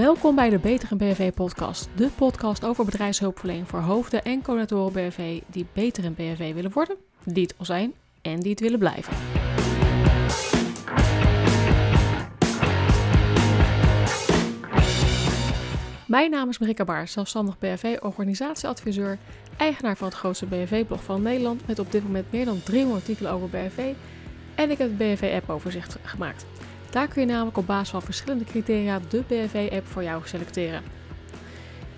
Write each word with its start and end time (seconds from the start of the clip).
Welkom 0.00 0.34
bij 0.34 0.50
de 0.50 0.58
Betere 0.58 0.96
BV 0.96 1.32
podcast, 1.32 1.88
de 1.96 2.08
podcast 2.16 2.64
over 2.64 2.84
bedrijfshulpverlening 2.84 3.68
voor 3.68 3.80
hoofden 3.80 4.22
en 4.22 4.42
coördinatoren 4.42 4.92
BV 4.92 5.40
die 5.46 5.66
beter 5.72 6.04
in 6.04 6.14
BV 6.14 6.54
willen 6.54 6.72
worden, 6.72 6.96
die 7.24 7.42
het 7.42 7.54
al 7.58 7.64
zijn 7.64 7.92
en 8.22 8.40
die 8.40 8.50
het 8.50 8.60
willen 8.60 8.78
blijven. 8.78 9.12
Mijn 16.06 16.30
naam 16.30 16.48
is 16.48 16.58
Marika 16.58 16.84
Baar, 16.84 17.08
zelfstandig 17.08 17.58
BHV-organisatieadviseur, 17.58 19.18
eigenaar 19.56 19.96
van 19.96 20.08
het 20.08 20.16
grootste 20.16 20.46
BHV-blog 20.46 21.04
van 21.04 21.22
Nederland 21.22 21.66
met 21.66 21.78
op 21.78 21.92
dit 21.92 22.02
moment 22.02 22.32
meer 22.32 22.44
dan 22.44 22.62
300 22.62 23.00
artikelen 23.00 23.32
over 23.32 23.48
BHV 23.48 23.94
en 24.54 24.70
ik 24.70 24.78
heb 24.78 24.88
het 24.88 24.98
BHV-app-overzicht 24.98 25.96
gemaakt. 26.02 26.46
Daar 26.90 27.08
kun 27.08 27.22
je 27.22 27.28
namelijk 27.28 27.56
op 27.56 27.66
basis 27.66 27.90
van 27.90 28.02
verschillende 28.02 28.44
criteria 28.44 29.00
de 29.08 29.22
BHV-app 29.26 29.86
voor 29.86 30.02
jou 30.02 30.22
selecteren. 30.24 30.82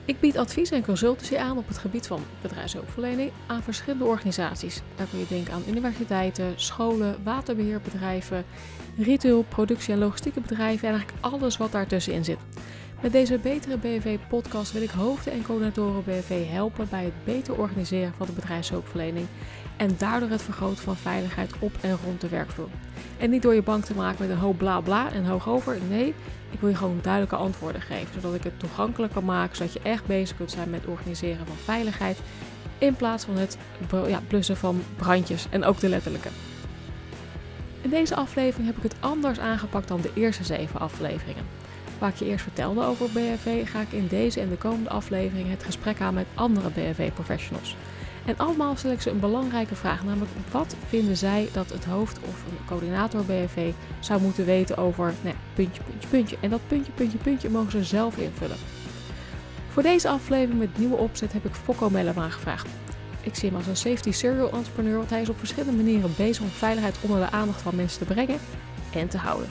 Ik 0.05 0.21
bied 0.21 0.39
advies 0.39 0.71
en 0.71 0.85
consultancy 0.85 1.37
aan 1.37 1.59
op 1.59 1.69
het 1.69 1.79
gebied 1.79 2.07
van 2.07 2.25
bedrijfshulpverlening 2.41 3.31
aan 3.47 3.63
verschillende 3.63 4.05
organisaties. 4.05 4.83
Daar 4.97 5.07
kun 5.07 5.19
je 5.19 5.27
denken 5.29 5.53
aan 5.53 5.63
universiteiten, 5.69 6.53
scholen, 6.57 7.17
waterbeheerbedrijven, 7.25 8.45
retail, 8.99 9.43
productie- 9.43 9.93
en 9.93 9.99
logistieke 9.99 10.41
bedrijven 10.41 10.89
en 10.89 10.95
eigenlijk 10.95 11.25
alles 11.25 11.57
wat 11.57 11.73
daartussenin 11.73 12.25
zit. 12.25 12.39
Met 13.03 13.13
deze 13.13 13.39
betere 13.39 13.77
BV-podcast 13.77 14.73
wil 14.73 14.83
ik 14.83 14.91
hoofden 14.91 15.33
en 15.33 15.43
coördinatoren 15.43 16.05
BV 16.05 16.49
helpen 16.49 16.89
bij 16.91 17.05
het 17.05 17.25
beter 17.25 17.59
organiseren 17.59 18.13
van 18.17 18.27
de 18.27 18.33
bedrijfshulpverlening 18.33 19.27
en 19.77 19.95
daardoor 19.99 20.29
het 20.29 20.43
vergroten 20.43 20.85
van 20.85 20.97
veiligheid 20.97 21.53
op 21.59 21.73
en 21.81 21.99
rond 22.05 22.21
de 22.21 22.29
werkvloer. 22.29 22.69
En 23.23 23.31
niet 23.31 23.43
door 23.43 23.55
je 23.55 23.63
bang 23.63 23.85
te 23.85 23.95
maken 23.95 24.17
met 24.19 24.31
een 24.31 24.43
hoop 24.43 24.59
bla 24.59 24.81
bla 24.81 25.13
en 25.13 25.25
hoog 25.25 25.49
over. 25.49 25.79
Nee, 25.89 26.15
ik 26.51 26.61
wil 26.61 26.69
je 26.69 26.75
gewoon 26.75 26.99
duidelijke 27.03 27.37
antwoorden 27.37 27.81
geven, 27.81 28.15
zodat 28.15 28.35
ik 28.35 28.45
het 28.45 28.59
toegankelijk 28.59 29.13
kan 29.13 29.25
maken, 29.25 29.57
zodat 29.57 29.73
je 29.73 29.81
echt 29.83 30.07
bezig 30.07 30.37
kunt 30.37 30.51
zijn 30.51 30.71
met 30.71 30.81
het 30.81 30.91
organiseren 30.91 31.47
van 31.47 31.57
veiligheid 31.57 32.19
in 32.79 32.95
plaats 32.95 33.25
van 33.25 33.37
het 33.37 33.59
ja, 34.07 34.21
blussen 34.29 34.57
van 34.57 34.83
brandjes 34.97 35.47
en 35.51 35.65
ook 35.65 35.81
de 35.81 35.89
letterlijke. 35.89 36.29
In 37.81 37.91
deze 37.91 38.17
aflevering 38.17 38.67
heb 38.67 38.77
ik 38.77 38.83
het 38.83 39.01
anders 39.01 39.39
aangepakt 39.39 39.89
dan 39.89 40.01
de 40.01 40.11
eerste 40.15 40.45
zeven 40.45 40.81
afleveringen. 40.81 41.45
Waar 41.99 42.11
ik 42.11 42.17
je 42.17 42.27
eerst 42.27 42.43
vertelde 42.43 42.85
over 42.85 43.07
BHV, 43.07 43.71
ga 43.71 43.81
ik 43.81 43.93
in 43.93 44.07
deze 44.07 44.41
en 44.41 44.49
de 44.49 44.57
komende 44.57 44.91
aflevering 44.91 45.51
het 45.51 45.65
gesprek 45.65 46.01
aan 46.01 46.15
met 46.15 46.27
andere 46.35 46.69
BHV-professionals. 46.69 47.77
En 48.25 48.37
allemaal 48.37 48.77
stel 48.77 48.91
ik 48.91 49.01
ze 49.01 49.11
een 49.11 49.21
belangrijke 49.21 49.75
vraag, 49.75 50.05
namelijk 50.05 50.31
wat 50.51 50.77
vinden 50.89 51.17
zij 51.17 51.49
dat 51.53 51.71
het 51.71 51.85
hoofd 51.85 52.19
of 52.19 52.45
een 52.45 52.65
coördinator 52.67 53.25
BHV 53.25 53.73
zou 54.01 54.21
moeten 54.21 54.45
weten 54.45 54.77
over 54.77 55.15
nou, 55.23 55.35
puntje, 55.55 55.83
puntje, 55.83 56.09
puntje. 56.09 56.37
En 56.41 56.51
dat 56.51 56.61
puntje, 56.67 56.93
puntje, 56.93 57.19
puntje 57.19 57.51
mogen 57.51 57.71
ze 57.71 57.85
zelf 57.85 58.17
invullen. 58.17 58.57
Voor 59.69 59.83
deze 59.83 60.09
aflevering 60.09 60.59
met 60.59 60.79
nieuwe 60.79 60.97
opzet 60.97 61.33
heb 61.33 61.45
ik 61.45 61.55
Fokko 61.55 61.91
Mellem 61.91 62.19
aangevraagd. 62.19 62.69
Ik 63.21 63.35
zie 63.35 63.49
hem 63.49 63.59
als 63.59 63.67
een 63.67 63.77
safety 63.77 64.13
serial 64.13 64.51
entrepreneur, 64.51 64.97
want 64.97 65.11
hij 65.11 65.21
is 65.21 65.29
op 65.29 65.39
verschillende 65.39 65.83
manieren 65.83 66.11
bezig 66.17 66.43
om 66.43 66.49
veiligheid 66.49 66.97
onder 67.01 67.21
de 67.21 67.31
aandacht 67.31 67.63
van 67.63 67.77
mensen 67.77 67.99
te 67.99 68.13
brengen 68.15 68.39
en 68.93 69.09
te 69.09 69.19
houden. 69.19 69.49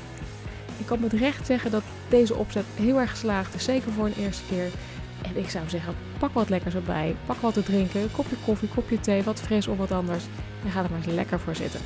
Ik 0.78 0.86
kan 0.86 1.00
met 1.00 1.14
recht 1.14 1.46
zeggen 1.46 1.72
dat 1.72 1.84
deze 2.10 2.36
opzet 2.36 2.66
heel 2.76 3.00
erg 3.00 3.10
geslaagd 3.10 3.56
is, 3.56 3.64
zeker 3.64 3.92
voor 3.92 4.06
een 4.06 4.18
eerste 4.18 4.44
keer. 4.50 4.70
En 5.22 5.38
ik 5.38 5.50
zou 5.50 5.70
zeggen, 5.70 5.96
pak 6.20 6.34
wat 6.34 6.50
lekkers 6.50 6.76
erbij, 6.76 7.16
pak 7.26 7.38
wat 7.38 7.54
te 7.54 7.64
drinken, 7.64 8.12
kopje 8.12 8.36
koffie, 8.46 8.70
kopje 8.70 9.00
thee, 9.00 9.24
wat 9.24 9.42
fris 9.42 9.68
of 9.68 9.78
wat 9.78 9.92
anders. 9.92 10.24
En 10.66 10.72
ga 10.72 10.84
er 10.84 10.90
maar 10.90 11.00
eens 11.06 11.16
lekker 11.16 11.40
voor 11.40 11.56
zitten. 11.56 11.80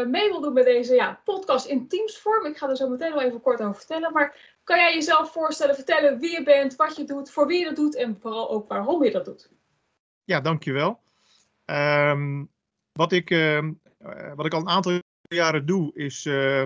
Uh, 0.00 0.06
mee 0.06 0.28
wil 0.28 0.40
doen 0.40 0.54
bij 0.54 0.64
deze 0.64 0.94
ja, 0.94 1.20
podcast 1.24 1.66
in 1.66 1.88
Teamsvorm. 1.88 2.46
Ik 2.46 2.56
ga 2.56 2.68
er 2.68 2.76
zo 2.76 2.88
meteen 2.88 3.12
wel 3.12 3.22
even 3.22 3.40
kort 3.40 3.60
over 3.60 3.74
vertellen. 3.74 4.12
Maar 4.12 4.58
kan 4.64 4.78
jij 4.78 4.94
jezelf 4.94 5.32
voorstellen, 5.32 5.74
vertellen 5.74 6.18
wie 6.18 6.30
je 6.30 6.42
bent, 6.42 6.76
wat 6.76 6.96
je 6.96 7.04
doet, 7.04 7.30
voor 7.30 7.46
wie 7.46 7.58
je 7.58 7.64
dat 7.64 7.76
doet 7.76 7.96
en 7.96 8.18
vooral 8.20 8.50
ook 8.50 8.68
waarom 8.68 9.04
je 9.04 9.10
dat 9.10 9.24
doet? 9.24 9.50
Ja, 10.24 10.40
dankjewel. 10.40 11.00
Um, 11.64 12.48
wat, 12.92 13.12
ik, 13.12 13.30
uh, 13.30 13.68
wat 14.34 14.46
ik 14.46 14.54
al 14.54 14.60
een 14.60 14.68
aantal 14.68 14.98
jaren 15.28 15.66
doe 15.66 15.94
is, 15.94 16.24
uh, 16.24 16.62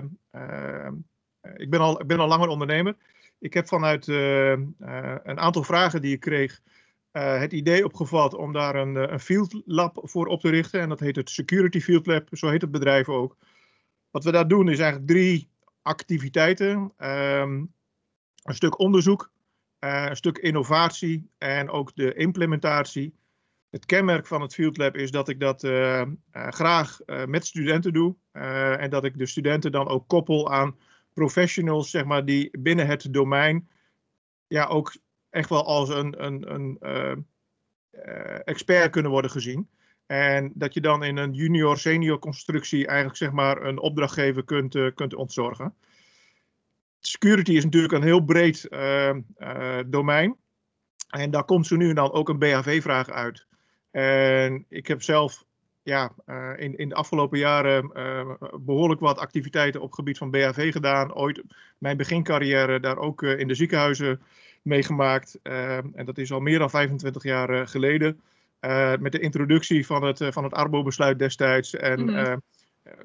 ik, 1.55 1.69
ben 1.69 1.79
al, 1.79 2.01
ik 2.01 2.07
ben 2.07 2.19
al 2.19 2.27
langer 2.27 2.47
ondernemer. 2.47 2.95
Ik 3.39 3.53
heb 3.53 3.67
vanuit 3.67 4.07
een 4.07 5.39
aantal 5.39 5.63
vragen 5.63 6.01
die 6.01 6.13
ik 6.13 6.19
kreeg 6.19 6.61
uh, 7.15 7.39
het 7.39 7.53
idee 7.53 7.85
opgevat 7.85 8.33
om 8.33 8.53
daar 8.53 8.75
een, 8.75 8.95
een 9.13 9.19
field 9.19 9.61
lab 9.65 9.99
voor 10.01 10.27
op 10.27 10.41
te 10.41 10.49
richten. 10.49 10.79
En 10.79 10.89
dat 10.89 10.99
heet 10.99 11.15
het 11.15 11.29
Security 11.29 11.79
Field 11.79 12.05
Lab, 12.05 12.27
zo 12.31 12.49
heet 12.49 12.61
het 12.61 12.71
bedrijf 12.71 13.09
ook. 13.09 13.37
Wat 14.11 14.23
we 14.23 14.31
daar 14.31 14.47
doen 14.47 14.69
is 14.69 14.79
eigenlijk 14.79 15.09
drie 15.11 15.49
activiteiten. 15.81 16.93
Um, 16.97 17.73
een 18.43 18.55
stuk 18.55 18.79
onderzoek, 18.79 19.31
uh, 19.79 20.05
een 20.09 20.15
stuk 20.15 20.37
innovatie 20.37 21.29
en 21.37 21.69
ook 21.69 21.95
de 21.95 22.13
implementatie. 22.13 23.15
Het 23.69 23.85
kenmerk 23.85 24.27
van 24.27 24.41
het 24.41 24.53
Field 24.53 24.77
Lab 24.77 24.95
is 24.95 25.11
dat 25.11 25.29
ik 25.29 25.39
dat 25.39 25.59
graag 26.31 26.99
met 27.25 27.45
studenten 27.45 27.93
doe. 27.93 28.15
en 28.77 28.89
dat 28.89 29.05
ik 29.05 29.17
de 29.17 29.25
studenten 29.25 29.71
dan 29.71 29.87
ook 29.87 30.07
koppel 30.07 30.51
aan 30.51 30.77
professionals, 31.13 31.89
zeg 31.89 32.05
maar, 32.05 32.25
die 32.25 32.59
binnen 32.59 32.87
het 32.87 33.13
domein 33.13 33.69
ja, 34.47 34.65
ook 34.65 34.95
echt 35.35 35.49
wel 35.49 35.65
als 35.65 35.89
een, 35.89 36.25
een, 36.25 36.53
een 36.53 36.77
uh, 36.81 38.39
expert 38.43 38.91
kunnen 38.91 39.11
worden 39.11 39.31
gezien. 39.31 39.69
En 40.05 40.51
dat 40.53 40.73
je 40.73 40.81
dan 40.81 41.03
in 41.03 41.17
een 41.17 41.33
junior-senior 41.33 42.19
constructie 42.19 42.87
eigenlijk 42.87 43.17
zeg 43.17 43.31
maar 43.31 43.61
een 43.61 43.79
opdrachtgever 43.79 44.43
kunt, 44.43 44.75
uh, 44.75 44.91
kunt 44.93 45.15
ontzorgen. 45.15 45.73
Security 46.99 47.51
is 47.51 47.63
natuurlijk 47.63 47.93
een 47.93 48.03
heel 48.03 48.19
breed 48.19 48.67
domein. 49.85 50.35
En 51.09 51.31
daar 51.31 51.43
komt 51.43 51.67
zo 51.67 51.75
nu 51.75 51.89
en 51.89 51.95
dan 51.95 52.11
ook 52.11 52.29
een 52.29 52.39
BHV-vraag 52.39 53.09
uit. 53.09 53.47
En 53.91 54.65
ik 54.69 54.87
heb 54.87 55.01
zelf 55.01 55.45
ja, 55.83 56.11
in, 56.55 56.77
in 56.77 56.89
de 56.89 56.95
afgelopen 56.95 57.39
jaren 57.39 57.91
behoorlijk 58.65 58.99
wat 58.99 59.17
activiteiten 59.17 59.81
op 59.81 59.87
het 59.87 59.95
gebied 59.95 60.17
van 60.17 60.31
BHV 60.31 60.71
gedaan. 60.71 61.13
Ooit 61.13 61.43
mijn 61.77 61.97
begincarrière 61.97 62.79
daar 62.79 62.97
ook 62.97 63.23
in 63.23 63.47
de 63.47 63.55
ziekenhuizen 63.55 64.21
meegemaakt. 64.65 65.39
en 65.43 66.05
dat 66.05 66.17
is 66.17 66.31
al 66.31 66.39
meer 66.39 66.59
dan 66.59 66.69
25 66.69 67.23
jaar 67.23 67.67
geleden. 67.67 68.21
met 68.99 69.11
de 69.11 69.19
introductie 69.19 69.85
van 69.85 70.03
het, 70.03 70.21
van 70.29 70.43
het 70.43 70.53
Arbo-besluit 70.53 71.19
destijds. 71.19 71.75
En 71.75 72.01
mm 72.01 72.09
-hmm. 72.09 72.41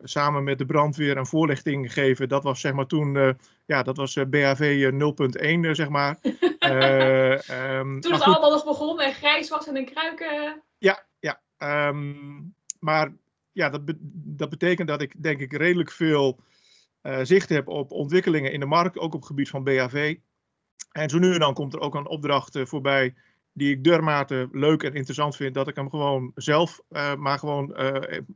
samen 0.03 0.44
met 0.44 0.59
de 0.59 0.66
brandweer 0.66 1.16
een 1.16 1.26
voorlichting 1.26 1.93
geven. 1.93 2.28
Dat 2.28 2.43
was 2.43 2.60
zeg 2.60 2.72
maar 2.72 2.87
toen, 2.87 3.37
ja, 3.66 3.82
dat 3.82 3.97
was 3.97 4.15
BHV 4.15 4.91
0.1 5.65 5.70
zeg 5.70 5.88
maar. 5.88 6.19
um, 6.22 8.00
toen 8.00 8.12
het 8.12 8.22
allemaal 8.22 8.50
nog 8.50 8.65
begon 8.65 9.00
en 9.00 9.15
grijs 9.15 9.49
was 9.49 9.69
en 9.69 9.76
een 9.76 9.91
kruiken. 9.93 10.62
Ja, 10.78 11.06
ja. 11.19 11.41
Um, 11.88 12.54
maar 12.81 13.12
ja, 13.53 13.70
dat, 13.70 13.84
be 13.84 13.97
dat, 14.37 14.50
betekent 14.50 14.88
dat 14.88 15.03
ik 15.03 15.22
denk 15.22 15.41
ik 15.41 15.53
redelijk 15.53 15.91
veel 15.91 16.41
uh, 17.03 17.19
zicht 17.22 17.49
heb 17.49 17.69
op 17.69 17.91
ontwikkelingen 17.91 18.53
in 18.53 18.60
de 18.60 18.66
markt, 18.66 18.99
ook 18.99 19.15
op 19.15 19.20
het 19.20 19.26
gebied 19.26 19.49
van 19.49 19.65
BHV. 19.65 20.16
En 20.92 21.08
zo 21.08 21.18
nu 21.18 21.32
en 21.32 21.41
dan 21.41 21.54
komt 21.54 21.74
er 21.74 21.80
ook 21.80 21.94
een 21.94 22.08
opdracht 22.08 22.56
uh, 22.56 22.66
voorbij 22.66 23.14
die 23.52 23.70
ik 23.70 23.84
dermate 23.84 24.48
leuk 24.52 24.82
en 24.82 24.94
interessant 24.94 25.36
vind 25.36 25.54
dat 25.54 25.68
ik 25.68 25.76
hem 25.76 25.90
gewoon 25.90 26.32
zelf 26.34 26.81
uh, 26.90 27.14
maar 27.14 27.38
gewoon 27.38 27.76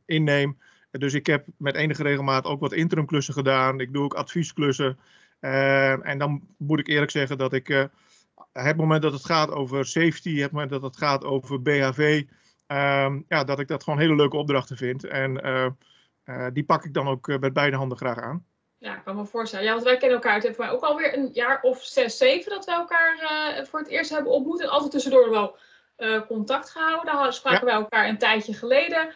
inneem. 0.07 0.59
Dus 0.91 1.15
ik 1.15 1.27
heb 1.27 1.47
met 1.57 1.75
enige 1.75 2.03
regelmaat 2.03 2.45
ook 2.45 2.61
wat 2.61 2.73
interimklussen 2.73 3.35
gedaan. 3.35 3.81
Ik 3.81 3.93
doe 3.93 4.05
ook 4.05 4.15
adviesklussen. 4.15 4.99
en 5.41 6.19
dan 6.19 6.43
moet 6.59 6.79
ik 6.79 6.89
eerlijk 6.89 7.11
zeggen 7.11 7.39
dat 7.39 7.53
ik 7.53 7.89
het 8.53 8.77
moment 8.77 9.03
dat 9.03 9.13
het 9.13 9.25
gaat 9.25 9.51
over 9.51 9.87
safety, 9.87 10.39
het 10.39 10.51
moment 10.51 10.71
dat 10.71 10.83
het 10.83 10.97
gaat 10.97 11.25
over 11.25 11.63
BHV, 11.63 12.23
Um, 12.67 13.25
ja, 13.29 13.45
dat 13.45 13.59
ik 13.59 13.69
dat 13.69 13.83
gewoon 13.83 13.99
hele 13.99 14.15
leuke 14.15 14.37
opdrachten 14.37 14.77
vind. 14.77 15.05
En 15.05 15.47
uh, 15.47 15.67
uh, 16.25 16.47
die 16.53 16.65
pak 16.65 16.85
ik 16.85 16.95
dan 16.95 17.09
ook 17.09 17.29
uh, 17.29 17.39
met 17.39 17.53
beide 17.53 17.77
handen 17.77 17.99
graag 17.99 18.19
aan. 18.19 18.45
Ja, 18.85 18.97
ik 18.97 19.05
kan 19.05 19.17
me 19.17 19.27
voorstellen. 19.27 19.65
Ja, 19.65 19.73
want 19.73 19.85
wij 19.85 19.97
kennen 19.97 20.17
elkaar. 20.17 20.35
Het 20.35 20.43
heeft 20.43 20.59
mij 20.59 20.71
ook 20.71 20.83
alweer 20.83 21.15
een 21.15 21.31
jaar 21.33 21.63
of 21.63 21.83
zes, 21.83 22.17
zeven 22.17 22.51
dat 22.51 22.65
we 22.65 22.73
elkaar 22.73 23.17
voor 23.67 23.79
het 23.79 23.89
eerst 23.89 24.11
hebben 24.11 24.33
ontmoet. 24.33 24.61
En 24.61 24.69
altijd 24.69 24.91
tussendoor 24.91 25.31
wel 25.31 25.57
contact 26.27 26.71
gehouden. 26.71 27.13
Daar 27.13 27.33
spraken 27.33 27.67
ja. 27.67 27.73
wij 27.73 27.75
elkaar 27.75 28.09
een 28.09 28.19
tijdje 28.19 28.55
geleden. 28.55 29.15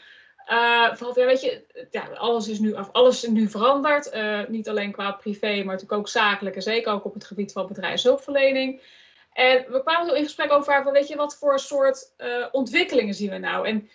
vooral, 0.92 1.18
ja, 1.18 1.26
weet 1.26 1.40
je, 1.40 1.64
ja, 1.90 2.08
alles 2.14 2.48
is 2.48 2.58
nu, 2.58 2.72
of 2.72 2.92
alles 2.92 3.24
is 3.24 3.30
nu 3.30 3.48
veranderd. 3.48 4.12
niet 4.48 4.68
alleen 4.68 4.92
qua 4.92 5.10
privé, 5.10 5.56
maar 5.56 5.74
natuurlijk 5.74 5.92
ook 5.92 6.08
zakelijk. 6.08 6.56
En 6.56 6.62
zeker 6.62 6.92
ook 6.92 7.04
op 7.04 7.14
het 7.14 7.24
gebied 7.24 7.52
van 7.52 7.66
bedrijfshulpverlening. 7.66 8.80
En 9.38 9.64
we 9.68 9.82
kwamen 9.82 10.06
zo 10.06 10.14
in 10.14 10.24
gesprek 10.24 10.52
over 10.52 10.82
van, 10.82 10.92
weet 10.92 11.08
je, 11.08 11.16
wat 11.16 11.36
voor 11.38 11.58
soort 11.58 12.12
uh, 12.18 12.46
ontwikkelingen 12.50 13.14
zien 13.14 13.30
we 13.30 13.38
nou? 13.38 13.66
En 13.66 13.88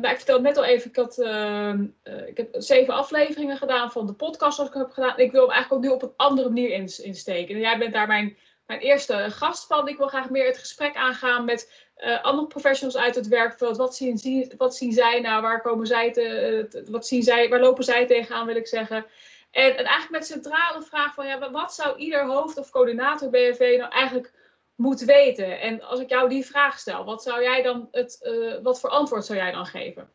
nou, 0.00 0.08
ik 0.08 0.16
vertelde 0.16 0.42
net 0.42 0.56
al 0.56 0.64
even, 0.64 0.90
ik, 0.90 0.96
ehm, 0.96 1.82
ik 2.26 2.36
heb 2.36 2.48
zeven 2.52 2.94
afleveringen 2.94 3.56
gedaan 3.56 3.92
van 3.92 4.06
de 4.06 4.12
podcast 4.12 4.54
zoals 4.54 4.70
ik 4.70 4.76
heb 4.76 4.90
gedaan. 4.90 5.18
Ik 5.18 5.32
wil 5.32 5.42
hem 5.42 5.50
eigenlijk 5.50 5.84
ook 5.84 5.90
nu 5.90 5.96
op 5.96 6.02
een 6.02 6.16
andere 6.16 6.48
manier 6.48 6.70
insteken. 7.02 7.54
En 7.54 7.60
jij 7.60 7.78
bent 7.78 7.92
daar 7.92 8.06
mijn, 8.06 8.36
mijn 8.66 8.80
eerste 8.80 9.26
gast 9.30 9.66
van. 9.66 9.88
Ik 9.88 9.96
wil 9.96 10.06
graag 10.06 10.30
meer 10.30 10.46
het 10.46 10.58
gesprek 10.58 10.96
aangaan 10.96 11.44
met 11.44 11.86
andere 12.22 12.46
professionals 12.46 12.96
uit 12.96 13.14
het 13.14 13.28
werkveld. 13.28 13.76
Wat 13.76 13.96
zien, 13.96 14.52
wat 14.56 14.76
zien 14.76 14.92
zij 14.92 15.20
nou? 15.20 15.42
Waar 15.42 15.62
komen 15.62 15.86
zij 15.86 16.12
te, 16.12 16.84
wat 16.90 17.06
zien 17.06 17.22
zij, 17.22 17.48
waar 17.48 17.60
lopen 17.60 17.84
zij 17.84 18.06
tegenaan, 18.06 18.46
wil 18.46 18.56
ik 18.56 18.66
zeggen. 18.66 19.06
En, 19.50 19.76
en 19.76 19.84
eigenlijk 19.84 20.10
met 20.10 20.26
centrale 20.26 20.82
vraag 20.82 21.14
van 21.14 21.26
ja, 21.26 21.50
wat 21.50 21.74
zou 21.74 21.96
ieder 21.96 22.26
hoofd 22.26 22.58
of 22.58 22.70
coördinator 22.70 23.30
BFV 23.30 23.74
nou 23.78 23.92
eigenlijk 23.92 24.32
moeten 24.78 25.06
weten? 25.06 25.60
En 25.60 25.82
als 25.82 26.00
ik 26.00 26.08
jou 26.08 26.28
die 26.28 26.44
vraag 26.44 26.78
stel, 26.78 27.04
wat 27.04 27.22
zou 27.22 27.42
jij 27.42 27.62
dan 27.62 27.88
het, 27.90 28.18
uh, 28.22 28.62
wat 28.62 28.80
voor 28.80 28.90
antwoord 28.90 29.24
zou 29.24 29.38
jij 29.38 29.52
dan 29.52 29.66
geven? 29.66 30.10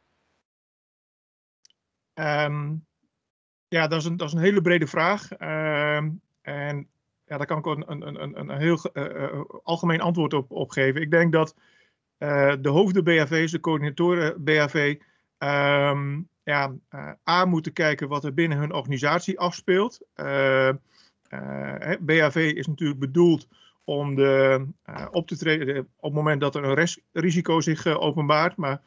Um, 2.13 2.85
ja, 3.67 3.87
dat 3.87 3.99
is, 3.99 4.05
een, 4.05 4.17
dat 4.17 4.27
is 4.27 4.33
een 4.33 4.39
hele 4.39 4.61
brede 4.61 4.87
vraag. 4.87 5.31
Um, 5.31 6.21
en 6.41 6.89
ja, 7.25 7.37
daar 7.37 7.45
kan 7.45 7.57
ik 7.57 7.65
een, 7.65 7.91
een, 7.91 8.21
een, 8.21 8.39
een 8.39 8.57
heel 8.57 8.79
uh, 8.93 9.41
algemeen 9.63 10.01
antwoord 10.01 10.33
op, 10.33 10.51
op 10.51 10.71
geven. 10.71 11.01
Ik 11.01 11.11
denk 11.11 11.31
dat 11.31 11.55
de 12.61 12.69
hoofden 12.69 13.03
BHV's, 13.03 13.51
de 13.51 13.59
coördinatoren 13.59 14.43
BHV, 14.43 14.95
um, 15.37 16.29
ja, 16.43 16.73
uh, 16.91 17.11
A 17.29 17.45
moeten 17.45 17.73
kijken 17.73 18.07
wat 18.07 18.23
er 18.23 18.33
binnen 18.33 18.57
hun 18.57 18.73
organisatie 18.73 19.39
afspeelt. 19.39 19.99
BHV 21.99 22.51
is 22.55 22.67
natuurlijk 22.67 22.99
bedoeld 22.99 23.47
om 23.83 24.15
de, 24.15 24.65
op 25.11 25.27
te 25.27 25.37
treden 25.37 25.77
op 25.77 26.03
het 26.03 26.13
moment 26.13 26.41
dat 26.41 26.55
er 26.55 26.63
een 26.63 26.87
risico 27.11 27.61
zich 27.61 27.85
openbaart. 27.85 28.55
Maar 28.55 28.81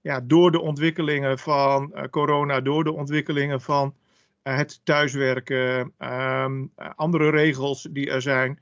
ja, 0.00 0.20
door 0.20 0.50
de 0.50 0.60
ontwikkelingen 0.60 1.38
van 1.38 2.08
corona, 2.10 2.60
door 2.60 2.84
de 2.84 2.92
ontwikkelingen 2.92 3.60
van 3.60 3.94
het 4.42 4.80
thuiswerken, 4.84 5.92
um, 5.98 6.72
andere 6.76 7.30
regels 7.30 7.88
die 7.90 8.10
er 8.10 8.22
zijn, 8.22 8.60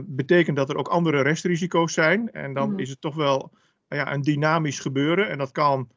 betekent 0.00 0.56
dat 0.56 0.70
er 0.70 0.76
ook 0.76 0.88
andere 0.88 1.22
restrisico's 1.22 1.92
zijn. 1.92 2.32
En 2.32 2.54
dan 2.54 2.70
mm. 2.70 2.78
is 2.78 2.90
het 2.90 3.00
toch 3.00 3.14
wel 3.14 3.52
ja, 3.88 4.12
een 4.12 4.22
dynamisch 4.22 4.80
gebeuren. 4.80 5.28
En 5.28 5.38
dat 5.38 5.52
kan 5.52 5.88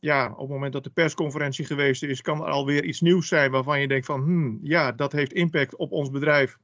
ja, 0.00 0.30
op 0.32 0.38
het 0.38 0.48
moment 0.48 0.72
dat 0.72 0.84
de 0.84 0.90
persconferentie 0.90 1.64
geweest 1.64 2.02
is, 2.02 2.22
kan 2.22 2.40
er 2.40 2.50
alweer 2.50 2.84
iets 2.84 3.00
nieuws 3.00 3.28
zijn 3.28 3.50
waarvan 3.50 3.80
je 3.80 3.88
denkt 3.88 4.06
van, 4.06 4.20
hmm, 4.20 4.58
ja, 4.62 4.92
dat 4.92 5.12
heeft 5.12 5.32
impact 5.32 5.76
op 5.76 5.92
ons 5.92 6.10
bedrijf. 6.10 6.58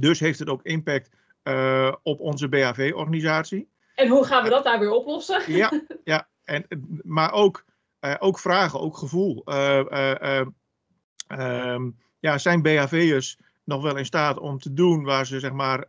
Dus 0.00 0.20
heeft 0.20 0.38
het 0.38 0.48
ook 0.48 0.62
impact 0.62 1.10
uh, 1.44 1.92
op 2.02 2.20
onze 2.20 2.48
BHV-organisatie. 2.48 3.68
En 3.94 4.08
hoe 4.08 4.24
gaan 4.24 4.42
we 4.42 4.50
dat 4.50 4.64
daar 4.64 4.78
weer 4.78 4.90
oplossen? 4.90 5.52
Ja, 5.52 5.80
ja 6.04 6.28
en, 6.44 6.66
maar 7.02 7.32
ook, 7.32 7.64
uh, 8.00 8.14
ook 8.18 8.38
vragen, 8.38 8.80
ook 8.80 8.96
gevoel. 8.96 9.42
Uh, 9.44 10.42
um, 11.28 11.96
ja, 12.18 12.38
zijn 12.38 12.62
BHV'ers 12.62 13.38
nog 13.64 13.82
wel 13.82 13.96
in 13.96 14.04
staat 14.04 14.38
om 14.38 14.58
te 14.58 14.72
doen 14.72 15.04
waar 15.04 15.26
ze 15.26 15.40
zeg 15.40 15.52
maar 15.52 15.86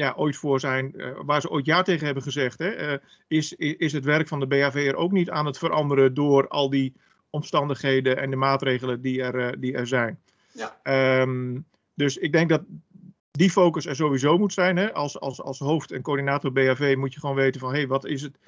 ja, 0.00 0.14
ooit 0.16 0.36
voor 0.36 0.60
zijn, 0.60 0.92
uh, 0.96 1.10
waar 1.24 1.40
ze 1.40 1.50
ooit 1.50 1.66
ja 1.66 1.82
tegen 1.82 2.04
hebben 2.04 2.22
gezegd, 2.22 2.58
hè, 2.58 2.92
uh, 2.92 2.98
is, 3.28 3.52
is 3.54 3.92
het 3.92 4.04
werk 4.04 4.28
van 4.28 4.40
de 4.40 4.46
BHV 4.46 4.74
er 4.74 4.96
ook 4.96 5.12
niet 5.12 5.30
aan 5.30 5.46
het 5.46 5.58
veranderen 5.58 6.14
door 6.14 6.48
al 6.48 6.70
die 6.70 6.92
omstandigheden 7.30 8.16
en 8.16 8.30
de 8.30 8.36
maatregelen 8.36 9.00
die 9.00 9.22
er, 9.22 9.34
uh, 9.34 9.48
die 9.58 9.74
er 9.74 9.86
zijn. 9.86 10.18
Ja. 10.52 11.20
Um, 11.20 11.66
dus 11.94 12.16
ik 12.16 12.32
denk 12.32 12.48
dat 12.48 12.62
die 13.40 13.50
focus 13.50 13.86
er 13.86 13.96
sowieso 13.96 14.38
moet 14.38 14.52
zijn. 14.52 14.76
Hè. 14.76 14.92
Als, 14.92 15.20
als, 15.20 15.42
als 15.42 15.58
hoofd 15.58 15.92
en 15.92 16.02
coördinator 16.02 16.52
BHV 16.52 16.94
moet 16.98 17.12
je 17.12 17.20
gewoon 17.20 17.36
weten 17.36 17.60
van 17.60 17.70
hé, 17.70 17.76
hey, 17.76 17.86
wat 17.86 18.04
is 18.04 18.22
het, 18.22 18.38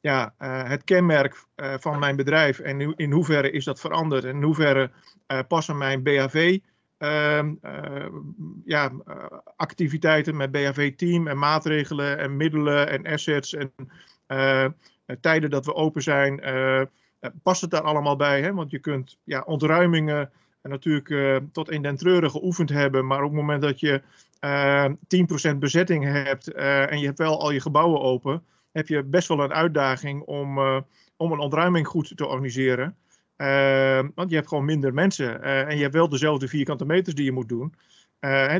ja, 0.00 0.34
het 0.66 0.84
kenmerk 0.84 1.44
van 1.56 1.98
mijn 1.98 2.16
bedrijf 2.16 2.58
en 2.58 2.96
in, 2.96 3.12
hoeverre 3.12 3.50
is 3.50 3.64
dat 3.64 3.80
veranderd 3.80 4.24
en 4.24 4.36
in 4.36 4.42
hoeverre 4.42 4.90
passen 5.48 5.78
mijn 5.78 6.02
BHV 6.02 6.58
Ehm, 7.04 7.54
eh, 7.60 8.06
ja, 8.64 8.92
eh, 9.06 9.24
activiteiten 9.56 10.36
met 10.36 10.50
BHV-team 10.50 11.28
en 11.28 11.38
maatregelen 11.38 12.18
en 12.18 12.36
middelen 12.36 12.88
en 12.88 13.06
assets 13.06 13.54
en 13.54 13.72
eh, 14.26 14.66
tijden 15.20 15.50
dat 15.50 15.66
we 15.66 15.74
open 15.74 16.02
zijn. 16.02 16.40
past 17.42 17.60
het 17.60 17.70
daar 17.70 17.82
allemaal 17.82 18.16
bij? 18.16 18.42
Hè? 18.42 18.52
Want 18.54 18.70
je 18.70 18.78
kunt 18.78 19.18
ja, 19.24 19.40
ontruimingen 19.40 20.30
natuurlijk 20.62 21.42
tot 21.52 21.70
in 21.70 21.82
den 21.82 21.96
treuren 21.96 22.30
geoefend 22.30 22.68
hebben, 22.70 23.06
maar 23.06 23.22
op 23.22 23.30
het 23.30 23.40
moment 23.40 23.62
dat 23.62 23.80
je 23.80 24.02
10% 25.54 25.56
bezetting 25.58 26.04
hebt 26.04 26.52
en 26.52 26.98
je 26.98 27.06
hebt 27.06 27.18
wel 27.18 27.40
al 27.40 27.50
je 27.50 27.60
gebouwen 27.60 28.00
open, 28.00 28.44
heb 28.72 28.88
je 28.88 29.02
best 29.02 29.28
wel 29.28 29.40
een 29.40 29.52
uitdaging 29.52 30.22
om, 30.22 30.58
om 31.16 31.32
een 31.32 31.38
ontruiming 31.38 31.86
goed 31.86 32.16
te 32.16 32.26
organiseren. 32.26 32.96
Want 34.14 34.30
je 34.30 34.34
hebt 34.34 34.48
gewoon 34.48 34.64
minder 34.64 34.94
mensen 34.94 35.42
en 35.42 35.76
je 35.76 35.82
hebt 35.82 35.94
wel 35.94 36.08
dezelfde 36.08 36.48
vierkante 36.48 36.84
meters 36.84 37.14
die 37.14 37.24
je 37.24 37.32
moet 37.32 37.48
doen. 37.48 37.74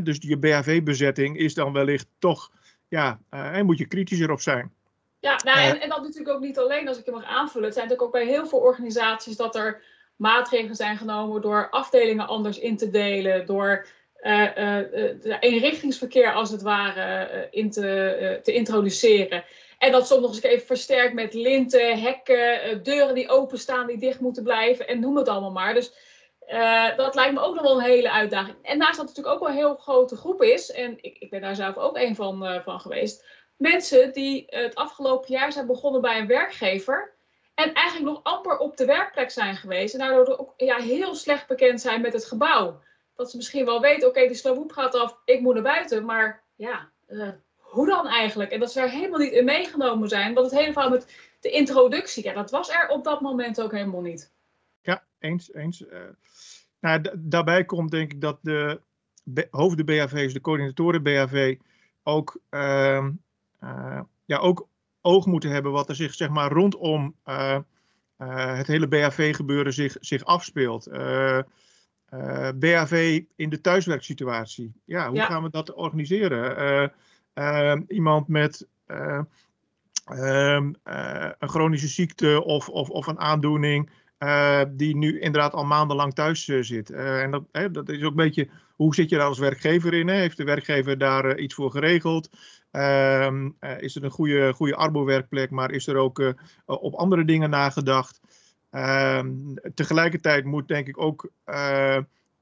Dus 0.02 0.16
je 0.20 0.38
BHV-bezetting 0.38 1.38
is 1.38 1.54
dan 1.54 1.72
wellicht 1.72 2.06
toch, 2.18 2.50
ja, 2.88 3.20
en 3.30 3.66
moet 3.66 3.78
je 3.78 3.86
kritischer 3.86 4.30
op 4.30 4.40
zijn. 4.40 4.72
Ja, 5.20 5.40
nou, 5.44 5.58
en, 5.58 5.80
en 5.80 5.88
dat 5.88 6.02
natuurlijk 6.02 6.28
ook 6.28 6.40
niet 6.40 6.58
alleen, 6.58 6.88
als 6.88 6.98
ik 6.98 7.04
je 7.04 7.10
mag 7.10 7.24
aanvullen. 7.24 7.64
Het 7.64 7.74
zijn 7.74 7.88
natuurlijk 7.88 8.16
ook 8.16 8.22
bij 8.22 8.32
heel 8.34 8.46
veel 8.46 8.58
organisaties 8.58 9.36
dat 9.36 9.54
er 9.54 9.82
maatregelen 10.16 10.76
zijn 10.76 10.96
genomen 10.96 11.42
door 11.42 11.70
afdelingen 11.70 12.26
anders 12.26 12.58
in 12.58 12.76
te 12.76 12.90
delen, 12.90 13.46
door 13.46 13.86
eenrichtingsverkeer 15.40 16.32
als 16.32 16.50
het 16.50 16.62
ware 16.62 17.48
in 17.50 17.70
te, 17.70 18.40
te 18.42 18.52
introduceren. 18.52 19.44
En 19.78 19.92
dat 19.92 20.06
soms 20.06 20.20
nog 20.20 20.30
eens 20.30 20.42
even 20.42 20.66
versterkt 20.66 21.14
met 21.14 21.34
linten, 21.34 22.00
hekken, 22.00 22.62
eh, 22.62 22.82
deuren 22.82 23.14
die 23.14 23.28
openstaan, 23.28 23.86
die 23.86 23.98
dicht 23.98 24.20
moeten 24.20 24.42
blijven 24.42 24.88
en 24.88 25.00
noem 25.00 25.16
het 25.16 25.28
allemaal 25.28 25.50
maar. 25.50 25.74
Dus 25.74 25.92
dat 26.96 27.14
lijkt 27.14 27.34
me 27.34 27.40
ook 27.40 27.54
nog 27.54 27.62
wel 27.62 27.78
een 27.78 27.84
hele 27.84 28.10
uitdaging. 28.10 28.56
En 28.62 28.78
naast 28.78 28.96
dat 28.96 29.08
het 29.08 29.16
natuurlijk 29.16 29.34
ook 29.34 29.40
wel 29.40 29.48
een 29.48 29.64
heel 29.64 29.76
grote 29.76 30.16
groep 30.16 30.42
is, 30.42 30.70
en 30.70 30.98
ik, 31.00 31.16
ik 31.18 31.30
ben 31.30 31.40
daar 31.40 31.54
zelf 31.54 31.76
ook 31.76 31.98
een 31.98 32.14
van, 32.14 32.62
van 32.64 32.80
geweest, 32.80 33.24
mensen 33.56 34.12
die 34.12 34.44
het 34.46 34.74
afgelopen 34.74 35.32
jaar 35.32 35.52
zijn 35.52 35.66
begonnen 35.66 36.00
bij 36.00 36.18
een 36.18 36.26
werkgever 36.26 37.14
en 37.54 37.72
eigenlijk 37.72 38.14
nog 38.14 38.20
amper 38.22 38.58
op 38.58 38.76
de 38.76 38.84
werkplek 38.84 39.30
zijn 39.30 39.56
geweest 39.56 39.94
en 39.94 40.00
daardoor 40.00 40.38
ook 40.38 40.52
ja, 40.56 40.76
heel 40.76 41.14
slecht 41.14 41.46
bekend 41.46 41.80
zijn 41.80 42.00
met 42.00 42.12
het 42.12 42.24
gebouw. 42.24 42.80
Dat 43.14 43.30
ze 43.30 43.36
misschien 43.36 43.64
wel 43.64 43.80
weten, 43.80 44.08
oké, 44.08 44.18
okay, 44.18 44.28
de 44.28 44.34
sloophoep 44.34 44.72
gaat 44.72 44.94
af, 44.94 45.18
ik 45.24 45.40
moet 45.40 45.54
naar 45.54 45.62
buiten, 45.62 46.04
maar 46.04 46.42
ja, 46.54 46.88
uh, 47.08 47.28
hoe 47.56 47.86
dan 47.86 48.06
eigenlijk? 48.06 48.50
En 48.50 48.60
dat 48.60 48.72
ze 48.72 48.80
er 48.80 48.90
helemaal 48.90 49.18
niet 49.18 49.32
in 49.32 49.44
meegenomen 49.44 50.08
zijn. 50.08 50.34
Want 50.34 50.50
het 50.50 50.60
hele 50.60 50.72
verhaal 50.72 50.90
met 50.90 51.34
de 51.40 51.50
introductie, 51.50 52.24
ja, 52.24 52.32
dat 52.32 52.50
was 52.50 52.70
er 52.70 52.88
op 52.88 53.04
dat 53.04 53.20
moment 53.20 53.60
ook 53.60 53.72
helemaal 53.72 54.00
niet. 54.00 54.32
Ja, 54.82 55.04
eens. 55.18 55.54
eens. 55.54 55.80
Uh, 55.80 55.98
nou, 56.80 57.02
daarbij 57.14 57.64
komt 57.64 57.90
denk 57.90 58.12
ik 58.12 58.20
dat 58.20 58.38
de 58.42 58.80
hoofden 59.50 59.84
BHV's, 59.84 60.32
de 60.32 60.40
coördinatoren 60.40 61.02
BHV, 61.02 61.56
ook, 62.02 62.38
uh, 62.50 63.06
uh, 63.62 64.00
ja, 64.24 64.38
ook 64.38 64.68
oog 65.00 65.26
moeten 65.26 65.50
hebben 65.50 65.72
wat 65.72 65.88
er 65.88 65.94
zich 65.94 66.14
zeg 66.14 66.28
maar, 66.28 66.52
rondom 66.52 67.14
eh, 67.24 67.58
eh, 68.16 68.56
het 68.56 68.66
hele 68.66 68.88
BHV-gebeuren 68.88 69.72
zich, 69.72 69.96
zich 70.00 70.24
afspeelt. 70.24 70.88
BHV 72.58 73.22
in 73.36 73.50
de 73.50 73.60
thuiswerksituatie. 73.60 74.72
Ja, 74.84 75.08
hoe 75.08 75.16
ja. 75.16 75.26
gaan 75.26 75.42
we 75.42 75.50
dat 75.50 75.74
organiseren? 75.74 76.92
Ehm, 77.34 77.82
iemand 77.88 78.28
met 78.28 78.66
uh, 78.86 79.20
uh, 80.12 80.60
een 81.38 81.48
chronische 81.48 81.88
ziekte 81.88 82.44
of, 82.44 82.68
of, 82.68 82.90
of 82.90 83.06
een 83.06 83.18
aandoening. 83.18 83.90
Uh, 84.18 84.60
die 84.70 84.96
nu 84.96 85.20
inderdaad 85.20 85.52
al 85.52 85.64
maandenlang 85.64 86.14
thuis 86.14 86.44
zit. 86.44 86.90
en 86.90 87.30
dat, 87.30 87.74
dat 87.74 87.88
is 87.88 88.02
ook 88.02 88.10
een 88.10 88.16
beetje, 88.16 88.48
hoe 88.74 88.94
zit 88.94 89.10
je 89.10 89.16
daar 89.16 89.26
als 89.26 89.38
werkgever 89.38 89.94
in? 89.94 90.08
Hè? 90.08 90.14
Heeft 90.14 90.36
de 90.36 90.44
werkgever 90.44 90.98
daar 90.98 91.38
iets 91.38 91.54
voor 91.54 91.70
geregeld? 91.70 92.28
Ehm, 92.70 93.50
is 93.78 93.96
er 93.96 94.04
een 94.04 94.10
goede, 94.10 94.52
goede 94.52 94.76
arbo-werkplek, 94.76 95.50
maar 95.50 95.70
is 95.70 95.86
er 95.86 95.96
ook 95.96 96.34
op 96.64 96.94
andere 96.94 97.24
dingen 97.24 97.50
nagedacht? 97.50 98.20
Ehm, 98.74 99.54
tegelijkertijd 99.74 100.44
moet 100.44 100.68
denk 100.68 100.88
ik 100.88 100.98
ook 100.98 101.30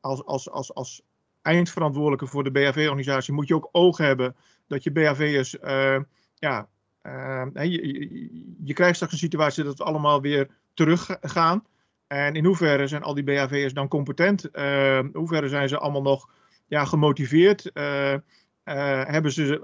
als, 0.00 0.24
als, 0.24 0.50
als, 0.50 0.74
als 0.74 1.02
eindverantwoordelijke 1.42 2.26
voor 2.26 2.44
de 2.44 2.50
BHV-organisatie, 2.50 3.34
moet 3.34 3.48
je 3.48 3.54
ook 3.54 3.68
oog 3.72 3.98
hebben 3.98 4.36
dat 4.66 4.82
je 4.82 4.92
BHV'ers, 4.92 5.54
uh, 5.54 5.98
ja, 6.34 6.68
uh, 7.02 7.46
je, 7.52 8.54
je, 8.64 8.72
krijgt 8.72 8.94
straks 8.94 9.12
een 9.12 9.18
situatie 9.18 9.64
dat 9.64 9.78
we 9.78 9.84
allemaal 9.84 10.20
weer 10.20 10.48
teruggaan. 10.74 11.64
En 12.06 12.34
in 12.34 12.44
hoeverre 12.44 12.86
zijn 12.86 13.02
al 13.02 13.14
die 13.14 13.24
BHV'ers 13.24 13.72
dan 13.72 13.88
competent? 13.88 14.48
Uh, 14.52 14.98
in 14.98 15.10
hoeverre 15.12 15.48
zijn 15.48 15.68
ze 15.68 15.78
allemaal 15.78 16.02
nog 16.02 16.28
ja, 16.66 16.84
gemotiveerd? 16.84 17.70
hebben 18.64 19.32
ze 19.32 19.60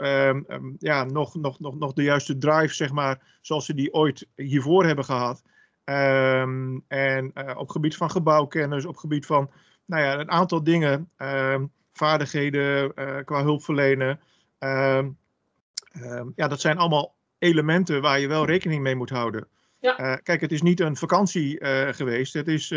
ja, 0.78 1.04
nog, 1.04 1.34
nog, 1.34 1.60
nog, 1.60 1.78
nog 1.78 1.92
de 1.92 2.02
juiste 2.02 2.38
drive, 2.38 2.74
zeg 2.74 2.92
maar, 2.92 3.38
zoals 3.40 3.66
ze 3.66 3.74
die 3.74 3.92
ooit 3.92 4.26
hiervoor 4.34 4.84
hebben 4.84 5.04
gehad? 5.04 5.42
Um, 5.88 6.84
en 6.88 7.32
op 7.56 7.68
gebied 7.68 7.96
van 7.96 8.10
gebouwkennis, 8.10 8.84
op 8.84 8.96
gebied 8.96 9.26
van 9.26 9.50
nou 9.86 10.02
ja, 10.02 10.18
een 10.18 10.30
aantal 10.30 10.62
dingen, 10.64 11.10
ehm, 11.16 11.66
vaardigheden 11.92 12.94
qua 13.24 13.42
hulpverlenen. 13.42 14.20
Um, 14.58 15.18
ja, 16.34 16.48
dat 16.48 16.60
zijn 16.60 16.78
allemaal 16.78 17.14
elementen 17.38 18.02
waar 18.02 18.20
je 18.20 18.28
wel 18.28 18.46
rekening 18.46 18.82
mee 18.82 18.94
moet 18.94 19.10
houden. 19.10 19.48
Ja. 19.80 20.16
kijk, 20.16 20.40
het 20.40 20.52
is 20.52 20.62
niet 20.62 20.80
een 20.80 20.96
vakantie 20.96 21.64
geweest. 21.94 22.32
Het 22.32 22.48
is 22.48 22.74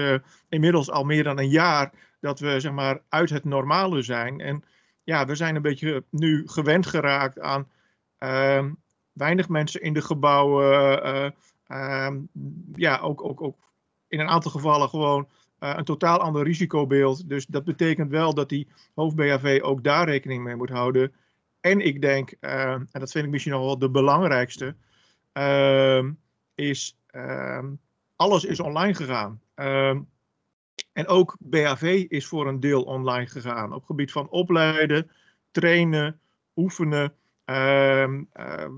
inmiddels 0.50 0.92
al 0.92 1.04
meer 1.04 1.24
dan 1.24 1.40
een 1.40 1.50
jaar 1.50 1.92
dat 2.22 2.40
we 2.40 2.60
zeg 2.60 2.72
maar, 2.72 3.02
uit 3.10 3.30
het 3.30 3.44
normale 3.44 4.02
zijn. 4.02 4.40
En 4.40 4.64
ja, 5.04 5.26
we 5.26 5.36
zijn 5.36 5.56
een 5.56 5.62
beetje 5.62 6.04
nu 6.10 6.48
gewend 6.48 6.86
geraakt 6.86 7.40
aan 7.40 7.70
ehm, 8.18 8.72
weinig 9.14 9.50
mensen 9.50 9.82
in 9.82 9.94
de 9.94 10.02
gebouwen. 10.02 11.36
Ehm, 11.72 12.20
ja, 12.76 12.98
ook, 13.00 13.24
ook, 13.24 13.42
ook 13.42 13.58
in 14.08 14.20
een 14.20 14.28
aantal 14.28 14.52
gevallen 14.52 14.90
gewoon 14.90 15.28
uh, 15.60 15.74
een 15.76 15.84
totaal 15.84 16.20
ander 16.20 16.44
risicobeeld. 16.44 17.30
Dus 17.30 17.46
dat 17.46 17.64
betekent 17.64 18.10
wel 18.10 18.34
dat 18.34 18.50
die 18.50 18.68
hoofd-BHV 18.96 19.60
ook 19.64 19.84
daar 19.84 20.06
rekening 20.06 20.44
mee 20.44 20.56
moet 20.56 20.70
houden. 20.70 21.14
En 21.60 21.80
ik 21.80 22.02
denk, 22.02 22.34
uh, 22.42 22.72
en 22.72 22.90
dat 22.92 23.12
vind 23.12 23.26
ik 23.26 23.32
misschien 23.32 23.52
nog 23.52 23.62
wel 23.62 23.78
de 23.78 23.90
belangrijkste, 23.90 24.76
uh, 25.34 26.04
is 26.56 26.98
ehm, 27.08 27.68
alles 28.16 28.44
is 28.44 28.60
online 28.60 28.94
gegaan. 28.94 29.42
Ehm, 29.56 30.02
en 30.94 31.08
ook 31.08 31.38
BHV 31.40 32.06
is 32.08 32.26
voor 32.26 32.48
een 32.48 32.60
deel 32.60 32.84
online 32.84 33.28
gegaan. 33.28 33.74
Op 33.74 33.86
gebied 33.86 34.12
van 34.12 34.30
opleiden, 34.30 35.12
trainen, 35.52 36.20
oefenen. 36.56 37.14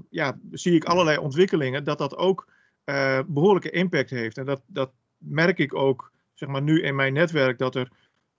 ja, 0.10 0.40
zie 0.52 0.76
ik 0.76 0.86
allerlei 0.86 1.18
ontwikkelingen 1.18 1.84
dat 1.84 1.98
dat 1.98 2.16
ook 2.16 2.52
uh, 2.86 3.20
behoorlijke 3.28 3.70
impact 3.70 4.10
heeft. 4.10 4.38
En 4.38 4.46
dat, 4.46 4.62
dat 4.68 4.92
merk 5.18 5.58
ik 5.58 5.76
ook 5.76 6.12
zeg 6.34 6.50
maar, 6.50 6.62
nu 6.62 6.82
in 6.82 6.96
mijn 6.96 7.14
netwerk, 7.14 7.58
dat 7.58 7.76
er 7.76 7.92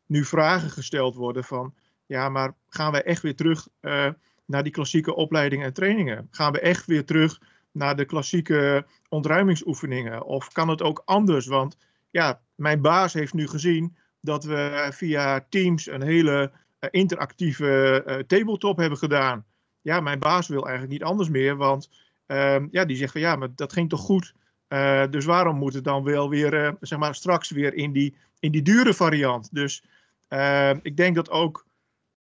nu 0.06 0.24
vragen 0.24 0.70
gesteld 0.70 1.14
worden 1.14 1.44
van, 1.44 1.74
ja, 2.06 2.28
maar 2.28 2.54
gaan 2.68 2.92
we 2.92 3.02
echt 3.02 3.22
weer 3.22 3.36
terug 3.36 3.68
uh, 3.80 4.08
naar 4.46 4.62
die 4.62 4.72
klassieke 4.72 5.14
opleidingen 5.14 5.66
en 5.66 5.72
trainingen? 5.72 6.28
Gaan 6.30 6.52
we 6.52 6.60
echt 6.60 6.86
weer 6.86 7.04
terug 7.04 7.40
naar 7.72 7.96
de 7.96 8.04
klassieke 8.04 8.86
ontruimingsoefeningen? 9.08 10.24
Of 10.24 10.52
kan 10.52 10.68
het 10.68 10.82
ook 10.82 11.02
anders? 11.04 11.46
Want 11.46 11.76
ja, 12.10 12.40
mijn 12.54 12.80
baas 12.80 13.12
heeft 13.12 13.34
nu 13.34 13.48
gezien 13.48 13.96
dat 14.20 14.44
we 14.44 14.88
via 14.92 15.46
Teams 15.48 15.86
een 15.86 16.02
hele 16.02 16.52
uh, 16.80 16.88
interactieve 16.90 18.24
tabletop 18.26 18.76
hebben 18.76 18.98
gedaan. 18.98 19.44
Ja, 19.80 20.00
mijn 20.00 20.18
baas 20.18 20.48
wil 20.48 20.62
eigenlijk 20.62 20.92
niet 20.92 21.02
anders 21.02 21.28
meer, 21.28 21.56
want 21.56 21.90
Ehm, 22.26 22.66
ja, 22.70 22.84
die 22.84 22.96
zegt 22.96 23.12
van 23.12 23.20
ja, 23.20 23.36
maar 23.36 23.48
dat 23.54 23.72
ging 23.72 23.88
toch 23.88 24.00
goed. 24.00 24.34
Uh, 24.68 25.02
dus 25.10 25.24
waarom 25.24 25.56
moet 25.56 25.74
het 25.74 25.84
dan 25.84 26.04
wel 26.04 26.28
weer, 26.28 26.54
uh, 26.54 26.72
zeg 26.80 26.98
maar, 26.98 27.14
straks 27.14 27.50
weer 27.50 27.74
in 27.74 27.92
die, 27.92 28.16
in 28.38 28.52
die 28.52 28.62
dure 28.62 28.94
variant? 28.94 29.54
Dus 29.54 29.84
uh, 30.28 30.70
ik 30.82 30.96
denk 30.96 31.14
dat 31.14 31.30
ook 31.30 31.66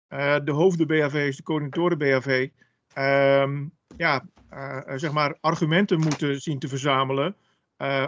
eh, 0.08 0.36
de 0.44 0.52
hoofden 0.52 0.88
BHV's, 0.88 1.38
de 1.38 1.44
coördinatoren 1.44 1.98
BHV, 1.98 2.50
ehm, 2.94 3.66
ja, 3.98 4.26
zeg 4.96 5.12
maar, 5.12 5.38
argumenten 5.42 6.00
moeten 6.00 6.42
zien 6.42 6.60
te 6.60 6.68
verzamelen. 6.68 7.36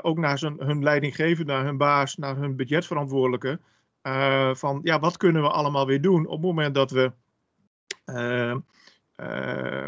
ook 0.01 0.17
naar 0.17 0.37
zijn, 0.37 0.55
hun 0.59 0.83
leidinggevende, 0.83 1.53
naar 1.53 1.65
hun 1.65 1.77
baas, 1.77 2.15
naar 2.15 2.35
hun 2.35 2.55
budgetverantwoordelijke. 2.55 3.59
van 4.53 4.79
ja, 4.83 4.99
wat 4.99 5.17
kunnen 5.17 5.41
we 5.41 5.49
allemaal 5.49 5.85
weer 5.85 6.01
doen 6.01 6.25
op 6.25 6.31
het 6.31 6.41
moment 6.41 6.75
dat 6.75 6.91
we 6.91 7.11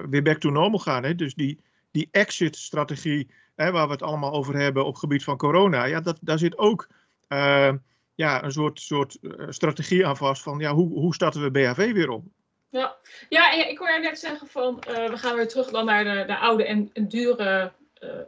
weer 0.10 0.24
back 0.24 0.38
to 0.38 0.50
normal 0.50 0.80
gaan. 0.80 1.04
Hè? 1.04 1.16
Dus 1.16 1.34
die, 1.34 1.60
die 1.92 2.08
exit-strategie, 2.12 3.32
waar 3.56 3.86
we 3.86 3.92
het 3.92 4.02
allemaal 4.02 4.34
over 4.34 4.56
hebben 4.56 4.86
op 4.86 4.96
gebied 4.96 5.24
van 5.24 5.38
corona, 5.38 5.84
ja, 5.84 6.02
dat, 6.02 6.18
daar 6.22 6.40
zit 6.40 6.58
ook 6.58 6.88
uh, 7.30 7.74
ja, 8.16 8.44
een 8.44 8.52
soort, 8.52 8.80
soort 8.80 9.18
uh, 9.22 9.46
strategie 9.50 10.06
aan 10.06 10.18
vast 10.18 10.42
van 10.42 10.60
ja, 10.60 10.74
hoe, 10.74 10.90
hoe 10.90 11.14
starten 11.14 11.42
we 11.42 11.52
BHV 11.52 11.92
weer 11.94 12.10
op? 12.10 12.24
Ja, 12.70 12.96
ja 13.30 13.54
ik 13.54 13.80
je 13.80 14.00
net 14.02 14.20
zeggen 14.20 14.48
van 14.48 14.84
uh, 14.90 15.10
we 15.10 15.18
gaan 15.18 15.36
weer 15.36 15.48
terug 15.48 15.70
dan 15.70 15.86
naar 15.86 16.04
de, 16.04 16.24
de 16.26 16.38
oude 16.38 16.66
en 16.66 16.92
dure 16.94 17.72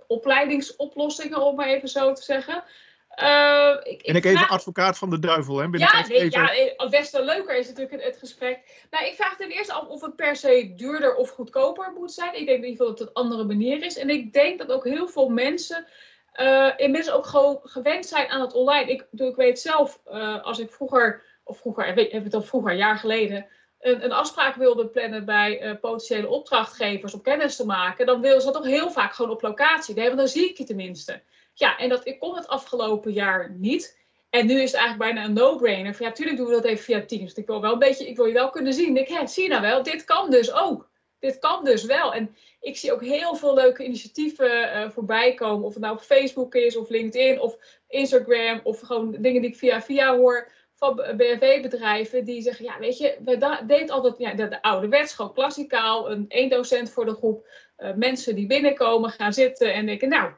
opleidingsoplossingen, 0.07 1.41
om 1.41 1.55
maar 1.55 1.67
even 1.67 1.87
zo 1.87 2.13
te 2.13 2.23
zeggen. 2.23 2.63
Uh, 3.15 3.75
ik, 3.83 4.01
en 4.01 4.15
ik 4.15 4.25
even 4.25 4.47
advocaat 4.47 4.97
van 4.97 5.09
de 5.09 5.19
duivel, 5.19 5.57
hè? 5.57 5.67
ja, 5.71 6.05
nee, 6.07 6.17
even... 6.17 6.29
ja, 6.29 6.53
eh, 6.53 6.89
des 6.89 7.09
te 7.09 7.23
leuker 7.23 7.57
is 7.57 7.67
natuurlijk 7.67 7.91
het, 7.91 8.03
het, 8.03 8.17
gesprek. 8.17 8.85
Nou, 8.89 9.05
ik 9.05 9.15
vraag 9.15 9.35
ten 9.35 9.49
eerste 9.49 9.73
af 9.73 9.87
of 9.87 10.01
het 10.01 10.15
per 10.15 10.35
se 10.35 10.73
duurder 10.75 11.15
of 11.15 11.29
goedkoper 11.29 11.91
moet 11.95 12.11
zijn. 12.11 12.39
Ik 12.39 12.45
denk 12.45 12.63
in 12.63 12.69
ieder 12.69 12.69
geval 12.69 12.87
dat 12.87 12.99
het 12.99 13.07
een 13.07 13.13
andere 13.13 13.43
manier 13.43 13.83
is. 13.83 13.97
En 13.97 14.09
ik 14.09 14.33
denk 14.33 14.59
dat 14.59 14.71
ook 14.71 14.83
heel 14.83 15.07
veel 15.07 15.29
mensen 15.29 15.85
uh, 16.35 16.69
inmiddels 16.77 17.15
ook 17.15 17.25
gewoon 17.25 17.59
gewend 17.63 18.05
zijn 18.05 18.29
aan 18.29 18.41
het 18.41 18.53
online. 18.53 18.91
Ik, 18.91 19.07
ik 19.11 19.35
weet 19.35 19.59
zelf, 19.59 19.99
uh, 20.11 20.43
als 20.43 20.59
ik 20.59 20.71
vroeger, 20.71 21.23
of 21.43 21.57
vroeger, 21.57 21.85
heb 21.85 21.97
ik 21.97 22.11
het 22.11 22.33
al 22.33 22.41
vroeger, 22.41 22.71
een 22.71 22.77
jaar 22.77 22.97
geleden, 22.97 23.45
een, 23.79 24.03
een 24.03 24.11
afspraak 24.11 24.55
wilde 24.55 24.87
plannen 24.87 25.25
bij 25.25 25.77
potentiële 25.81 26.27
opdrachtgevers 26.27 27.13
om 27.13 27.21
kennis 27.21 27.55
te 27.55 27.65
maken, 27.65 28.05
dan 28.05 28.21
wilden 28.21 28.41
ze 28.41 28.51
dat 28.51 28.55
toch 28.55 28.71
heel 28.71 28.91
vaak 28.91 29.13
gewoon 29.13 29.31
op 29.31 29.41
locatie. 29.41 29.95
Nee, 29.95 30.05
want 30.05 30.17
dan 30.17 30.27
zie 30.27 30.49
ik 30.49 30.57
je 30.57 30.63
tenminste. 30.63 31.21
Ja, 31.61 31.77
en 31.77 31.89
dat, 31.89 32.07
ik 32.07 32.19
kon 32.19 32.35
het 32.35 32.47
afgelopen 32.47 33.11
jaar 33.11 33.55
niet. 33.57 33.99
En 34.29 34.45
nu 34.45 34.61
is 34.61 34.71
het 34.71 34.79
eigenlijk 34.79 35.13
bijna 35.13 35.27
een 35.27 35.33
no-brainer. 35.33 35.95
Ja, 35.99 36.07
natuurlijk 36.07 36.37
doen 36.37 36.47
we 36.47 36.53
dat 36.53 36.65
even 36.65 36.83
via 36.83 37.05
Teams. 37.05 37.33
Ik 37.33 37.47
wil 37.47 37.61
wel 37.61 37.73
een 37.73 37.79
beetje, 37.79 38.07
ik 38.07 38.15
wil 38.15 38.25
je 38.25 38.33
wel 38.33 38.49
kunnen 38.49 38.73
zien. 38.73 38.97
Ik, 38.97 39.07
hè, 39.07 39.27
zie 39.27 39.43
je 39.43 39.49
nou 39.49 39.61
wel, 39.61 39.83
dit 39.83 40.03
kan 40.03 40.29
dus 40.29 40.53
ook. 40.53 40.89
Dit 41.19 41.39
kan 41.39 41.63
dus 41.63 41.83
wel. 41.83 42.13
En 42.13 42.35
ik 42.59 42.77
zie 42.77 42.93
ook 42.93 43.01
heel 43.01 43.35
veel 43.35 43.53
leuke 43.53 43.83
initiatieven 43.83 44.63
uh, 44.63 44.89
voorbij 44.89 45.33
komen. 45.33 45.65
Of 45.65 45.73
het 45.73 45.83
nou 45.83 45.95
op 45.95 46.01
Facebook 46.01 46.55
is, 46.55 46.75
of 46.75 46.89
LinkedIn, 46.89 47.39
of 47.39 47.57
Instagram, 47.87 48.59
of 48.63 48.79
gewoon 48.79 49.15
dingen 49.19 49.41
die 49.41 49.51
ik 49.51 49.57
via 49.57 49.81
via 49.81 50.15
hoor 50.15 50.51
van 50.73 50.95
BFW-bedrijven. 50.95 52.25
Die 52.25 52.41
zeggen, 52.41 52.65
ja, 52.65 52.79
weet 52.79 52.97
je, 52.97 53.17
we 53.23 53.61
deden 53.67 53.89
altijd 53.89 54.17
ja, 54.17 54.33
de, 54.33 54.47
de 54.47 54.61
ouderwets, 54.61 55.13
gewoon 55.13 55.33
klassikaal. 55.33 56.11
Een 56.11 56.25
één 56.27 56.49
docent 56.49 56.89
voor 56.89 57.05
de 57.05 57.13
groep. 57.13 57.47
Uh, 57.77 57.93
mensen 57.93 58.35
die 58.35 58.47
binnenkomen, 58.47 59.09
gaan 59.09 59.33
zitten 59.33 59.73
en 59.73 59.85
denken, 59.85 60.09
nou, 60.09 60.31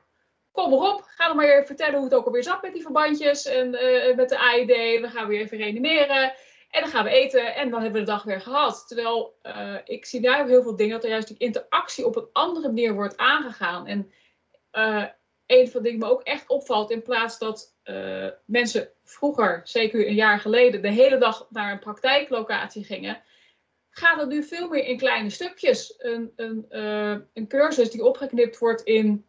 kom 0.54 0.70
maar 0.70 0.94
op, 0.94 1.04
ga 1.06 1.28
dan 1.28 1.36
maar 1.36 1.46
weer 1.46 1.66
vertellen 1.66 1.96
hoe 1.96 2.04
het 2.04 2.14
ook 2.14 2.26
alweer 2.26 2.44
zat 2.44 2.62
met 2.62 2.74
die 2.74 2.82
verbandjes 2.82 3.46
en 3.46 3.74
uh, 3.74 4.16
met 4.16 4.30
de 4.30 4.38
AID. 4.38 4.68
We 5.02 5.10
gaan 5.10 5.28
weer 5.28 5.40
even 5.40 5.58
reanimeren 5.58 6.34
en 6.70 6.82
dan 6.82 6.90
gaan 6.90 7.04
we 7.04 7.10
eten 7.10 7.56
en 7.56 7.70
dan 7.70 7.82
hebben 7.82 8.00
we 8.00 8.06
de 8.06 8.12
dag 8.12 8.24
weer 8.24 8.42
gehad. 8.42 8.88
Terwijl 8.88 9.40
uh, 9.44 9.76
ik 9.86 10.06
zie 10.06 10.22
daar 10.22 10.48
heel 10.48 10.62
veel 10.62 10.76
dingen 10.76 10.94
dat 10.94 11.04
er 11.04 11.10
juist 11.10 11.28
die 11.28 11.38
interactie 11.38 12.06
op 12.06 12.16
een 12.16 12.28
andere 12.34 12.68
manier 12.68 12.94
wordt 12.94 13.18
aangegaan. 13.18 13.88
En 13.88 14.12
uh, 14.74 15.06
een 15.46 15.70
van 15.70 15.82
de 15.82 15.90
dingen 15.90 16.06
me 16.06 16.12
ook 16.12 16.24
echt 16.24 16.50
opvalt, 16.50 16.92
in 16.92 17.02
plaats 17.02 17.38
dat 17.38 17.72
mensen 18.46 18.90
vroeger, 19.04 19.62
zeker 19.64 20.08
een 20.08 20.16
jaar 20.16 20.40
geleden, 20.40 20.82
de 20.82 20.90
hele 20.90 21.18
dag 21.18 21.48
naar 21.50 21.72
een 21.72 21.80
praktijklocatie 21.80 22.84
gingen, 22.84 23.22
gaat 23.90 24.20
het 24.20 24.30
nu 24.30 24.44
veel 24.44 24.68
meer 24.68 24.86
in 24.86 24.98
kleine 24.98 25.30
stukjes. 25.30 25.96
Een, 25.98 26.34
een, 26.36 26.66
een 27.34 27.48
cursus 27.48 27.92
die 27.92 28.04
opgeknipt 28.04 28.58
wordt 28.58 28.82
in 28.82 29.26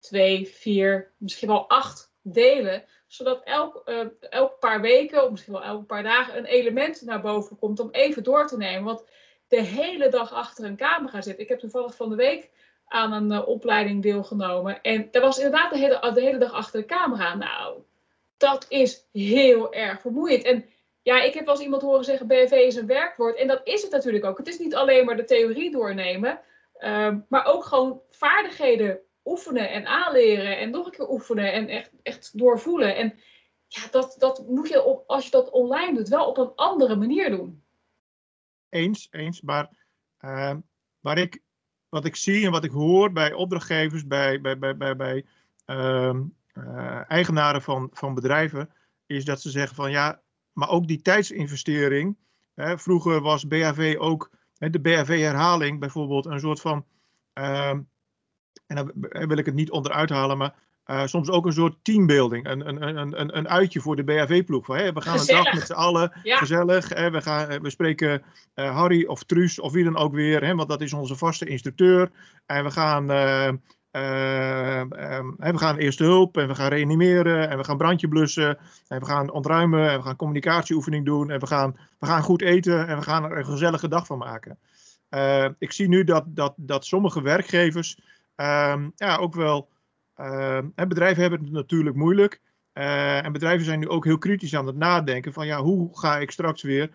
twee, 0.00 0.48
vier, 0.48 1.12
misschien 1.16 1.48
wel 1.48 1.68
acht 1.68 2.12
delen. 2.22 2.84
Zodat 3.06 3.42
elk, 3.44 3.82
uh, 3.84 4.00
elk 4.20 4.58
paar 4.58 4.80
weken, 4.80 5.24
of 5.24 5.30
misschien 5.30 5.52
wel 5.52 5.62
elke 5.62 5.84
paar 5.84 6.02
dagen, 6.02 6.38
een 6.38 6.44
element 6.44 7.02
naar 7.02 7.20
boven 7.20 7.58
komt 7.58 7.80
om 7.80 7.88
even 7.90 8.22
door 8.22 8.46
te 8.46 8.56
nemen. 8.56 8.84
Want 8.84 9.04
de 9.48 9.62
hele 9.62 10.08
dag 10.08 10.32
achter 10.32 10.64
een 10.64 10.76
camera 10.76 11.20
zitten. 11.20 11.42
Ik 11.42 11.48
heb 11.48 11.58
toevallig 11.58 11.94
van 11.94 12.08
de 12.08 12.16
week 12.16 12.50
aan 12.86 13.12
een 13.12 13.32
uh, 13.32 13.48
opleiding 13.48 14.02
deelgenomen. 14.02 14.82
En 14.82 15.08
daar 15.10 15.22
was 15.22 15.36
inderdaad 15.36 15.70
de 15.70 15.78
hele, 15.78 16.12
de 16.12 16.20
hele 16.20 16.38
dag 16.38 16.52
achter 16.52 16.80
de 16.80 16.86
camera. 16.86 17.34
Nou, 17.34 17.82
dat 18.36 18.66
is 18.68 19.06
heel 19.12 19.72
erg 19.72 20.00
vermoeiend. 20.00 20.42
En 20.42 20.64
ja, 21.02 21.22
ik 21.22 21.34
heb 21.34 21.44
wel 21.44 21.54
eens 21.54 21.64
iemand 21.64 21.82
horen 21.82 22.04
zeggen: 22.04 22.26
BV 22.26 22.50
is 22.50 22.76
een 22.76 22.86
werkwoord. 22.86 23.36
En 23.36 23.46
dat 23.46 23.60
is 23.64 23.82
het 23.82 23.90
natuurlijk 23.90 24.24
ook. 24.24 24.38
Het 24.38 24.48
is 24.48 24.58
niet 24.58 24.74
alleen 24.74 25.04
maar 25.04 25.16
de 25.16 25.24
theorie 25.24 25.70
doornemen, 25.70 26.40
uh, 26.80 27.14
maar 27.28 27.46
ook 27.46 27.64
gewoon 27.64 28.00
vaardigheden 28.10 29.00
oefenen 29.26 29.70
en 29.70 29.86
aanleren 29.86 30.58
en 30.58 30.70
nog 30.70 30.86
een 30.86 30.92
keer 30.92 31.10
oefenen 31.10 31.52
en 31.52 31.68
echt, 31.68 31.90
echt 32.02 32.38
doorvoelen. 32.38 32.96
En 32.96 33.18
ja, 33.66 33.80
dat, 33.90 34.16
dat 34.18 34.48
moet 34.48 34.68
je 34.68 34.82
op, 34.82 35.04
als 35.06 35.24
je 35.24 35.30
dat 35.30 35.50
online 35.50 35.94
doet, 35.94 36.08
wel 36.08 36.28
op 36.28 36.36
een 36.38 36.54
andere 36.54 36.96
manier 36.96 37.30
doen. 37.30 37.62
Eens, 38.68 39.08
eens. 39.10 39.40
Maar 39.40 39.70
uh, 40.20 40.54
waar 41.00 41.18
ik, 41.18 41.42
wat 41.88 42.04
ik 42.04 42.16
zie 42.16 42.44
en 42.44 42.50
wat 42.50 42.64
ik 42.64 42.70
hoor 42.70 43.12
bij 43.12 43.32
opdrachtgevers, 43.32 44.06
bij, 44.06 44.40
bij, 44.40 44.58
bij, 44.58 44.76
bij, 44.76 44.96
bij 44.96 45.24
uh, 45.66 46.14
uh, 46.54 47.10
eigenaren 47.10 47.62
van, 47.62 47.90
van 47.92 48.14
bedrijven, 48.14 48.70
is 49.06 49.24
dat 49.24 49.40
ze 49.40 49.50
zeggen 49.50 49.76
van 49.76 49.90
ja, 49.90 50.22
maar 50.52 50.68
ook 50.68 50.86
die 50.86 51.02
tijdsinvestering. 51.02 52.16
Hè, 52.54 52.78
vroeger 52.78 53.20
was 53.20 53.46
BHV 53.46 53.96
ook, 53.98 54.30
hè, 54.58 54.70
de 54.70 54.80
BHV-herhaling 54.80 55.80
bijvoorbeeld, 55.80 56.26
een 56.26 56.40
soort 56.40 56.60
van 56.60 56.86
ehm, 57.32 57.80
en 58.66 58.76
dan 58.76 58.92
wil 59.28 59.38
ik 59.38 59.46
het 59.46 59.54
niet 59.54 59.70
onderuit 59.70 60.10
halen, 60.10 60.38
maar 60.38 60.54
uh, 60.86 61.06
soms 61.06 61.30
ook 61.30 61.46
een 61.46 61.52
soort 61.52 61.76
teambuilding. 61.82 62.48
Een, 62.48 62.68
een, 62.68 63.20
een, 63.20 63.36
een 63.36 63.48
uitje 63.48 63.80
voor 63.80 63.96
de 63.96 64.04
BHV-ploeg. 64.04 64.66
We 64.66 64.92
gaan 64.94 65.18
gezellig. 65.18 65.28
een 65.28 65.44
dag 65.44 65.54
met 65.54 65.66
z'n 65.66 65.72
allen, 65.72 66.12
ja. 66.22 66.36
gezellig. 66.36 66.88
Hè, 66.88 67.10
we, 67.10 67.22
gaan, 67.22 67.62
we 67.62 67.70
spreken 67.70 68.22
uh, 68.54 68.76
Harry 68.76 69.04
of 69.04 69.22
Truus 69.22 69.58
of 69.58 69.72
wie 69.72 69.84
dan 69.84 69.96
ook 69.96 70.14
weer, 70.14 70.44
hè, 70.44 70.54
want 70.54 70.68
dat 70.68 70.80
is 70.80 70.92
onze 70.92 71.16
vaste 71.16 71.46
instructeur. 71.46 72.10
En 72.46 72.64
we 72.64 72.70
gaan, 72.70 73.02
uh, 73.10 73.52
we 73.90 75.58
gaan 75.58 75.76
eerste 75.76 76.04
hulp 76.04 76.36
en 76.36 76.48
we 76.48 76.54
gaan 76.54 76.68
reanimeren 76.68 77.48
en 77.50 77.58
we 77.58 77.64
gaan 77.64 77.76
brandje 77.76 78.08
blussen. 78.08 78.58
En 78.88 79.00
we 79.00 79.06
gaan 79.06 79.30
ontruimen 79.30 79.90
en 79.90 79.98
we 79.98 80.04
gaan 80.04 80.16
communicatieoefening 80.16 81.04
doen. 81.04 81.30
En 81.30 81.40
we 81.40 81.46
gaan, 81.46 81.76
we 81.98 82.06
gaan 82.06 82.22
goed 82.22 82.42
eten 82.42 82.86
en 82.86 82.96
we 82.96 83.02
gaan 83.02 83.24
er 83.24 83.38
een 83.38 83.44
gezellige 83.44 83.88
dag 83.88 84.06
van 84.06 84.18
maken. 84.18 84.58
ik 85.58 85.72
zie 85.72 85.88
nu 85.88 86.04
dat, 86.04 86.24
dat, 86.26 86.54
dat 86.56 86.84
sommige 86.84 87.22
werkgevers 87.22 87.98
um, 88.36 88.92
ja, 88.96 89.16
ook 89.16 89.34
wel 89.34 89.68
bedrijven 90.74 91.20
hebben 91.22 91.40
het 91.40 91.50
natuurlijk 91.52 91.96
moeilijk. 91.96 92.40
en 92.72 93.32
bedrijven 93.32 93.64
zijn 93.64 93.78
nu 93.78 93.88
ook 93.88 94.04
heel 94.04 94.18
kritisch 94.18 94.54
aan 94.54 94.66
het 94.66 94.76
nadenken 94.76 95.32
van 95.32 95.46
ja, 95.46 95.62
hoe 95.62 95.98
ga 95.98 96.18
ik 96.18 96.30
straks 96.30 96.62
weer 96.62 96.90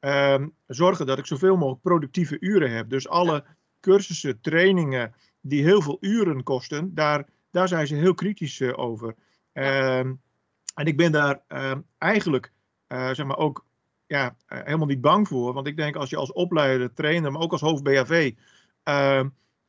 ehm, 0.00 0.48
zorgen 0.66 1.06
dat 1.06 1.18
ik 1.18 1.26
zoveel 1.26 1.56
mogelijk 1.56 1.82
productieve 1.82 2.36
uren 2.40 2.70
heb. 2.70 2.90
Dus 2.90 3.08
alle 3.08 3.44
cursussen, 3.80 4.40
trainingen 4.40 5.14
die 5.40 5.62
heel 5.62 5.82
veel 5.82 5.96
uren 6.00 6.42
kosten, 6.42 6.94
daar, 6.94 7.26
daar 7.50 7.68
zijn 7.68 7.86
ze 7.86 7.94
heel 7.94 8.14
kritisch 8.14 8.62
over. 8.62 9.14
Ehm, 9.52 10.14
en 10.74 10.86
ik 10.86 10.96
ben 10.96 11.12
daar 11.12 11.40
ehm, 11.48 11.80
eigenlijk 11.98 12.52
zeg 12.88 13.24
maar 13.24 13.38
ook 13.38 13.64
ja, 14.06 14.36
helemaal 14.46 14.86
niet 14.86 15.00
bang 15.00 15.28
voor. 15.28 15.52
Want 15.52 15.66
ik 15.66 15.76
denk 15.76 15.96
als 15.96 16.10
je 16.10 16.16
als 16.16 16.32
opleider, 16.32 16.94
trainer, 16.94 17.32
maar 17.32 17.40
ook 17.40 17.52
als 17.52 17.60
hoofd 17.60 17.82
BHV 17.82 18.32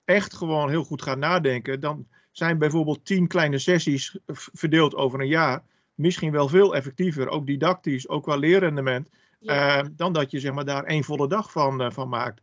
echt 0.07 0.33
gewoon 0.33 0.69
heel 0.69 0.83
goed 0.83 1.01
gaat 1.01 1.17
nadenken, 1.17 1.79
dan 1.79 2.07
zijn 2.31 2.57
bijvoorbeeld 2.57 3.05
tien 3.05 3.27
kleine 3.27 3.57
sessies 3.57 4.17
verdeeld 4.53 4.95
over 4.95 5.19
een 5.19 5.27
jaar 5.27 5.63
misschien 5.95 6.31
wel 6.31 6.47
veel 6.47 6.75
effectiever, 6.75 7.29
ook 7.29 7.45
didactisch, 7.45 8.09
ook 8.09 8.23
qua 8.23 8.35
leerrendement, 8.35 9.09
uh, 9.41 9.81
dan 9.91 10.13
dat 10.13 10.31
je 10.31 10.39
zeg 10.39 10.53
maar, 10.53 10.65
daar 10.65 10.83
één 10.83 11.03
volle 11.03 11.27
dag 11.27 11.51
van, 11.51 11.81
uh, 11.81 11.91
van 11.91 12.09
maakt. 12.09 12.41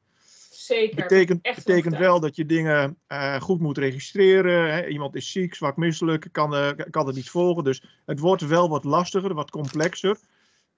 Zeker. 0.50 0.96
Betekent, 0.96 1.42
betekent 1.42 1.96
wel 1.96 2.20
dat 2.20 2.36
je 2.36 2.46
dingen 2.46 2.96
uh, 3.08 3.40
goed 3.40 3.60
moet 3.60 3.78
registreren. 3.78 4.72
Hè? 4.72 4.86
Iemand 4.86 5.14
is 5.14 5.32
ziek, 5.32 5.54
zwak 5.54 5.76
misselijk, 5.76 6.28
kan, 6.32 6.76
kan 6.90 7.06
het 7.06 7.16
niet 7.16 7.30
volgen. 7.30 7.64
Dus 7.64 7.82
het 8.06 8.18
wordt 8.18 8.46
wel 8.46 8.68
wat 8.68 8.84
lastiger, 8.84 9.34
wat 9.34 9.50
complexer. 9.50 10.18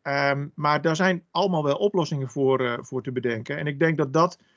Um, 0.02 0.52
maar 0.54 0.82
daar 0.82 0.96
zijn 0.96 1.24
allemaal 1.30 1.64
wel 1.64 1.76
oplossingen 1.76 2.28
voor, 2.28 2.78
voor 2.82 3.02
te 3.02 3.12
bedenken. 3.12 3.56
En 3.56 3.66
ik 3.66 3.78
denk 3.78 3.96
dat 3.96 4.12
dat 4.12 4.38
Ehm, 4.38 4.55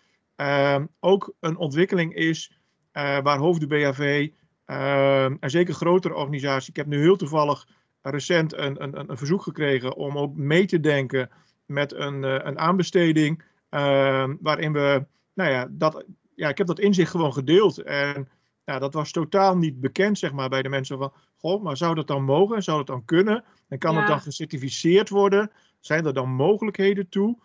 ook 0.99 1.33
een 1.39 1.57
ontwikkeling 1.57 2.15
is 2.15 2.59
uh, 2.93 3.19
waar 3.19 3.37
hoofden 3.37 3.67
BHV 3.67 4.29
ehm, 4.65 5.35
en 5.39 5.49
zeker 5.49 5.73
grotere 5.73 6.15
organisaties. 6.15 6.69
Ik 6.69 6.75
heb 6.75 6.85
nu 6.85 6.99
heel 6.99 7.15
toevallig 7.15 7.67
recent 8.01 8.57
een, 8.57 8.83
een, 8.83 9.09
een 9.09 9.17
verzoek 9.17 9.41
gekregen 9.41 9.95
om 9.95 10.17
ook 10.17 10.35
mee 10.35 10.65
te 10.65 10.79
denken 10.79 11.29
met 11.65 11.93
een, 11.93 12.23
uh, 12.23 12.39
een 12.43 12.59
aanbesteding. 12.59 13.43
Ehm, 13.69 14.35
waarin 14.41 14.73
we, 14.73 15.05
nou 15.33 15.51
ja, 15.51 15.67
dat, 15.71 16.05
ja, 16.35 16.49
ik 16.49 16.57
heb 16.57 16.67
dat 16.67 16.79
inzicht 16.79 17.11
gewoon 17.11 17.33
gedeeld. 17.33 17.77
En 17.77 18.29
nou, 18.65 18.79
dat 18.79 18.93
was 18.93 19.11
totaal 19.11 19.57
niet 19.57 19.79
bekend, 19.79 20.17
zeg 20.17 20.31
maar, 20.31 20.49
bij 20.49 20.61
de 20.61 20.69
mensen 20.69 20.97
van, 20.97 21.13
goh, 21.37 21.63
maar 21.63 21.77
zou 21.77 21.95
dat 21.95 22.07
dan 22.07 22.23
mogen? 22.23 22.63
Zou 22.63 22.77
dat 22.77 22.87
dan 22.87 23.05
kunnen? 23.05 23.43
En 23.67 23.77
kan 23.77 23.93
ja. 23.93 23.99
het 23.99 24.07
dan 24.07 24.21
gecertificeerd 24.21 25.09
worden? 25.09 25.51
Zijn 25.79 26.05
er 26.05 26.13
dan 26.13 26.29
mogelijkheden 26.29 27.09
toe? 27.09 27.37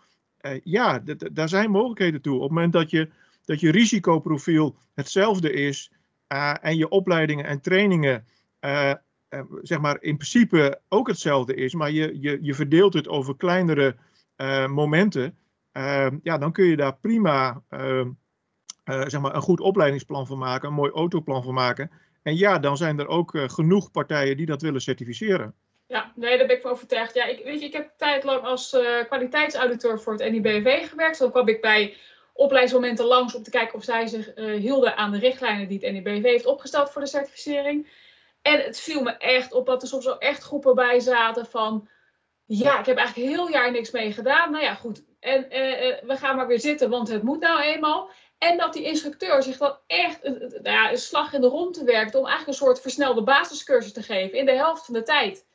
Uh, 0.45 0.59
ja, 0.63 1.03
daar 1.31 1.49
zijn 1.49 1.71
mogelijkheden 1.71 2.21
toe. 2.21 2.35
Op 2.35 2.41
het 2.41 2.49
moment 2.49 2.73
dat 2.73 2.89
je, 2.89 3.09
dat 3.45 3.59
je 3.59 3.71
risicoprofiel 3.71 4.75
hetzelfde 4.93 5.51
is 5.51 5.91
uh, 6.33 6.53
en 6.61 6.77
je 6.77 6.89
opleidingen 6.89 7.45
en 7.45 7.61
trainingen 7.61 8.25
uh, 8.61 8.93
zeg 9.61 9.79
maar 9.79 9.97
in 10.01 10.17
principe 10.17 10.79
ook 10.89 11.07
hetzelfde 11.07 11.55
is, 11.55 11.73
maar 11.73 11.91
je, 11.91 12.17
je, 12.21 12.37
je 12.41 12.53
verdeelt 12.53 12.93
het 12.93 13.07
over 13.07 13.35
kleinere 13.37 13.95
momenten, 14.67 15.37
ja, 16.23 16.37
dan 16.37 16.51
kun 16.51 16.65
je 16.65 16.75
daar 16.75 16.97
prima 16.97 17.61
zeg 18.85 19.19
maar 19.21 19.35
een 19.35 19.41
goed 19.41 19.59
opleidingsplan 19.59 20.27
van 20.27 20.37
maken, 20.37 20.67
een 20.67 20.73
mooi 20.73 20.91
autoplan 20.91 21.43
van 21.43 21.53
maken. 21.53 21.91
En 22.21 22.37
ja, 22.37 22.59
dan 22.59 22.77
zijn 22.77 22.99
er 22.99 23.07
ook 23.07 23.31
genoeg 23.35 23.91
partijen 23.91 24.37
die 24.37 24.45
dat 24.45 24.61
willen 24.61 24.81
certificeren. 24.81 25.53
Ja, 25.87 26.11
nee, 26.15 26.37
daar 26.37 26.47
ben 26.47 26.55
ik 26.55 26.61
van 26.61 26.71
overtuigd. 26.71 27.13
Ja, 27.13 27.25
ik, 27.25 27.43
weet 27.43 27.59
je, 27.59 27.65
ik 27.65 27.73
heb 27.73 27.91
tijdlang 27.97 28.43
als 28.43 28.73
uh, 28.73 29.03
kwaliteitsauditor 29.05 29.99
voor 29.99 30.13
het 30.13 30.31
NIBV 30.31 30.89
gewerkt. 30.89 31.19
Dan 31.19 31.31
kwam 31.31 31.47
ik 31.47 31.61
bij 31.61 31.97
opleidingsmomenten 32.33 33.05
langs 33.05 33.35
om 33.35 33.43
te 33.43 33.49
kijken 33.49 33.75
of 33.75 33.83
zij 33.83 34.07
zich 34.07 34.37
uh, 34.37 34.59
hielden 34.59 34.97
aan 34.97 35.11
de 35.11 35.19
richtlijnen 35.19 35.67
die 35.67 35.79
het 35.81 35.91
NIBV 35.91 36.23
heeft 36.23 36.45
opgesteld 36.45 36.89
voor 36.89 37.01
de 37.01 37.07
certificering. 37.07 37.89
En 38.41 38.59
het 38.59 38.79
viel 38.79 39.01
me 39.01 39.11
echt 39.11 39.53
op 39.53 39.65
dat 39.65 39.81
er 39.81 39.87
soms 39.87 40.05
wel 40.05 40.17
echt 40.17 40.43
groepen 40.43 40.75
bij 40.75 40.99
zaten 40.99 41.45
van... 41.45 41.89
Ja, 42.45 42.79
ik 42.79 42.85
heb 42.85 42.97
eigenlijk 42.97 43.29
heel 43.29 43.49
jaar 43.49 43.71
niks 43.71 43.91
mee 43.91 44.13
gedaan. 44.13 44.51
Nou 44.51 44.63
ja, 44.63 44.73
goed. 44.73 45.03
En 45.19 45.43
uh, 45.43 45.49
we 46.01 46.17
gaan 46.17 46.35
maar 46.35 46.47
weer 46.47 46.59
zitten, 46.59 46.89
want 46.89 47.07
het 47.07 47.23
moet 47.23 47.39
nou 47.39 47.61
eenmaal. 47.61 48.09
En 48.37 48.57
dat 48.57 48.73
die 48.73 48.83
instructeur 48.83 49.43
zich 49.43 49.57
dan 49.57 49.77
echt 49.87 50.23
nou 50.23 50.61
ja, 50.61 50.91
een 50.91 50.97
slag 50.97 51.33
in 51.33 51.41
de 51.41 51.47
ronde 51.47 51.83
werkt 51.83 52.15
om 52.15 52.25
eigenlijk 52.25 52.47
een 52.47 52.65
soort 52.65 52.81
versnelde 52.81 53.23
basiscursus 53.23 53.93
te 53.93 54.03
geven 54.03 54.37
in 54.37 54.45
de 54.45 54.51
helft 54.51 54.85
van 54.85 54.93
de 54.93 55.03
tijd. 55.03 55.45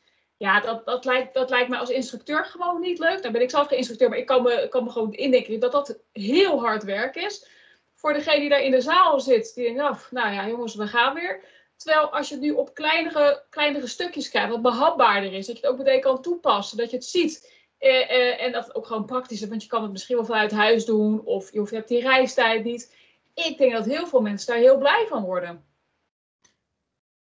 Ja, 0.41 0.61
dat, 0.61 0.87
dat, 0.87 1.05
lijkt, 1.05 1.35
dat 1.35 1.51
lijkt 1.51 1.69
mij 1.69 1.79
als 1.79 1.91
instructeur 1.91 2.45
gewoon 2.45 2.81
niet 2.81 2.99
leuk. 2.99 3.23
Dan 3.23 3.33
ben 3.33 3.43
ik 3.43 3.51
zelf 3.51 3.67
geen 3.67 3.79
instructeur, 3.79 4.09
maar 4.09 4.19
ik 4.19 4.27
kan 4.27 4.43
me, 4.43 4.67
kan 4.69 4.85
me 4.85 4.91
gewoon 4.91 5.13
indenken 5.13 5.61
dat 5.61 5.73
dat 5.73 5.99
heel 6.13 6.61
hard 6.61 6.85
werk 6.85 7.17
is. 7.17 7.47
Voor 7.95 8.13
degene 8.13 8.41
die 8.41 8.49
daar 8.49 8.63
in 8.63 8.71
de 8.71 8.81
zaal 8.81 9.21
zit, 9.21 9.55
die 9.55 9.65
denkt, 9.65 9.81
oh, 9.81 10.11
nou 10.11 10.35
ja 10.35 10.49
jongens, 10.49 10.75
we 10.75 10.87
gaan 10.87 11.15
weer. 11.15 11.45
Terwijl 11.77 12.13
als 12.13 12.29
je 12.29 12.35
het 12.35 12.43
nu 12.43 12.51
op 12.51 12.75
kleinere, 12.75 13.43
kleinere 13.51 13.87
stukjes 13.87 14.29
krijgt, 14.29 14.51
wat 14.51 14.63
behapbaarder 14.63 15.33
is, 15.33 15.47
dat 15.47 15.57
je 15.57 15.63
het 15.63 15.73
ook 15.73 15.79
meteen 15.79 16.01
kan 16.01 16.23
toepassen, 16.23 16.77
dat 16.77 16.91
je 16.91 16.97
het 16.97 17.07
ziet. 17.07 17.53
Eh, 17.79 18.11
eh, 18.11 18.43
en 18.43 18.53
dat 18.53 18.67
het 18.67 18.75
ook 18.75 18.87
gewoon 18.87 19.05
praktisch 19.05 19.43
is, 19.43 19.49
want 19.49 19.63
je 19.63 19.69
kan 19.69 19.83
het 19.83 19.93
misschien 19.93 20.17
wel 20.17 20.25
vanuit 20.25 20.53
huis 20.53 20.85
doen, 20.85 21.25
of 21.25 21.53
je, 21.53 21.61
of 21.61 21.71
je 21.71 21.77
hebt 21.77 21.89
die 21.89 22.01
reistijd 22.03 22.65
niet. 22.65 22.95
Ik 23.35 23.59
denk 23.59 23.73
dat 23.73 23.85
heel 23.85 24.07
veel 24.07 24.21
mensen 24.21 24.47
daar 24.47 24.63
heel 24.63 24.79
blij 24.79 25.07
van 25.09 25.23
worden. 25.23 25.65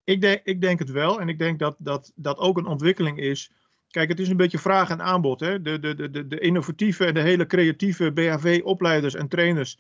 Ik 0.04 0.22
denk, 0.22 0.42
ik 0.44 0.62
denk 0.62 0.80
het 0.80 0.92
wel. 0.92 1.22
En 1.22 1.30
ik 1.30 1.40
denk 1.40 1.60
dat 1.60 1.76
dat, 1.80 2.12
dat 2.16 2.38
ook 2.38 2.58
een 2.58 2.66
ontwikkeling 2.66 3.20
is. 3.20 3.52
Kijk, 3.88 4.10
het 4.10 4.20
is 4.20 4.30
een 4.30 4.38
beetje 4.38 4.60
vraag 4.60 4.90
en 4.90 5.02
aanbod. 5.02 5.40
Hè? 5.40 5.62
De, 5.62 5.80
de, 5.80 6.10
de, 6.12 6.28
de 6.28 6.40
innovatieve 6.40 7.06
en 7.06 7.14
de 7.14 7.22
hele 7.22 7.46
creatieve 7.46 8.12
BHV-opleiders 8.12 9.16
en 9.16 9.28
trainers. 9.28 9.80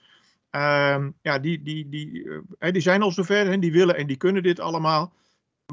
Uh, 0.51 1.05
ja, 1.21 1.39
die, 1.39 1.61
die, 1.61 1.89
die, 1.89 2.23
uh, 2.59 2.71
die 2.71 2.81
zijn 2.81 3.01
al 3.01 3.11
zover 3.11 3.49
en 3.49 3.59
die 3.59 3.71
willen 3.71 3.95
en 3.95 4.07
die 4.07 4.17
kunnen 4.17 4.43
dit 4.43 4.59
allemaal. 4.59 5.13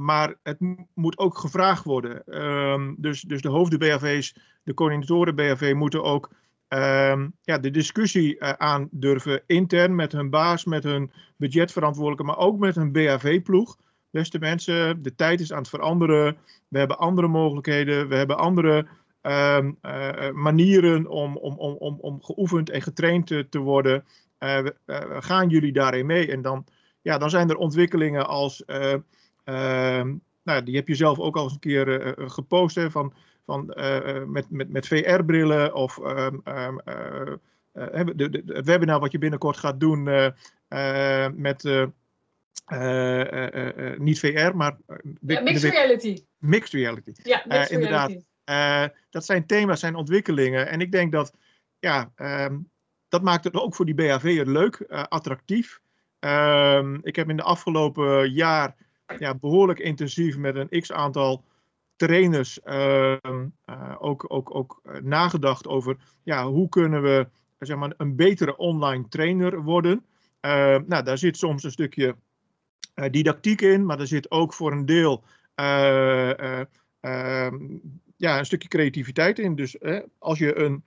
Maar 0.01 0.35
het 0.43 0.59
moet 0.95 1.19
ook 1.19 1.39
gevraagd 1.39 1.85
worden. 1.85 2.43
Um, 2.43 2.95
dus, 2.99 3.21
dus 3.21 3.43
de 3.43 3.49
hoofden 3.49 3.79
BHV's, 3.79 4.35
de 4.63 4.75
coördinatoren 4.75 5.35
BHV 5.35 5.73
moeten 5.77 6.03
ook 6.03 6.31
um, 6.69 7.33
ja, 7.43 7.59
de 7.59 7.71
discussie 7.71 8.37
uh, 8.37 8.53
aandurven. 8.53 9.43
Intern 9.47 9.95
met 9.95 10.13
hun 10.13 10.31
baas, 10.31 10.65
met 10.65 10.83
hun 10.83 11.13
budgetverantwoordelijke, 11.37 12.25
maar 12.25 12.39
ook 12.39 12.59
met 12.59 12.75
hun 12.75 12.93
BHV-ploeg 12.93 13.77
beste 14.11 14.39
mensen, 14.39 15.03
de 15.03 15.15
tijd 15.15 15.41
is 15.41 15.53
aan 15.53 15.59
het 15.59 15.69
veranderen. 15.69 16.37
We 16.69 16.79
hebben 16.79 16.99
andere 16.99 17.29
mogelijkheden, 17.29 18.09
we 18.09 18.15
hebben 18.15 18.39
andere 18.39 18.87
um, 19.23 19.79
uh, 19.83 20.31
manieren 20.31 21.07
om, 21.07 21.37
om, 21.37 21.55
om, 21.59 21.99
om, 22.01 22.23
geoefend 22.23 22.71
en 22.71 22.83
getraind 22.83 23.27
te, 23.27 23.47
te 23.49 23.59
worden. 23.59 24.05
Uh, 24.39 24.67
gaan 25.19 25.49
jullie 25.49 25.73
daarin 25.73 26.07
mee? 26.07 26.31
En 26.31 26.43
dan, 26.43 26.65
ja, 27.03 27.19
dan 27.19 27.31
zijn 27.31 27.51
er 27.51 27.57
ontwikkelingen 27.57 28.27
als, 28.27 28.63
uh, 28.67 28.95
nou, 30.43 30.63
die 30.65 30.77
heb 30.77 30.89
je 30.89 30.95
zelf 30.95 31.19
ook 31.19 31.37
al 31.37 31.43
eens 31.43 31.53
een 31.53 31.59
keer 31.59 32.15
gepost, 32.17 32.75
hè, 32.75 32.91
van, 32.91 33.13
van, 33.47 33.75
met, 34.27 34.51
met, 34.51 34.71
met 34.71 34.87
VR-brillen 34.87 35.75
of 35.75 35.95
de, 37.75 38.43
het 38.47 38.67
webinar 38.67 39.01
wat 39.01 39.13
je 39.13 39.19
binnenkort 39.19 39.57
gaat 39.57 39.81
doen 39.81 40.03
met 41.35 41.91
niet 43.99 44.19
VR, 44.19 44.55
maar. 44.55 44.77
Ja, 45.21 45.41
mixed 45.41 45.71
reality. 45.71 46.25
Mixed 46.39 46.73
reality. 46.73 47.13
Ja, 47.23 47.43
mixed 47.47 47.71
inderdaad. 47.71 48.25
Reality. 48.45 48.95
dat 49.11 49.25
zijn 49.25 49.47
thema's, 49.47 49.81
zijn 49.81 49.95
ontwikkelingen. 49.95 50.69
En 50.69 50.81
ik 50.81 50.93
denk 50.93 51.13
dat, 51.13 51.33
ja, 51.79 52.13
um, 52.17 52.71
dat 53.09 53.23
maakt 53.23 53.45
het 53.45 53.55
ook 53.55 53.75
voor 53.75 53.85
die 53.85 53.95
BHV'er 53.95 54.47
leuk, 54.47 54.85
attractief. 54.89 55.81
Um, 56.21 56.99
ik 57.03 57.17
heb 57.17 57.29
in 57.29 57.37
de 57.37 57.43
afgelopen 57.43 58.31
jaar 58.31 58.77
ja, 59.19 59.35
behoorlijk 59.35 59.79
intensief 59.79 60.37
met 60.37 60.57
een 60.57 60.81
x 60.81 60.93
aantal 60.93 61.45
trainers 61.97 62.61
uh, 62.65 63.17
uh, 63.23 63.97
ook, 63.99 64.25
ook, 64.29 64.55
ook 64.55 64.81
nagedacht 65.03 65.67
over 65.67 65.97
ja, 66.23 66.47
hoe 66.47 66.69
kunnen 66.69 67.03
we 67.03 67.29
zeg 67.59 67.77
maar, 67.77 67.93
een 67.97 68.17
betere 68.17 68.57
online 68.57 69.09
trainer 69.09 69.63
worden. 69.63 70.05
Nou, 70.87 71.03
daar 71.03 71.19
zit 71.19 71.37
soms 71.37 71.65
een 71.65 71.71
stukje 71.71 72.17
didactiek 73.11 73.61
in, 73.61 73.87
maar 73.87 74.01
er 74.01 74.07
zit 74.07 74.31
ook 74.31 74.55
voor 74.55 74.73
een 74.73 74.87
deel 74.87 75.25
uh, 75.61 76.61
ehm, 77.01 77.57
ja, 78.17 78.39
een 78.39 78.47
stukje 78.47 78.69
creativiteit 78.69 79.39
in. 79.39 79.55
Dus 79.55 79.77
als 80.19 80.39
je 80.39 80.59
een, 80.59 80.85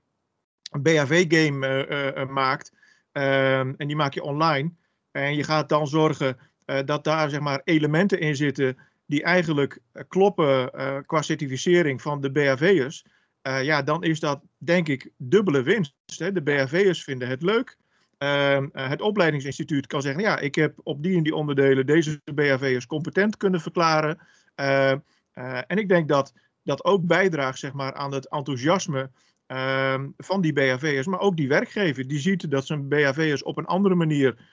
BHV-game 0.81 2.25
maakt 2.29 2.71
ehm, 3.11 3.73
en 3.77 3.87
die 3.87 3.95
maak 3.95 4.13
je 4.13 4.23
online 4.23 4.71
en 5.11 5.35
je 5.35 5.43
gaat 5.43 5.69
dan 5.69 5.87
zorgen 5.87 6.37
dat 6.85 7.03
daar 7.03 7.29
zeg 7.29 7.39
maar, 7.39 7.61
elementen 7.63 8.19
in 8.19 8.35
zitten 8.35 8.77
die 9.05 9.23
eigenlijk 9.23 9.79
kloppen 10.07 10.71
qua 11.05 11.21
certificering 11.21 12.01
van 12.01 12.21
de 12.21 12.31
BHV'ers. 12.31 13.05
Ja, 13.41 13.81
dan 13.81 14.03
is 14.03 14.19
dat 14.19 14.41
denk 14.57 14.87
ik 14.87 15.11
dubbele 15.17 15.63
winst. 15.63 15.93
De 16.17 16.41
BHV'ers 16.43 17.03
vinden 17.03 17.27
het 17.27 17.41
leuk. 17.41 17.77
Ehm, 18.23 18.67
eh, 18.73 18.89
het 18.89 19.01
opleidingsinstituut 19.01 19.87
kan 19.87 20.01
zeggen, 20.01 20.21
ja, 20.21 20.39
ik 20.39 20.55
heb 20.55 20.79
op 20.83 21.03
die 21.03 21.17
en 21.17 21.23
die 21.23 21.35
onderdelen 21.35 21.85
deze 21.85 22.21
BHV'ers 22.33 22.85
competent 22.85 23.37
kunnen 23.37 23.61
verklaren. 23.61 24.19
Ehm, 24.55 24.97
eh, 25.31 25.59
en 25.67 25.77
ik 25.77 25.89
denk 25.89 26.07
dat 26.07 26.33
dat 26.63 26.83
ook 26.83 27.05
bijdraagt 27.05 27.59
zeg 27.59 27.73
maar, 27.73 27.93
aan 27.93 28.13
het 28.13 28.29
enthousiasme 28.29 29.11
ehm, 29.45 30.09
van 30.17 30.41
die 30.41 30.53
BHV'ers, 30.53 31.07
maar 31.07 31.19
ook 31.19 31.37
die 31.37 31.47
werkgever. 31.47 32.07
Die 32.07 32.19
ziet 32.19 32.51
dat 32.51 32.65
zijn 32.65 32.87
BHV'ers 32.87 33.43
op 33.43 33.57
een 33.57 33.65
andere 33.65 33.95
manier 33.95 34.51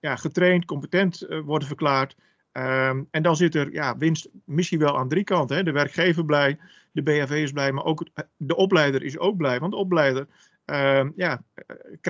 ja, 0.00 0.16
getraind, 0.16 0.64
competent 0.64 1.26
uh, 1.28 1.40
worden 1.40 1.68
verklaard. 1.68 2.16
En 3.10 3.22
dan 3.22 3.36
zit 3.36 3.54
er 3.54 3.72
ja, 3.72 3.96
winst 3.96 4.28
misschien 4.44 4.78
wel 4.78 4.98
aan 4.98 5.08
drie 5.08 5.24
kanten. 5.24 5.56
Hè. 5.56 5.62
De 5.62 5.72
werkgever 5.72 6.24
blij, 6.24 6.58
de 6.92 7.02
BHV 7.02 7.30
is 7.30 7.52
blij, 7.52 7.72
maar 7.72 7.84
ook 7.84 8.06
de 8.36 8.56
opleider 8.56 9.02
is 9.02 9.18
ook 9.18 9.36
blij. 9.36 9.60
Want 9.60 9.72
de 9.72 9.78
opleider 9.78 10.26
ehm, 10.66 11.10
ja, 11.16 11.42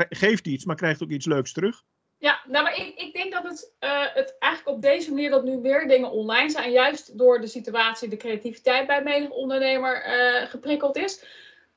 geeft 0.08 0.46
iets, 0.46 0.64
maar 0.64 0.76
krijgt 0.76 1.02
ook 1.02 1.10
iets 1.10 1.26
leuks 1.26 1.52
terug. 1.52 1.82
Ja, 2.18 2.40
nou, 2.46 2.64
maar 2.64 2.76
ik, 2.76 2.94
ik 2.96 3.12
denk 3.12 3.32
dat 3.32 3.42
het, 3.42 3.74
uh, 3.80 4.14
het 4.14 4.36
eigenlijk 4.38 4.76
op 4.76 4.82
deze 4.82 5.10
manier 5.10 5.30
dat 5.30 5.44
nu 5.44 5.56
meer 5.56 5.88
dingen 5.88 6.10
online 6.10 6.50
zijn, 6.50 6.70
juist 6.70 7.18
door 7.18 7.40
de 7.40 7.46
situatie, 7.46 8.08
de 8.08 8.16
creativiteit 8.16 8.86
bij 8.86 9.02
menig 9.02 9.30
ondernemer 9.30 10.06
uh, 10.06 10.48
geprikkeld 10.48 10.96
is, 10.96 11.24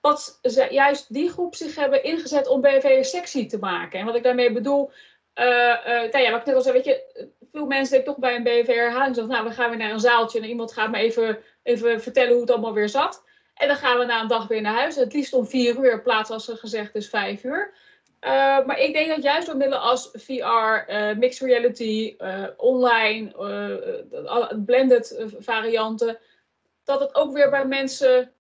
dat 0.02 0.42
juist 0.70 1.14
die 1.14 1.30
groep 1.30 1.56
zich 1.56 1.76
hebben 1.76 2.04
ingezet 2.04 2.48
om 2.48 2.62
BV 2.62 3.04
sexy 3.04 3.48
te 3.48 3.60
maken. 3.60 4.00
En 4.00 4.06
wat 4.06 4.16
ik 4.16 4.24
daarmee 4.24 4.52
bedoel, 4.52 4.92
nou 5.34 6.20
ja, 6.20 6.32
wat 6.32 6.40
ik 6.40 6.46
net 6.46 6.56
al 6.56 6.62
zei, 6.62 6.74
weet 6.74 6.86
je, 6.86 7.28
veel 7.52 7.66
mensen 7.66 7.94
denken 7.96 8.14
toch 8.14 8.22
bij 8.22 8.36
een 8.36 8.44
BV 8.44 8.68
herhaling, 8.68 9.16
zeggen, 9.16 9.34
nou, 9.34 9.48
we 9.48 9.54
gaan 9.54 9.70
weer 9.70 9.80
naar 9.80 9.92
een 9.92 10.00
zaaltje 10.00 10.40
en 10.40 10.48
iemand 10.50 10.74
gaat 10.74 10.92
me 10.92 10.98
even, 10.98 11.40
even 11.64 12.02
vertellen 12.02 12.32
hoe 12.32 12.42
het 12.42 12.52
allemaal 12.52 12.74
weer 12.74 12.90
zat. 12.90 13.24
En 13.60 13.68
dan 13.68 13.78
gaan 13.78 13.98
we 13.98 14.06
na 14.06 14.22
een 14.22 14.28
dag 14.28 14.48
weer 14.48 14.62
naar 14.62 14.74
huis, 14.74 14.96
het 14.96 15.14
liefst 15.14 15.34
om 15.34 15.48
vier 15.48 15.78
uur, 15.78 16.02
plaats 16.02 16.30
als 16.30 16.48
er 16.48 16.58
gezegd 16.58 16.96
is 16.96 17.10
vijf 17.10 17.44
uur. 17.44 17.74
Uh, 18.22 18.32
maar 18.66 18.80
ik 18.80 18.94
denk 18.94 19.10
dat 19.10 19.24
juist 19.24 19.48
door 19.48 19.58
middelen 19.58 19.82
als 19.82 20.10
VR, 20.14 20.88
eh, 20.88 21.18
mixed 21.18 21.48
reality, 21.48 22.16
uh, 22.20 22.44
online, 22.58 23.32
blended 24.66 25.26
varianten, 25.40 26.18
dat 26.84 27.00
het 27.00 27.16
ook 27.16 27.34
weer 27.34 27.50
bij 27.50 27.66
mensen 27.66 28.32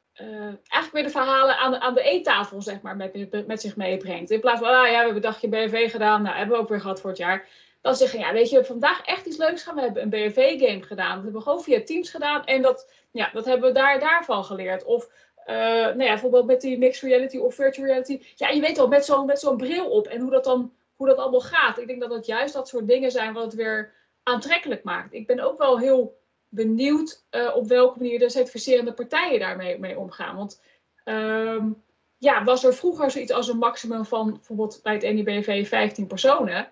eigenlijk 0.67 0.91
weer 0.91 1.03
de 1.03 1.09
verhalen 1.09 1.57
aan 1.57 1.71
de, 1.71 1.79
aan 1.79 1.93
de 1.93 2.01
eettafel 2.01 2.61
zeg 2.61 2.81
maar, 2.81 2.95
met, 2.95 3.47
met 3.47 3.61
zich 3.61 3.75
meebrengt. 3.75 4.31
In 4.31 4.39
plaats 4.39 4.59
van, 4.59 4.67
ah 4.69 4.73
ja, 4.73 4.89
we 4.89 4.95
hebben 4.95 5.15
een 5.15 5.21
dagje 5.21 5.47
BV 5.47 5.91
gedaan, 5.91 6.21
nou 6.21 6.35
hebben 6.35 6.55
we 6.55 6.61
ook 6.61 6.69
weer 6.69 6.81
gehad 6.81 7.01
voor 7.01 7.09
het 7.09 7.19
jaar. 7.19 7.47
Dan 7.81 7.95
zeggen, 7.95 8.19
ja, 8.19 8.33
weet 8.33 8.49
je, 8.49 8.65
vandaag 8.65 9.01
echt 9.01 9.25
iets 9.25 9.37
leuks 9.37 9.63
gaan. 9.63 9.75
We 9.75 9.81
hebben 9.81 10.03
een 10.03 10.09
BV-game 10.09 10.83
gedaan. 10.83 11.13
Dat 11.13 11.23
hebben 11.23 11.33
we 11.33 11.41
gewoon 11.41 11.63
via 11.63 11.83
Teams 11.83 12.09
gedaan. 12.09 12.45
En 12.45 12.61
dat, 12.61 12.91
ja, 13.11 13.29
dat 13.33 13.45
hebben 13.45 13.67
we 13.67 13.79
daar, 13.79 13.99
daarvan 13.99 14.43
geleerd. 14.43 14.83
Of 14.83 15.09
uh, 15.45 15.55
nou 15.55 16.03
ja, 16.03 16.09
bijvoorbeeld 16.09 16.45
met 16.45 16.61
die 16.61 16.77
mixed 16.77 17.09
reality 17.09 17.37
of 17.37 17.55
virtual 17.55 17.87
reality. 17.87 18.21
Ja, 18.35 18.49
je 18.49 18.61
weet 18.61 18.77
wel, 18.77 18.87
met 18.87 19.05
zo'n 19.05 19.25
met 19.25 19.39
zo'n 19.39 19.57
bril 19.57 19.89
op 19.89 20.07
en 20.07 20.21
hoe 20.21 20.31
dat 20.31 20.43
dan 20.43 20.73
hoe 20.95 21.07
dat 21.07 21.17
allemaal 21.17 21.41
gaat. 21.41 21.79
Ik 21.79 21.87
denk 21.87 22.01
dat 22.01 22.13
het 22.13 22.25
juist 22.25 22.53
dat 22.53 22.67
soort 22.67 22.87
dingen 22.87 23.11
zijn 23.11 23.33
wat 23.33 23.43
het 23.43 23.53
weer 23.53 23.93
aantrekkelijk 24.23 24.83
maakt. 24.83 25.13
Ik 25.13 25.27
ben 25.27 25.39
ook 25.39 25.57
wel 25.57 25.79
heel 25.79 26.17
benieuwd 26.49 27.25
uh, 27.31 27.55
op 27.55 27.67
welke 27.67 27.97
manier 27.97 28.19
de 28.19 28.29
certificerende 28.29 28.93
partijen 28.93 29.39
daarmee 29.39 29.79
mee 29.79 29.99
omgaan. 29.99 30.35
Want 30.35 30.61
um, 31.05 31.83
ja, 32.17 32.43
was 32.43 32.63
er 32.63 32.73
vroeger 32.73 33.11
zoiets 33.11 33.31
als 33.31 33.47
een 33.47 33.57
maximum 33.57 34.05
van 34.05 34.31
bijvoorbeeld 34.31 34.79
bij 34.83 34.93
het 34.93 35.01
NIBV 35.01 35.67
15 35.67 36.07
personen. 36.07 36.71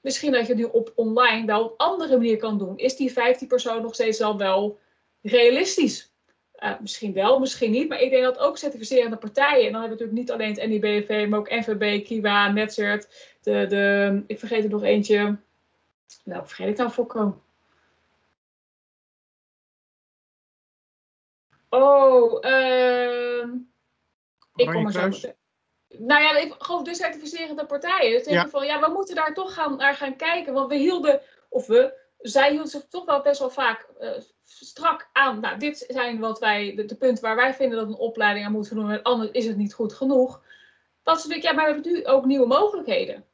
Misschien 0.00 0.32
dat 0.32 0.46
je 0.46 0.54
nu 0.54 0.64
op 0.64 0.92
online 0.94 1.46
wel 1.46 1.64
op 1.64 1.80
andere 1.80 2.16
manier 2.16 2.36
kan 2.36 2.58
doen. 2.58 2.78
Is 2.78 2.96
die 2.96 3.12
15 3.12 3.48
personen 3.48 3.82
nog 3.82 3.94
steeds 3.94 4.20
al 4.20 4.38
wel 4.38 4.78
realistisch? 5.22 6.12
Uh, 6.58 6.80
misschien 6.80 7.12
wel, 7.12 7.38
misschien 7.38 7.70
niet. 7.70 7.88
Maar 7.88 8.00
ik 8.00 8.10
denk 8.10 8.22
dat 8.22 8.38
ook 8.38 8.58
certificerende 8.58 9.16
partijen, 9.16 9.66
en 9.66 9.72
dan 9.72 9.80
hebben 9.80 9.98
we 9.98 10.04
natuurlijk 10.04 10.18
niet 10.18 10.30
alleen 10.30 10.54
het 10.54 10.82
NIBV, 10.82 11.26
maar 11.28 11.38
ook 11.38 11.50
NVB, 11.50 12.04
Kiwa, 12.04 12.52
Netzert, 12.52 13.36
de, 13.42 13.66
de, 13.66 14.22
ik 14.26 14.38
vergeet 14.38 14.64
er 14.64 14.70
nog 14.70 14.82
eentje. 14.82 15.38
Nou, 16.24 16.46
vergeet 16.46 16.68
ik 16.68 16.76
nou 16.76 16.90
Fokko? 16.90 17.42
Oh, 21.68 22.44
uh, 22.44 23.48
ik 24.54 24.66
kom 24.66 24.86
er 24.86 25.12
zo. 25.12 25.32
Nou 25.88 26.22
ja, 26.22 26.54
gewoon 26.58 26.84
de 26.84 26.94
certificerende 26.94 27.66
partijen. 27.66 28.12
Dus 28.12 28.32
ja. 28.32 28.48
van, 28.48 28.66
ja, 28.66 28.80
we 28.80 28.92
moeten 28.92 29.14
daar 29.14 29.34
toch 29.34 29.54
gaan, 29.54 29.76
naar 29.76 29.94
gaan 29.94 30.16
kijken. 30.16 30.52
Want 30.52 30.68
we 30.68 30.76
hielden, 30.76 31.20
of 31.48 31.66
we, 31.66 31.94
zij 32.18 32.50
hield 32.50 32.70
zich 32.70 32.86
toch 32.88 33.04
wel 33.04 33.22
best 33.22 33.38
wel 33.38 33.50
vaak 33.50 33.88
uh, 34.00 34.10
strak 34.44 35.08
aan. 35.12 35.40
Nou, 35.40 35.58
dit 35.58 35.84
zijn 35.88 36.18
wat 36.18 36.38
wij, 36.38 36.74
de, 36.74 36.84
de, 36.84 36.96
punten 36.96 37.24
waar 37.24 37.36
wij 37.36 37.54
vinden 37.54 37.78
dat 37.78 37.88
een 37.88 37.94
opleiding 37.94 38.46
aan 38.46 38.52
moet 38.52 38.74
doen. 38.74 38.90
En 38.90 39.02
anders 39.02 39.30
is 39.30 39.46
het 39.46 39.56
niet 39.56 39.74
goed 39.74 39.92
genoeg. 39.92 40.42
Dat 41.02 41.20
ze 41.20 41.28
denken, 41.28 41.48
ja, 41.48 41.54
maar 41.54 41.66
we 41.66 41.72
hebben 41.72 41.92
nu 41.92 42.06
ook 42.06 42.24
nieuwe 42.24 42.46
mogelijkheden. 42.46 43.24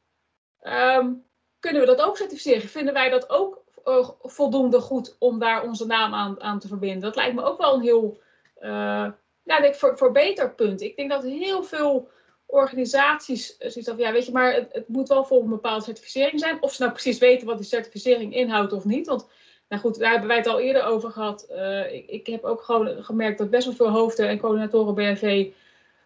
Um, 0.61 1.25
kunnen 1.59 1.81
we 1.81 1.87
dat 1.87 2.01
ook 2.01 2.17
certificeren? 2.17 2.69
Vinden 2.69 2.93
wij 2.93 3.09
dat 3.09 3.29
ook 3.29 3.63
uh, 3.85 4.09
voldoende 4.21 4.79
goed 4.79 5.15
om 5.19 5.39
daar 5.39 5.63
onze 5.63 5.85
naam 5.85 6.13
aan, 6.13 6.41
aan 6.41 6.59
te 6.59 6.67
verbinden? 6.67 7.01
Dat 7.01 7.15
lijkt 7.15 7.35
me 7.35 7.43
ook 7.43 7.57
wel 7.57 7.73
een 7.73 7.81
heel, 7.81 8.19
uh, 8.59 9.11
ja, 9.43 9.59
denk 9.59 9.75
voor, 9.75 9.97
voor 9.97 10.11
beter 10.11 10.53
punt. 10.53 10.81
Ik 10.81 10.95
denk 10.95 11.09
dat 11.09 11.23
heel 11.23 11.63
veel 11.63 12.09
organisaties 12.45 13.57
zoiets 13.57 13.89
van, 13.89 13.97
ja, 13.97 14.11
weet 14.11 14.25
je, 14.25 14.31
maar 14.31 14.53
het, 14.53 14.73
het, 14.73 14.87
moet 14.87 15.07
wel 15.07 15.25
volgens 15.25 15.49
een 15.49 15.55
bepaalde 15.55 15.83
certificering 15.83 16.39
zijn. 16.39 16.61
Of 16.61 16.73
ze 16.73 16.81
nou 16.81 16.93
precies 16.93 17.17
weten 17.17 17.47
wat 17.47 17.57
die 17.57 17.65
certificering 17.65 18.35
inhoudt 18.35 18.73
of 18.73 18.85
niet. 18.85 19.07
Want, 19.07 19.27
nou 19.69 19.81
goed, 19.81 19.99
daar 19.99 20.11
hebben 20.11 20.27
wij 20.27 20.37
het 20.37 20.47
al 20.47 20.59
eerder 20.59 20.83
over 20.83 21.11
gehad. 21.11 21.47
Uh, 21.51 21.93
ik, 21.93 22.09
ik, 22.09 22.27
heb 22.27 22.43
ook 22.43 22.61
gewoon 22.61 23.03
gemerkt 23.03 23.37
dat 23.37 23.49
best 23.49 23.65
wel 23.65 23.75
veel 23.75 23.89
hoofden 23.89 24.27
en 24.27 24.37
coördinatoren 24.37 24.95
BNV 24.95 25.51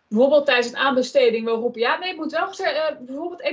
bijvoorbeeld 0.09 0.45
tijdens 0.45 0.67
een 0.67 0.77
aanbesteding 0.77 1.45
wel 1.45 1.59
roepen, 1.59 1.81
ja, 1.81 1.97
nee, 1.97 2.07
het 2.07 2.17
moet 2.17 2.31
wel 2.31 2.49
uh, 2.49 2.99
bijvoorbeeld 2.99 3.51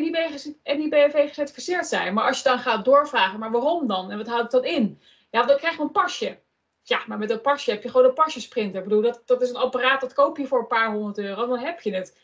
NIBNV 0.65 1.29
gecertificeerd 1.29 1.87
zijn. 1.87 2.15
Maar 2.15 2.27
als 2.27 2.39
je 2.39 2.49
dan 2.49 2.59
gaat 2.59 2.85
doorvragen, 2.85 3.39
maar 3.39 3.51
waarom 3.51 3.87
dan? 3.87 4.11
En 4.11 4.17
wat 4.17 4.27
houdt 4.27 4.51
dat 4.51 4.65
in? 4.65 5.01
Ja, 5.31 5.43
dan 5.43 5.57
krijg 5.57 5.77
je 5.77 5.83
een 5.83 5.91
pasje. 5.91 6.39
Ja, 6.83 7.01
maar 7.07 7.19
met 7.19 7.31
een 7.31 7.41
pasje 7.41 7.71
heb 7.71 7.83
je 7.83 7.89
gewoon 7.89 8.07
een 8.07 8.15
pasjesprinter. 8.15 8.79
Ik 8.79 8.89
bedoel, 8.89 9.03
dat, 9.03 9.23
dat 9.27 9.43
is 9.43 9.49
een 9.49 9.57
apparaat, 9.57 10.01
dat 10.01 10.13
koop 10.13 10.37
je 10.37 10.47
voor 10.47 10.59
een 10.59 10.67
paar 10.67 10.93
honderd 10.93 11.19
euro, 11.19 11.47
dan 11.47 11.59
heb 11.59 11.81
je 11.81 11.95
het. 11.95 12.17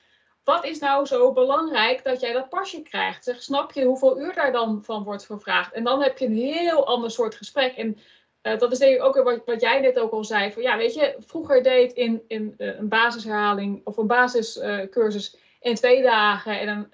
Wat 0.45 0.65
is 0.65 0.79
nou 0.79 1.07
zo 1.07 1.33
belangrijk 1.33 2.05
dat 2.05 2.21
jij 2.21 2.33
dat 2.33 2.49
pasje 2.49 2.83
krijgt? 2.83 3.25
Zeg, 3.25 3.43
snap 3.43 3.73
je 3.73 3.85
hoeveel 3.85 4.21
uur 4.21 4.35
daar 4.35 4.53
dan 4.53 4.85
van 4.85 5.03
wordt 5.05 5.27
gevraagd? 5.27 5.73
En 5.73 5.85
dan 5.85 6.03
heb 6.03 6.19
je 6.19 6.27
een 6.27 6.37
heel 6.37 6.87
ander 6.87 7.11
soort 7.11 7.35
gesprek. 7.35 7.77
En 7.77 7.99
uh, 8.43 8.59
dat 8.59 8.73
is 8.73 8.79
denk 8.79 8.95
ik 8.95 9.03
ook 9.03 9.23
wat, 9.23 9.43
wat 9.45 9.61
jij 9.61 9.81
net 9.81 9.99
ook 9.99 10.13
al 10.13 10.25
zei. 10.25 10.53
Van, 10.53 10.63
ja, 10.63 10.77
weet 10.77 10.95
je, 10.95 11.17
vroeger 11.19 11.63
deed 11.63 11.93
in, 11.93 12.23
in 12.27 12.55
uh, 12.59 12.79
een 12.79 12.89
basisherhaling 12.89 13.81
of 13.85 13.97
een 13.97 14.07
basiscursus 14.07 15.37
in 15.61 15.75
twee 15.75 16.03
dagen 16.03 16.61
en 16.61 16.69
een, 16.69 16.93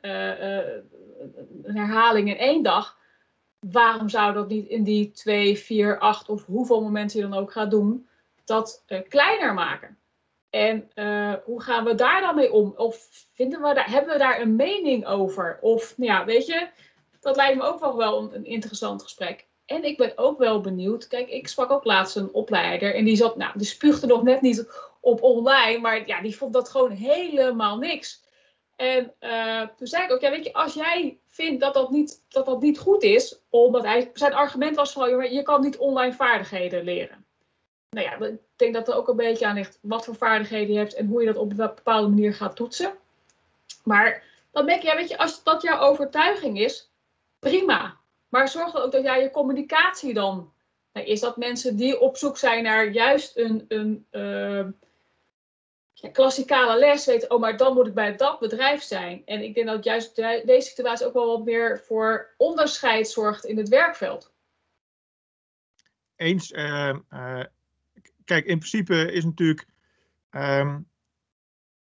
een, 1.62 1.76
herhaling 1.76 2.28
in 2.28 2.38
één 2.38 2.62
dag. 2.62 2.98
Waarom 3.58 4.08
zou 4.08 4.32
dat 4.32 4.48
niet 4.48 4.68
in 4.68 4.84
die 4.84 5.10
twee, 5.10 5.58
vier, 5.58 5.98
acht 5.98 6.28
of 6.28 6.44
hoeveel 6.44 6.82
momenten 6.82 7.20
je 7.20 7.28
dan 7.28 7.38
ook 7.38 7.52
gaat 7.52 7.70
doen, 7.70 8.08
dat 8.44 8.84
kleiner 9.08 9.54
maken? 9.54 9.97
En 10.50 10.90
uh, 10.94 11.34
hoe 11.44 11.62
gaan 11.62 11.84
we 11.84 11.94
daar 11.94 12.20
dan 12.20 12.34
mee 12.34 12.52
om? 12.52 12.74
Of 12.76 13.08
vinden 13.32 13.62
we 13.62 13.74
daar, 13.74 13.90
hebben 13.90 14.12
we 14.12 14.18
daar 14.18 14.40
een 14.40 14.56
mening 14.56 15.06
over? 15.06 15.58
Of, 15.60 15.98
nou 15.98 16.10
ja, 16.10 16.24
weet 16.24 16.46
je, 16.46 16.68
dat 17.20 17.36
lijkt 17.36 17.56
me 17.56 17.62
ook 17.62 17.96
wel, 17.96 18.34
een, 18.34 18.44
interessant 18.44 19.02
gesprek. 19.02 19.46
En 19.66 19.84
ik 19.84 19.96
ben 19.96 20.12
ook 20.16 20.38
wel 20.38 20.60
benieuwd. 20.60 21.06
Kijk, 21.06 21.28
ik 21.28 21.48
sprak 21.48 21.70
ook 21.70 21.84
laatst 21.84 22.16
een 22.16 22.32
opleider. 22.32 22.94
En 22.94 23.04
die 23.04 23.16
zat, 23.16 23.36
nou, 23.36 23.52
die 23.58 23.66
spuugde 23.66 24.06
nog 24.06 24.22
net 24.22 24.40
niet 24.40 24.68
op 25.00 25.22
online. 25.22 25.78
Maar 25.78 26.06
ja, 26.06 26.20
die 26.20 26.36
vond 26.36 26.52
dat 26.52 26.68
gewoon 26.68 26.90
helemaal 26.90 27.78
niks. 27.78 28.24
En 28.76 29.14
uh, 29.20 29.62
toen 29.76 29.86
zei 29.86 30.04
ik 30.04 30.12
ook, 30.12 30.20
ja, 30.20 30.30
weet 30.30 30.44
je, 30.44 30.52
als 30.52 30.74
jij 30.74 31.18
vindt 31.26 31.60
dat 31.60 31.74
dat 31.74 31.90
niet, 31.90 32.24
dat 32.28 32.46
dat 32.46 32.60
niet 32.60 32.78
goed 32.78 33.02
is, 33.02 33.42
omdat 33.50 33.84
hij, 33.84 34.10
zijn 34.12 34.34
argument 34.34 34.76
was 34.76 34.92
van, 34.92 35.32
je 35.32 35.42
kan 35.42 35.60
niet 35.60 35.76
online 35.76 36.12
vaardigheden 36.12 36.84
leren 36.84 37.27
nou 37.90 38.06
ja, 38.06 38.26
ik 38.26 38.38
denk 38.56 38.74
dat 38.74 38.88
er 38.88 38.94
ook 38.94 39.08
een 39.08 39.16
beetje 39.16 39.46
aan 39.46 39.54
ligt 39.54 39.78
wat 39.82 40.04
voor 40.04 40.14
vaardigheden 40.14 40.72
je 40.72 40.78
hebt 40.78 40.94
en 40.94 41.06
hoe 41.06 41.20
je 41.20 41.26
dat 41.26 41.36
op 41.36 41.50
een 41.50 41.56
bepaalde 41.56 42.08
manier 42.08 42.34
gaat 42.34 42.56
toetsen. 42.56 42.92
Maar 43.84 44.22
dan 44.50 44.66
denk 44.66 44.82
ja, 44.82 44.96
weet 44.96 45.08
je, 45.08 45.18
als 45.18 45.42
dat 45.42 45.62
jouw 45.62 45.78
overtuiging 45.78 46.60
is, 46.60 46.90
prima. 47.38 47.96
Maar 48.28 48.48
zorg 48.48 48.72
dan 48.72 48.82
ook 48.82 48.92
dat 48.92 49.02
jij 49.02 49.22
je 49.22 49.30
communicatie 49.30 50.14
dan. 50.14 50.52
Nou, 50.92 51.06
is 51.06 51.20
dat 51.20 51.36
mensen 51.36 51.76
die 51.76 52.00
op 52.00 52.16
zoek 52.16 52.38
zijn 52.38 52.62
naar 52.62 52.88
juist 52.88 53.36
een, 53.36 53.64
een 53.68 54.06
uh, 54.10 54.66
ja, 55.92 56.10
klassikale 56.12 56.78
les 56.78 57.06
weten, 57.06 57.30
oh, 57.30 57.40
maar 57.40 57.56
dan 57.56 57.74
moet 57.74 57.86
ik 57.86 57.94
bij 57.94 58.16
dat 58.16 58.38
bedrijf 58.38 58.82
zijn. 58.82 59.22
En 59.24 59.42
ik 59.42 59.54
denk 59.54 59.66
dat 59.66 59.84
juist 59.84 60.16
deze 60.16 60.68
situatie 60.68 61.06
ook 61.06 61.12
wel 61.12 61.26
wat 61.26 61.44
meer 61.44 61.80
voor 61.80 62.34
onderscheid 62.36 63.08
zorgt 63.08 63.44
in 63.44 63.56
het 63.56 63.68
werkveld. 63.68 64.32
Eens. 66.16 66.52
Uh, 66.52 66.96
uh, 67.12 67.44
kijk, 68.28 68.46
in 68.46 68.58
principe 68.58 69.12
is 69.12 69.24
natuurlijk 69.24 69.66
um, 70.30 70.86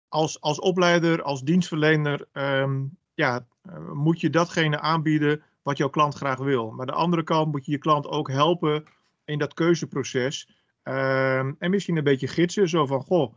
als, 0.08 0.40
als 0.40 0.60
opleider, 0.60 1.22
als 1.22 1.42
dienstverlener, 1.42 2.26
um, 2.32 2.96
ja, 3.14 3.46
uh, 3.68 3.92
moet 3.92 4.20
je 4.20 4.30
datgene 4.30 4.80
aanbieden 4.80 5.42
wat 5.62 5.76
jouw 5.76 5.88
klant 5.88 6.14
graag 6.14 6.38
wil. 6.38 6.70
Maar 6.70 6.80
aan 6.80 6.94
de 6.94 7.00
andere 7.00 7.22
kant 7.22 7.52
moet 7.52 7.64
je 7.64 7.72
je 7.72 7.78
klant 7.78 8.06
ook 8.06 8.30
helpen 8.30 8.84
in 9.24 9.38
dat 9.38 9.54
keuzeproces. 9.54 10.48
Um, 10.84 11.56
en 11.58 11.70
misschien 11.70 11.96
een 11.96 12.04
beetje 12.04 12.28
gidsen, 12.28 12.68
zo 12.68 12.86
van, 12.86 13.02
goh, 13.02 13.34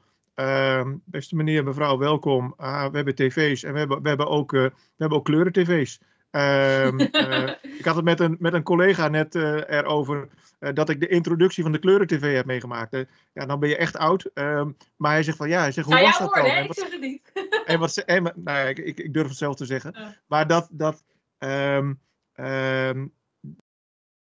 beste 1.05 1.35
meneer, 1.35 1.63
mevrouw, 1.63 1.97
welkom. 1.97 2.53
Uh, 2.59 2.87
we 2.89 2.95
hebben 2.95 3.15
tv's 3.15 3.63
en 3.63 3.73
we 3.73 3.79
hebben, 3.79 4.01
we 4.01 4.07
hebben, 4.07 4.27
ook, 4.27 4.53
uh, 4.53 4.61
we 4.63 4.73
hebben 4.97 5.17
ook 5.17 5.25
kleuren 5.25 5.51
tv's. 5.51 6.01
Um, 6.35 6.99
uh, 6.99 7.49
ik 7.79 7.85
had 7.85 7.95
het 7.95 8.05
met 8.05 8.19
een, 8.19 8.35
met 8.39 8.53
een 8.53 8.63
collega 8.63 9.07
net 9.07 9.35
uh, 9.35 9.69
erover 9.69 10.27
uh, 10.59 10.73
dat 10.73 10.89
ik 10.89 10.99
de 10.99 11.07
introductie 11.07 11.63
van 11.63 11.71
de 11.71 11.79
kleuren-tv 11.79 12.35
heb 12.35 12.45
meegemaakt. 12.45 13.05
ja, 13.33 13.45
dan 13.45 13.59
ben 13.59 13.69
je 13.69 13.77
echt 13.77 13.97
oud. 13.97 14.29
Um, 14.33 14.77
maar 14.97 15.11
hij 15.11 15.23
zegt 15.23 15.37
van 15.37 15.49
ja, 15.49 15.59
hij 15.59 15.71
zegt, 15.71 15.87
hoe 15.87 15.95
nou, 15.95 16.05
was 16.05 16.17
dat 16.17 16.33
dan? 16.33 16.43
Nee, 16.43 16.63
ik 16.63 16.73
zeg 16.73 16.91
het 16.91 17.01
niet. 17.01 17.31
en 17.65 17.79
wat, 17.79 17.97
en, 17.97 18.33
nou, 18.35 18.67
ik, 18.67 18.77
ik, 18.77 18.99
ik, 18.99 19.13
durf 19.13 19.27
het 19.27 19.37
zelf 19.37 19.55
te 19.55 19.65
zeggen. 19.65 20.17
Maar 20.27 20.47
dat, 20.47 20.67
dat 20.71 21.03
um, 21.37 21.99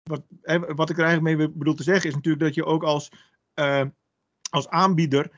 wat, 0.02 0.22
wat 0.66 0.90
ik 0.90 0.98
er 0.98 1.04
eigenlijk 1.04 1.38
mee 1.38 1.48
bedoel 1.48 1.74
te 1.74 1.82
zeggen 1.82 2.08
is 2.08 2.14
natuurlijk 2.14 2.44
dat 2.44 2.54
je 2.54 2.64
ook 2.64 2.82
als, 2.82 3.10
als 4.50 4.68
aanbieder 4.68 5.30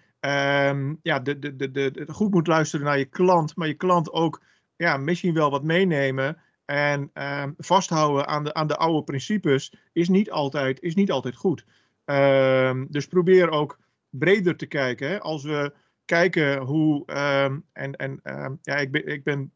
ja, 1.02 1.20
de, 1.22 1.38
de, 1.38 1.56
de, 1.56 1.70
de, 1.70 2.04
goed 2.08 2.30
moet 2.30 2.46
luisteren 2.46 2.86
naar 2.86 2.98
je 2.98 3.04
klant, 3.04 3.56
maar 3.56 3.68
je 3.68 3.74
klant 3.74 4.12
ook 4.12 4.42
ja, 4.76 4.96
misschien 4.96 5.34
wel 5.34 5.50
wat 5.50 5.62
meenemen 5.62 6.38
en 6.64 7.10
um, 7.14 7.54
vasthouden 7.58 8.26
aan 8.26 8.44
de, 8.44 8.54
aan 8.54 8.66
de 8.66 8.76
oude 8.76 9.04
principes 9.04 9.74
is 9.92 10.08
niet 10.08 10.30
altijd, 10.30 10.80
is 10.80 10.94
niet 10.94 11.10
altijd 11.10 11.36
goed. 11.36 11.64
Um, 12.04 12.86
dus 12.90 13.06
probeer 13.06 13.50
ook 13.50 13.78
breder 14.10 14.56
te 14.56 14.66
kijken. 14.66 15.08
Hè? 15.08 15.20
Als 15.20 15.42
we 15.42 15.72
kijken 16.04 16.58
hoe, 16.58 17.04
en, 17.72 17.96
en 17.96 18.20
ja, 18.62 18.76
ik 18.76 18.90
ben, 18.90 19.06
ik 19.06 19.24
ben 19.24 19.52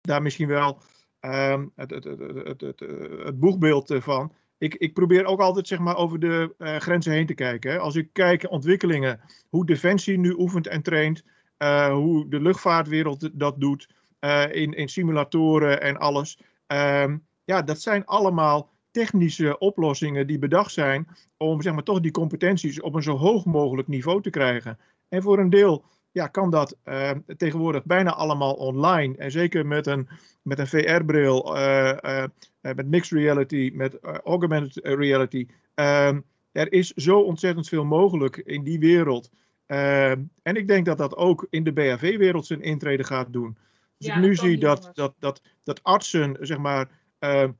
daar 0.00 0.22
misschien 0.22 0.48
wel 0.48 0.82
het, 1.20 1.90
het, 1.90 2.04
het, 2.04 2.60
het, 2.60 2.80
het, 3.24 3.38
boegbeeld 3.38 3.94
van 3.98 4.32
ik, 4.58 4.74
ik 4.74 4.94
probeer 4.94 5.24
ook 5.24 5.40
altijd 5.40 5.68
zeg 5.68 5.78
maar, 5.78 5.96
over 5.96 6.20
de 6.20 6.54
uh, 6.58 6.76
grenzen 6.76 7.12
heen 7.12 7.26
te 7.26 7.34
kijken. 7.34 7.70
Hè. 7.70 7.78
Als 7.78 7.94
ik 7.94 8.08
kijk 8.12 8.50
ontwikkelingen, 8.50 9.20
hoe 9.48 9.66
Defensie 9.66 10.18
nu 10.18 10.34
oefent 10.38 10.66
en 10.66 10.82
traint, 10.82 11.24
uh, 11.58 11.92
hoe 11.92 12.28
de 12.28 12.40
luchtvaartwereld 12.40 13.30
dat 13.32 13.60
doet, 13.60 13.88
uh, 14.20 14.44
in, 14.50 14.72
in 14.72 14.88
simulatoren 14.88 15.80
en 15.80 15.96
alles. 15.96 16.38
Um, 16.66 17.26
ja, 17.44 17.62
dat 17.62 17.80
zijn 17.80 18.06
allemaal 18.06 18.70
technische 18.90 19.58
oplossingen 19.58 20.26
die 20.26 20.38
bedacht 20.38 20.72
zijn 20.72 21.08
om 21.36 21.62
zeg 21.62 21.72
maar, 21.72 21.82
toch 21.82 22.00
die 22.00 22.10
competenties 22.10 22.80
op 22.80 22.94
een 22.94 23.02
zo 23.02 23.16
hoog 23.16 23.44
mogelijk 23.44 23.88
niveau 23.88 24.22
te 24.22 24.30
krijgen. 24.30 24.78
En 25.08 25.22
voor 25.22 25.38
een 25.38 25.50
deel 25.50 25.84
ja, 26.10 26.26
kan 26.26 26.50
dat 26.50 26.76
uh, 26.84 27.10
tegenwoordig 27.36 27.84
bijna 27.84 28.14
allemaal 28.14 28.54
online. 28.54 29.16
En 29.16 29.30
zeker 29.30 29.66
met 29.66 29.86
een, 29.86 30.08
met 30.42 30.58
een 30.58 30.66
VR-bril, 30.66 31.56
uh, 31.56 31.96
uh, 32.04 32.24
met 32.60 32.88
mixed 32.88 33.18
reality, 33.18 33.70
met 33.74 33.98
augmented 34.24 34.84
reality. 34.84 35.46
Ehm, 35.74 36.20
er 36.52 36.72
is 36.72 36.92
zo 36.92 37.20
ontzettend 37.20 37.68
veel 37.68 37.84
mogelijk 37.84 38.36
in 38.36 38.62
die 38.62 38.78
wereld. 38.78 39.30
Ehm, 39.66 40.22
en 40.42 40.56
ik 40.56 40.68
denk 40.68 40.86
dat 40.86 40.98
dat 40.98 41.16
ook 41.16 41.46
in 41.50 41.64
de 41.64 41.72
BHV-wereld 41.72 42.46
zijn 42.46 42.62
intrede 42.62 43.04
gaat 43.04 43.32
doen. 43.32 43.56
Als 43.98 44.06
ja, 44.06 44.14
ik 44.14 44.20
nu 44.20 44.34
zie 44.34 44.58
dat, 44.58 44.90
dat, 44.92 45.14
dat, 45.18 45.42
dat 45.62 45.82
artsen, 45.82 46.36
zeg 46.40 46.58
maar. 46.58 46.88
Ehm, 47.18 47.52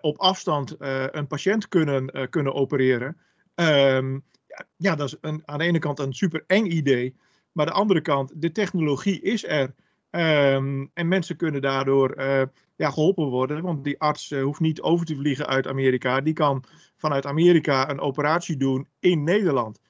op 0.00 0.18
afstand 0.18 0.76
een 1.10 1.26
patiënt 1.26 1.68
kunnen, 1.68 2.28
kunnen 2.30 2.54
opereren 2.54 3.16
ja, 4.76 4.94
dat 4.94 5.08
is 5.08 5.16
een, 5.20 5.42
aan 5.44 5.58
de 5.58 5.64
ene 5.64 5.78
kant 5.78 5.98
een 5.98 6.14
super 6.14 6.44
eng 6.46 6.66
idee. 6.66 7.14
Maar 7.52 7.66
aan 7.66 7.72
de 7.72 7.78
andere 7.78 8.00
kant, 8.00 8.32
de 8.34 8.52
technologie 8.52 9.20
is 9.20 9.44
er. 9.44 9.74
Um, 10.10 10.90
en 10.94 11.08
mensen 11.08 11.36
kunnen 11.36 11.60
daardoor 11.60 12.22
ja, 12.76 12.90
geholpen 12.90 13.26
worden. 13.26 13.62
Want 13.62 13.84
die 13.84 14.00
arts 14.00 14.30
hoeft 14.30 14.60
niet 14.60 14.80
over 14.80 15.06
te 15.06 15.16
vliegen 15.16 15.46
uit 15.46 15.66
Amerika. 15.66 16.20
Die 16.20 16.32
kan 16.32 16.64
vanuit 16.96 17.26
Amerika 17.26 17.90
een 17.90 18.00
operatie 18.00 18.56
doen 18.56 18.88
in 18.98 19.24
Nederland. 19.24 19.80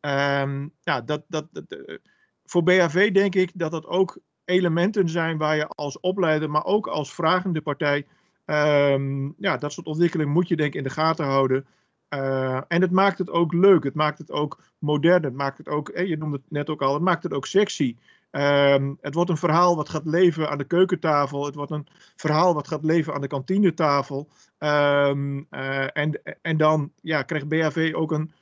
Um, 0.00 0.72
ja, 0.80 1.00
dat, 1.00 1.24
dat, 1.28 1.46
dat 1.52 1.98
voor 2.44 2.62
BHV 2.62 3.12
denk 3.12 3.34
ik 3.34 3.50
dat 3.54 3.70
dat 3.70 3.86
ook 3.86 4.18
elementen 4.44 5.08
zijn 5.08 5.38
waar 5.38 5.56
je 5.56 5.66
als 5.66 6.00
opleider, 6.00 6.50
maar 6.50 6.64
ook 6.64 6.86
als 6.86 7.14
vragende 7.14 7.60
partij. 7.60 8.06
Um, 8.46 9.34
ja, 9.38 9.56
dat 9.56 9.72
soort 9.72 9.86
ontwikkelingen 9.86 10.32
moet 10.32 10.48
je 10.48 10.56
denk 10.56 10.72
ik 10.72 10.78
in 10.78 10.82
de 10.82 10.90
gaten 10.90 11.24
houden. 11.24 11.66
Uh, 12.14 12.60
en 12.68 12.80
het 12.80 12.90
maakt 12.90 13.18
het 13.18 13.30
ook 13.30 13.52
leuk, 13.52 13.84
het 13.84 13.94
maakt 13.94 14.18
het 14.18 14.30
ook 14.30 14.60
modern, 14.78 15.24
het 15.24 15.34
maakt 15.34 15.58
het 15.58 15.68
ook, 15.68 15.88
eh, 15.88 16.08
je 16.08 16.16
noemde 16.16 16.36
het 16.36 16.50
net 16.50 16.70
ook 16.70 16.82
al, 16.82 16.94
het 16.94 17.02
maakt 17.02 17.22
het 17.22 17.32
ook 17.32 17.46
sexy. 17.46 17.96
Um, 18.30 18.98
het 19.00 19.14
wordt 19.14 19.30
een 19.30 19.36
verhaal 19.36 19.76
wat 19.76 19.88
gaat 19.88 20.06
leven 20.06 20.50
aan 20.50 20.58
de 20.58 20.64
keukentafel, 20.64 21.44
het 21.44 21.54
wordt 21.54 21.70
een 21.70 21.86
verhaal 22.16 22.54
wat 22.54 22.68
gaat 22.68 22.84
leven 22.84 23.14
aan 23.14 23.20
de 23.20 23.26
kantinetafel. 23.26 24.28
Um, 24.58 25.46
uh, 25.50 25.96
en, 25.96 26.20
en 26.42 26.56
dan 26.56 26.92
ja, 27.02 27.22
krijgt 27.22 27.48
BHV 27.48 27.92
ook 27.94 28.12
een 28.12 28.32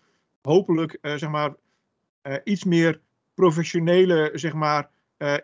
hopelijk 0.42 0.98
uh, 1.02 1.14
zeg 1.14 1.30
maar, 1.30 1.54
iets 2.44 2.64
meer 2.64 3.00
professionele 3.34 4.30
zeg 4.34 4.52
maar, 4.52 4.90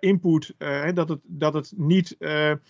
input. 0.00 0.54
dat, 0.94 1.08
het, 1.08 1.20
dat 1.22 1.54
het 1.54 1.72
niet 1.76 2.16
um, 2.18 2.62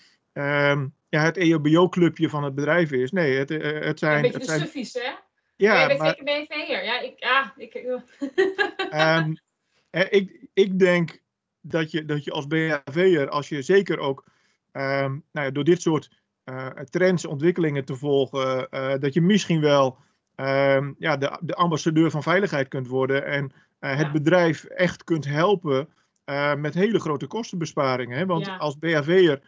ja, 1.09 1.23
het 1.23 1.37
EHBO-clubje 1.37 2.29
van 2.29 2.45
het 2.45 2.55
bedrijf 2.55 2.91
is. 2.93 3.11
Nee, 3.11 3.37
het, 3.37 3.49
het 3.49 3.99
zijn. 3.99 4.25
Een 4.25 4.31
beetje 4.31 4.53
de 4.53 4.59
suffies, 4.59 4.93
hè? 4.93 5.11
Ja, 5.57 5.87
ben 5.87 5.97
maar, 5.97 6.21
BV'er. 6.25 6.85
Ja, 6.85 7.01
ik, 7.01 7.15
ja, 7.17 7.55
ik, 7.57 7.75
um, 9.25 9.39
ik, 10.11 10.47
ik 10.53 10.79
denk 10.79 11.21
dat 11.61 11.91
je, 11.91 12.05
dat 12.05 12.25
je 12.25 12.31
als 12.31 12.47
BHV'er, 12.47 13.29
als 13.29 13.49
je 13.49 13.63
zeker 13.63 13.99
ook 13.99 14.25
um, 14.73 15.25
nou 15.33 15.47
ja, 15.47 15.51
door 15.51 15.65
dit 15.65 15.83
soort 15.83 16.11
uh, 16.45 16.67
trends, 16.67 17.25
ontwikkelingen 17.25 17.85
te 17.85 17.97
volgen, 17.97 18.69
uh, 18.71 18.95
dat 18.99 19.15
je 19.15 19.21
misschien 19.21 19.61
wel 19.61 19.99
um, 20.37 20.95
ja, 20.99 21.17
de, 21.17 21.39
de 21.41 21.55
ambassadeur 21.55 22.11
van 22.11 22.23
veiligheid 22.23 22.69
kunt 22.69 22.87
worden 22.87 23.25
en 23.25 23.45
uh, 23.45 23.97
het 23.97 24.07
ja. 24.07 24.13
bedrijf 24.13 24.65
echt 24.65 25.05
kunt 25.05 25.25
helpen 25.25 25.89
met 26.57 26.75
hele 26.75 27.01
grote 27.01 27.27
kostenbesparingen. 27.27 28.19
Hè? 28.19 28.27
Want 28.27 28.47
Ja. 28.47 28.57
als 28.57 28.79
BHV'er, 28.79 29.41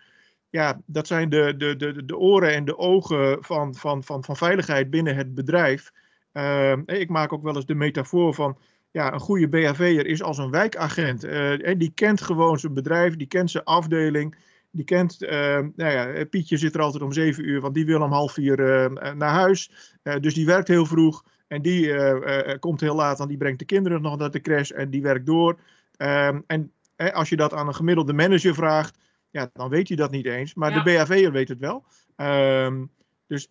ja, 0.50 0.80
dat 0.86 1.06
zijn 1.06 1.28
de, 1.28 1.54
de, 1.56 1.76
de, 1.76 2.04
de 2.04 2.16
oren 2.16 2.52
en 2.54 2.64
de 2.64 2.78
ogen 2.78 3.44
van, 3.44 3.74
van, 3.74 4.04
van, 4.04 4.24
van 4.24 4.36
veiligheid 4.36 4.90
binnen 4.90 5.16
het 5.16 5.34
bedrijf. 5.34 5.90
Ehm, 6.32 6.82
ik 6.86 7.08
maak 7.08 7.32
ook 7.32 7.42
wel 7.42 7.56
eens 7.56 7.66
de 7.66 7.74
metafoor 7.74 8.34
van, 8.34 8.58
ja, 8.90 9.12
een 9.12 9.20
goede 9.20 9.48
BHV'er 9.48 10.06
is 10.06 10.22
als 10.22 10.38
een 10.38 10.50
wijkagent. 10.50 11.24
Eh, 11.24 11.74
die 11.78 11.92
kent 11.94 12.20
gewoon 12.20 12.58
zijn 12.58 12.74
bedrijf, 12.74 13.16
die 13.16 13.26
kent 13.26 13.50
zijn 13.50 13.64
afdeling. 13.64 14.36
Die 14.70 14.84
kent, 14.84 15.22
ehm, 15.24 15.68
nou 15.76 15.92
ja, 15.92 16.24
Pietje 16.24 16.56
zit 16.56 16.74
er 16.74 16.80
altijd 16.80 17.02
om 17.02 17.12
zeven 17.12 17.48
uur, 17.48 17.60
want 17.60 17.74
die 17.74 17.86
wil 17.86 18.02
om 18.02 18.12
half 18.12 18.32
vier 18.32 18.60
eh, 18.60 19.12
naar 19.12 19.30
huis. 19.32 19.70
Eh, 20.02 20.14
dus 20.20 20.34
die 20.34 20.46
werkt 20.46 20.68
heel 20.68 20.86
vroeg. 20.86 21.24
En 21.48 21.62
die 21.62 21.92
eh, 21.92 22.50
eh, 22.52 22.58
komt 22.58 22.80
heel 22.80 22.94
laat, 22.94 23.18
want 23.18 23.28
die 23.30 23.38
brengt 23.38 23.58
de 23.58 23.64
kinderen 23.64 24.02
nog 24.02 24.16
naar 24.18 24.30
de 24.30 24.40
crash 24.40 24.70
en 24.70 24.90
die 24.90 25.02
werkt 25.02 25.26
door. 25.26 25.58
Ehm, 25.98 26.40
en 26.46 26.72
als 27.12 27.28
je 27.28 27.36
dat 27.36 27.52
aan 27.52 27.66
een 27.68 27.74
gemiddelde 27.74 28.12
manager 28.12 28.54
vraagt, 28.54 28.98
ja, 29.30 29.50
dan 29.52 29.68
weet 29.68 29.88
hij 29.88 29.96
dat 29.96 30.10
niet 30.10 30.26
eens. 30.26 30.54
Maar 30.54 30.70
Ja. 30.72 30.82
de 30.82 30.90
BHV'er 30.90 31.32
weet 31.32 31.48
het 31.48 31.58
wel. 31.58 31.84
Ehm, 32.16 32.84
dus 33.26 33.48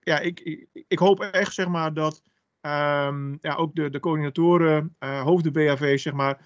ja, 0.00 0.18
ik, 0.18 0.40
ik, 0.40 0.66
ik 0.88 0.98
hoop 0.98 1.20
echt, 1.20 1.54
zeg 1.54 1.68
maar, 1.68 1.94
dat 1.94 2.22
ehm, 2.60 3.36
ja, 3.40 3.54
ook 3.54 3.74
de, 3.74 3.90
de 3.90 4.00
coördinatoren, 4.00 4.96
eh, 4.98 5.22
hoofden 5.22 5.52
BHV, 5.52 5.98
zeg 5.98 6.12
maar, 6.12 6.40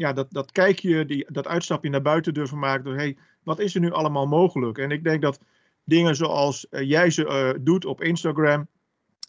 ja, 0.00 0.12
dat, 0.12 0.26
dat 0.32 0.52
kijkje, 0.52 1.04
die, 1.04 1.26
dat 1.32 1.46
uitstapje 1.46 1.90
naar 1.90 2.02
buiten 2.02 2.34
durven 2.34 2.58
maken. 2.58 2.84
Door, 2.84 2.94
hey, 2.94 3.16
wat 3.42 3.58
is 3.58 3.74
er 3.74 3.80
nu 3.80 3.90
allemaal 3.92 4.26
mogelijk? 4.26 4.78
En 4.78 4.90
ik 4.90 5.04
denk 5.04 5.22
dat 5.22 5.40
dingen 5.84 6.16
zoals 6.16 6.68
eh, 6.68 6.88
jij 6.88 7.10
ze 7.10 7.26
eh, 7.26 7.50
doet 7.60 7.84
op 7.84 8.02
Instagram, 8.02 8.68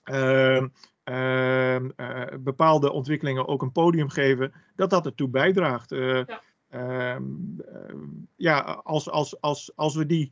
ehm, 0.03 0.67
ehm, 1.03 1.89
eh, 1.95 2.37
bepaalde 2.39 2.91
ontwikkelingen 2.91 3.47
ook 3.47 3.61
een 3.61 3.71
podium 3.71 4.09
geven, 4.09 4.53
dat 4.75 4.89
dat 4.89 5.05
ertoe 5.05 5.29
bijdraagt. 5.29 5.91
Eh, 5.91 6.25
Ja. 6.25 6.41
ehm, 6.69 7.23
eh, 7.59 7.95
ja, 8.35 8.59
als, 8.83 9.09
als, 9.09 9.41
als, 9.41 9.71
als 9.75 9.95
we 9.95 10.05
die 10.05 10.31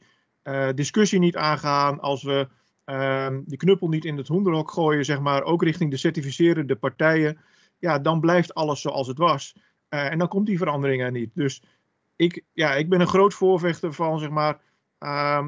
discussie 0.75 1.19
niet 1.19 1.35
aangaan, 1.35 1.99
als 1.99 2.23
we 2.23 2.47
ehm, 2.85 3.41
die 3.45 3.57
knuppel 3.57 3.87
niet 3.87 4.05
in 4.05 4.17
het 4.17 4.27
hoenderhok 4.27 4.71
gooien, 4.71 5.05
zeg 5.05 5.19
maar, 5.19 5.43
ook 5.43 5.63
richting 5.63 5.91
de 5.91 5.97
certificerende 5.97 6.75
partijen, 6.75 7.37
ja, 7.77 7.99
dan 7.99 8.19
blijft 8.19 8.53
alles 8.53 8.81
zoals 8.81 9.07
het 9.07 9.17
was. 9.17 9.55
En 9.89 10.17
dan 10.17 10.27
komt 10.27 10.45
die 10.45 10.57
verandering 10.57 11.01
er 11.01 11.11
niet. 11.11 11.31
Dus 11.33 11.63
ik, 12.15 12.43
ja, 12.53 12.75
ik 12.75 12.89
ben 12.89 13.01
een 13.01 13.07
groot 13.07 13.33
voorvechter 13.33 13.93
van, 13.93 14.19
zeg 14.19 14.29
maar, 14.29 14.61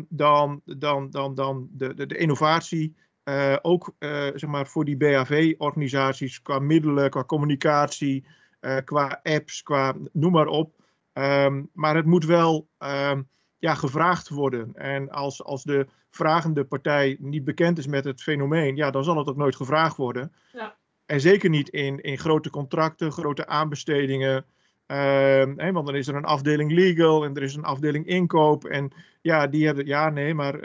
dan, 0.10 0.62
dan, 0.66 1.10
dan, 1.10 1.36
dan 1.36 1.70
de, 1.72 1.94
de, 1.94 2.06
de 2.06 2.18
innovatie. 2.18 2.96
Eh, 3.24 3.58
ook 3.62 3.94
eh, 3.98 4.28
zeg 4.36 4.50
maar 4.50 4.68
voor 4.68 4.86
die 4.86 4.98
BHV-organisaties 4.98 6.42
qua 6.42 6.60
middelen, 6.60 7.10
qua 7.10 7.24
communicatie, 7.24 8.26
eh, 8.60 8.78
qua 8.86 9.20
apps, 9.24 9.64
qua 9.64 9.96
noem 10.12 10.32
maar 10.32 10.48
op. 10.48 10.74
Ehm, 11.14 11.64
maar 11.74 11.96
het 11.96 12.06
moet 12.06 12.26
wel 12.26 12.68
ehm, 12.78 13.22
ja, 13.58 13.76
gevraagd 13.76 14.30
worden. 14.30 14.74
En 14.74 15.10
als, 15.10 15.44
als 15.44 15.64
de 15.64 15.88
vragende 16.10 16.64
partij 16.64 17.18
niet 17.20 17.44
bekend 17.44 17.78
is 17.78 17.88
met 17.88 18.04
het 18.04 18.22
fenomeen, 18.22 18.76
ja, 18.76 18.92
dan 18.92 19.04
zal 19.04 19.18
het 19.18 19.28
ook 19.28 19.38
nooit 19.38 19.56
gevraagd 19.56 19.98
worden. 19.98 20.34
Ja. 20.54 20.76
En 21.06 21.22
zeker 21.22 21.50
niet 21.50 21.70
in, 21.70 22.02
in 22.02 22.18
grote 22.18 22.50
contracten, 22.50 23.12
grote 23.12 23.48
aanbestedingen. 23.48 24.46
Ehm, 24.86 25.74
want 25.74 25.86
dan 25.86 25.96
is 25.96 26.08
er 26.08 26.16
een 26.16 26.26
afdeling 26.26 26.72
legal 26.72 27.24
en 27.24 27.36
er 27.36 27.44
is 27.44 27.56
een 27.56 27.64
afdeling 27.64 28.06
inkoop. 28.06 28.66
En 28.66 28.92
ja, 29.22 29.48
die 29.48 29.66
hebben, 29.66 29.86
ja, 29.86 30.10
nee, 30.10 30.34
maar 30.34 30.60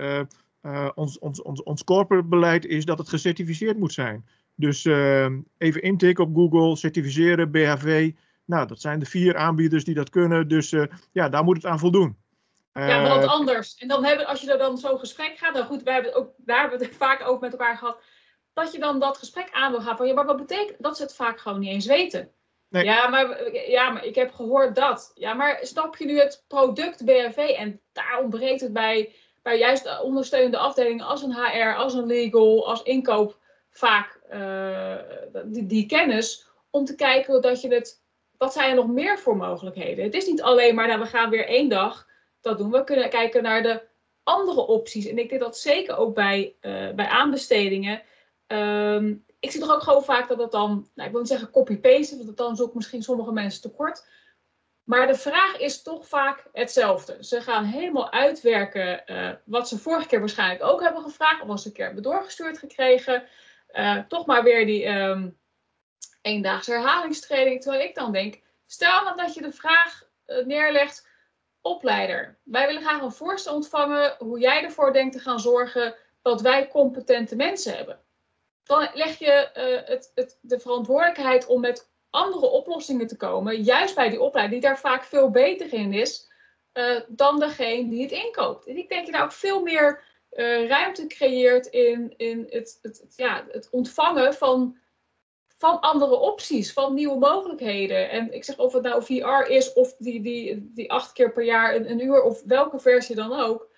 eh, 0.67 0.89
ons, 0.95 1.19
ons, 1.19 1.43
ons, 1.43 1.63
ons 1.63 1.85
corporate 1.85 2.29
beleid 2.29 2.65
is 2.65 2.85
dat 2.85 2.99
het 2.99 3.09
gecertificeerd 3.09 3.79
moet 3.79 3.93
zijn. 3.93 4.27
Dus 4.55 4.85
ehm, 4.85 5.41
even 5.59 5.83
intikken 5.83 6.25
op 6.25 6.35
Google, 6.35 6.77
certificeren, 6.77 7.51
BHV. 7.51 8.13
Nou, 8.45 8.67
dat 8.67 8.81
zijn 8.81 8.99
de 8.99 9.07
vier 9.07 9.37
aanbieders 9.37 9.85
die 9.85 9.95
dat 9.95 10.11
kunnen. 10.11 10.49
Dus 10.49 10.73
eh, 10.73 10.85
ja, 11.13 11.29
daar 11.29 11.45
moet 11.45 11.57
het 11.57 11.67
aan 11.67 11.79
voldoen. 11.79 12.17
Ja, 12.73 13.01
maar 13.01 13.09
wat 13.09 13.23
Eh, 13.23 13.31
anders. 13.31 13.77
En 13.77 13.89
dan 13.89 14.05
hebben, 14.05 14.27
als 14.27 14.41
je 14.41 14.53
er 14.53 14.59
dan 14.59 14.79
zo'n 14.79 14.99
gesprek 14.99 15.39
gaat, 15.39 15.55
dan 15.55 15.67
goed, 15.67 15.83
wij 15.83 15.95
hebben 15.95 16.15
ook, 16.15 16.33
daar 16.37 16.61
hebben 16.61 16.79
we 16.79 16.85
het 16.85 16.97
vaak 17.07 17.29
over 17.29 17.41
met 17.41 17.53
elkaar 17.53 17.77
gehad, 17.77 18.01
dat 18.53 18.73
je 18.73 18.79
dan 18.79 19.01
dat 19.01 19.19
gesprek 19.19 19.49
aan 19.53 19.71
wil 19.71 19.81
gaan 19.81 19.97
van, 19.97 20.07
ja, 20.07 20.15
maar 20.15 20.27
wat 20.27 20.47
betekent 20.47 20.83
dat 20.83 20.97
ze 20.97 21.03
het 21.03 21.15
vaak 21.15 21.41
gewoon 21.41 21.61
niet 21.61 21.71
eens 21.71 21.87
weten? 21.87 22.31
Nee. 22.69 22.85
Ja, 22.85 23.09
maar, 23.09 23.53
ja, 23.69 23.91
maar 23.91 24.05
ik 24.05 24.15
heb 24.15 24.33
gehoord 24.33 24.75
dat. 24.75 25.13
Ja, 25.15 25.35
maar 25.35 25.59
snap 25.63 25.97
je 25.97 26.05
nu 26.05 26.19
het 26.19 26.45
product 26.49 27.05
BRV 27.05 27.37
en 27.37 27.81
daar 27.93 28.21
ontbreekt 28.23 28.61
het 28.61 28.73
bij, 28.73 29.15
waar 29.47 29.57
juist 29.57 29.85
de 29.85 30.03
ondersteunende 30.03 30.59
afdelingen 30.59 31.07
als 31.07 31.23
een 31.23 31.35
HR, 31.35 31.77
als 31.77 31.95
een 31.95 32.07
legal, 32.07 32.69
als 32.69 32.83
inkoop 32.83 33.39
vaak 33.71 34.21
die, 35.45 35.67
die 35.67 35.87
kennis 35.87 36.47
om 36.71 36.85
te 36.85 36.95
kijken 36.95 37.43
dat 37.43 37.61
je 37.61 37.75
het, 37.75 38.03
wat 38.39 38.53
zijn 38.53 38.71
er 38.71 38.77
nog 38.77 38.89
meer 38.89 39.19
voor 39.19 39.37
mogelijkheden. 39.37 40.05
Het 40.05 40.15
is 40.15 40.27
niet 40.27 40.43
alleen 40.43 40.75
maar, 40.75 40.87
nou, 40.87 41.01
we 41.01 41.07
gaan 41.07 41.31
weer 41.31 41.47
één 41.47 41.69
dag 41.69 42.07
dat 42.41 42.59
doen. 42.59 42.71
We 42.71 42.85
kunnen 42.85 43.11
kijken 43.11 43.43
naar 43.43 43.63
de 43.63 43.83
andere 44.23 44.67
opties. 44.67 45.07
En 45.07 45.19
ik 45.19 45.29
denk 45.29 45.41
dat 45.41 45.59
zeker 45.59 45.97
ook 45.97 46.15
bij, 46.15 46.55
uh, 46.61 46.91
bij 46.91 47.07
aanbestedingen. 47.07 48.03
Ehm, 48.47 49.15
ik 49.41 49.51
zie 49.51 49.61
toch 49.61 49.75
ook 49.75 49.83
gewoon 49.83 50.05
vaak 50.05 50.29
dat 50.29 50.39
het 50.39 50.51
dan, 50.51 50.89
nou, 50.95 51.07
ik 51.07 51.11
wil 51.11 51.21
niet 51.21 51.31
zeggen 51.31 51.51
copy-paste, 51.51 52.25
want 52.25 52.37
dan 52.37 52.57
zoekt 52.57 52.75
misschien 52.75 53.03
sommige 53.03 53.33
mensen 53.33 53.63
tekort. 53.63 54.07
Maar 54.87 55.07
de 55.07 55.15
vraag 55.15 55.57
is 55.59 55.83
toch 55.83 56.09
vaak 56.09 56.45
hetzelfde. 56.53 57.25
Ze 57.25 57.41
gaan 57.41 57.65
helemaal 57.65 58.13
uitwerken 58.13 59.03
uh, 59.07 59.31
wat 59.45 59.69
ze 59.69 59.79
vorige 59.79 60.07
keer 60.07 60.19
waarschijnlijk 60.19 60.63
ook 60.63 60.83
hebben 60.83 61.03
gevraagd, 61.03 61.43
of 61.43 61.49
als 61.49 61.63
ze 61.63 61.69
een 61.69 61.75
keer 61.75 61.85
hebben 61.85 62.03
doorgestuurd 62.03 62.59
gekregen. 62.59 63.25
Uh, 63.73 63.99
toch 64.09 64.27
maar 64.27 64.43
weer 64.43 64.67
die 64.67 64.87
um, 64.87 65.39
eendaagse 66.23 66.73
herhalingstraining. 66.73 67.63
Terwijl 67.63 67.85
ik 67.85 67.95
dan 67.95 68.13
denk, 68.13 68.41
stel 68.67 69.05
nou 69.05 69.17
dat 69.17 69.35
je 69.35 69.43
de 69.43 69.53
vraag 69.53 70.03
neerlegt, 70.45 71.09
opleider. 71.61 72.39
Wij 72.43 72.67
willen 72.67 72.83
graag 72.83 73.03
een 73.03 73.13
voorstel 73.13 73.55
ontvangen 73.55 74.15
hoe 74.19 74.39
jij 74.39 74.65
ervoor 74.65 74.93
denkt 74.93 75.13
te 75.13 75.21
gaan 75.21 75.41
zorgen 75.41 75.95
dat 76.23 76.41
wij 76.41 76.69
competente 76.69 77.37
mensen 77.37 77.77
hebben. 77.77 78.01
Dan 78.65 78.89
leg 78.95 79.19
je 79.19 79.51
het, 79.87 80.13
het, 80.15 80.39
de 80.41 80.61
verantwoordelijkheid 80.61 81.47
om 81.47 81.61
met 81.61 81.91
andere 82.11 82.47
oplossingen 82.47 83.07
te 83.07 83.17
komen, 83.17 83.63
juist 83.63 83.95
bij 83.95 84.09
die 84.09 84.21
opleider, 84.21 84.53
die 84.53 84.69
daar 84.69 84.79
vaak 84.79 85.05
veel 85.05 85.31
beter 85.31 85.73
in 85.73 85.93
is 85.93 86.31
uh, 86.73 87.01
dan 87.09 87.39
degene 87.39 87.89
die 87.89 88.03
het 88.03 88.11
inkoopt. 88.11 88.67
En 88.67 88.77
ik 88.77 88.89
denk 88.89 89.01
dat 89.01 89.07
je 89.07 89.13
daar 89.13 89.25
ook 89.25 89.33
veel 89.33 89.63
meer 89.63 90.03
uh, 90.33 90.69
ruimte 90.69 91.07
creëert 91.07 91.67
in, 91.67 92.15
in 92.17 92.47
het, 92.49 92.79
het, 92.83 93.13
ja, 93.17 93.47
het 93.51 93.69
ontvangen 93.71 94.35
van 94.35 94.79
van 95.59 95.81
andere 95.81 96.17
opties, 96.17 96.73
van 96.73 96.95
nieuwe 96.95 97.19
mogelijkheden. 97.19 98.11
En 98.11 98.33
ik 98.33 98.45
zeg 98.45 98.59
of 98.59 98.73
het 98.73 98.83
nou 98.83 99.03
VR 99.03 99.51
is 99.51 99.73
of 99.73 99.95
die, 99.99 100.21
die, 100.21 100.71
die 100.75 100.93
acht 100.93 101.13
keer 101.13 101.33
per 101.33 101.45
jaar 101.45 101.75
een, 101.75 101.91
een 101.91 102.05
uur 102.05 102.23
of 102.23 102.43
welke 102.43 102.79
versie 102.79 103.17
dan 103.17 103.41
ook. 103.41 103.69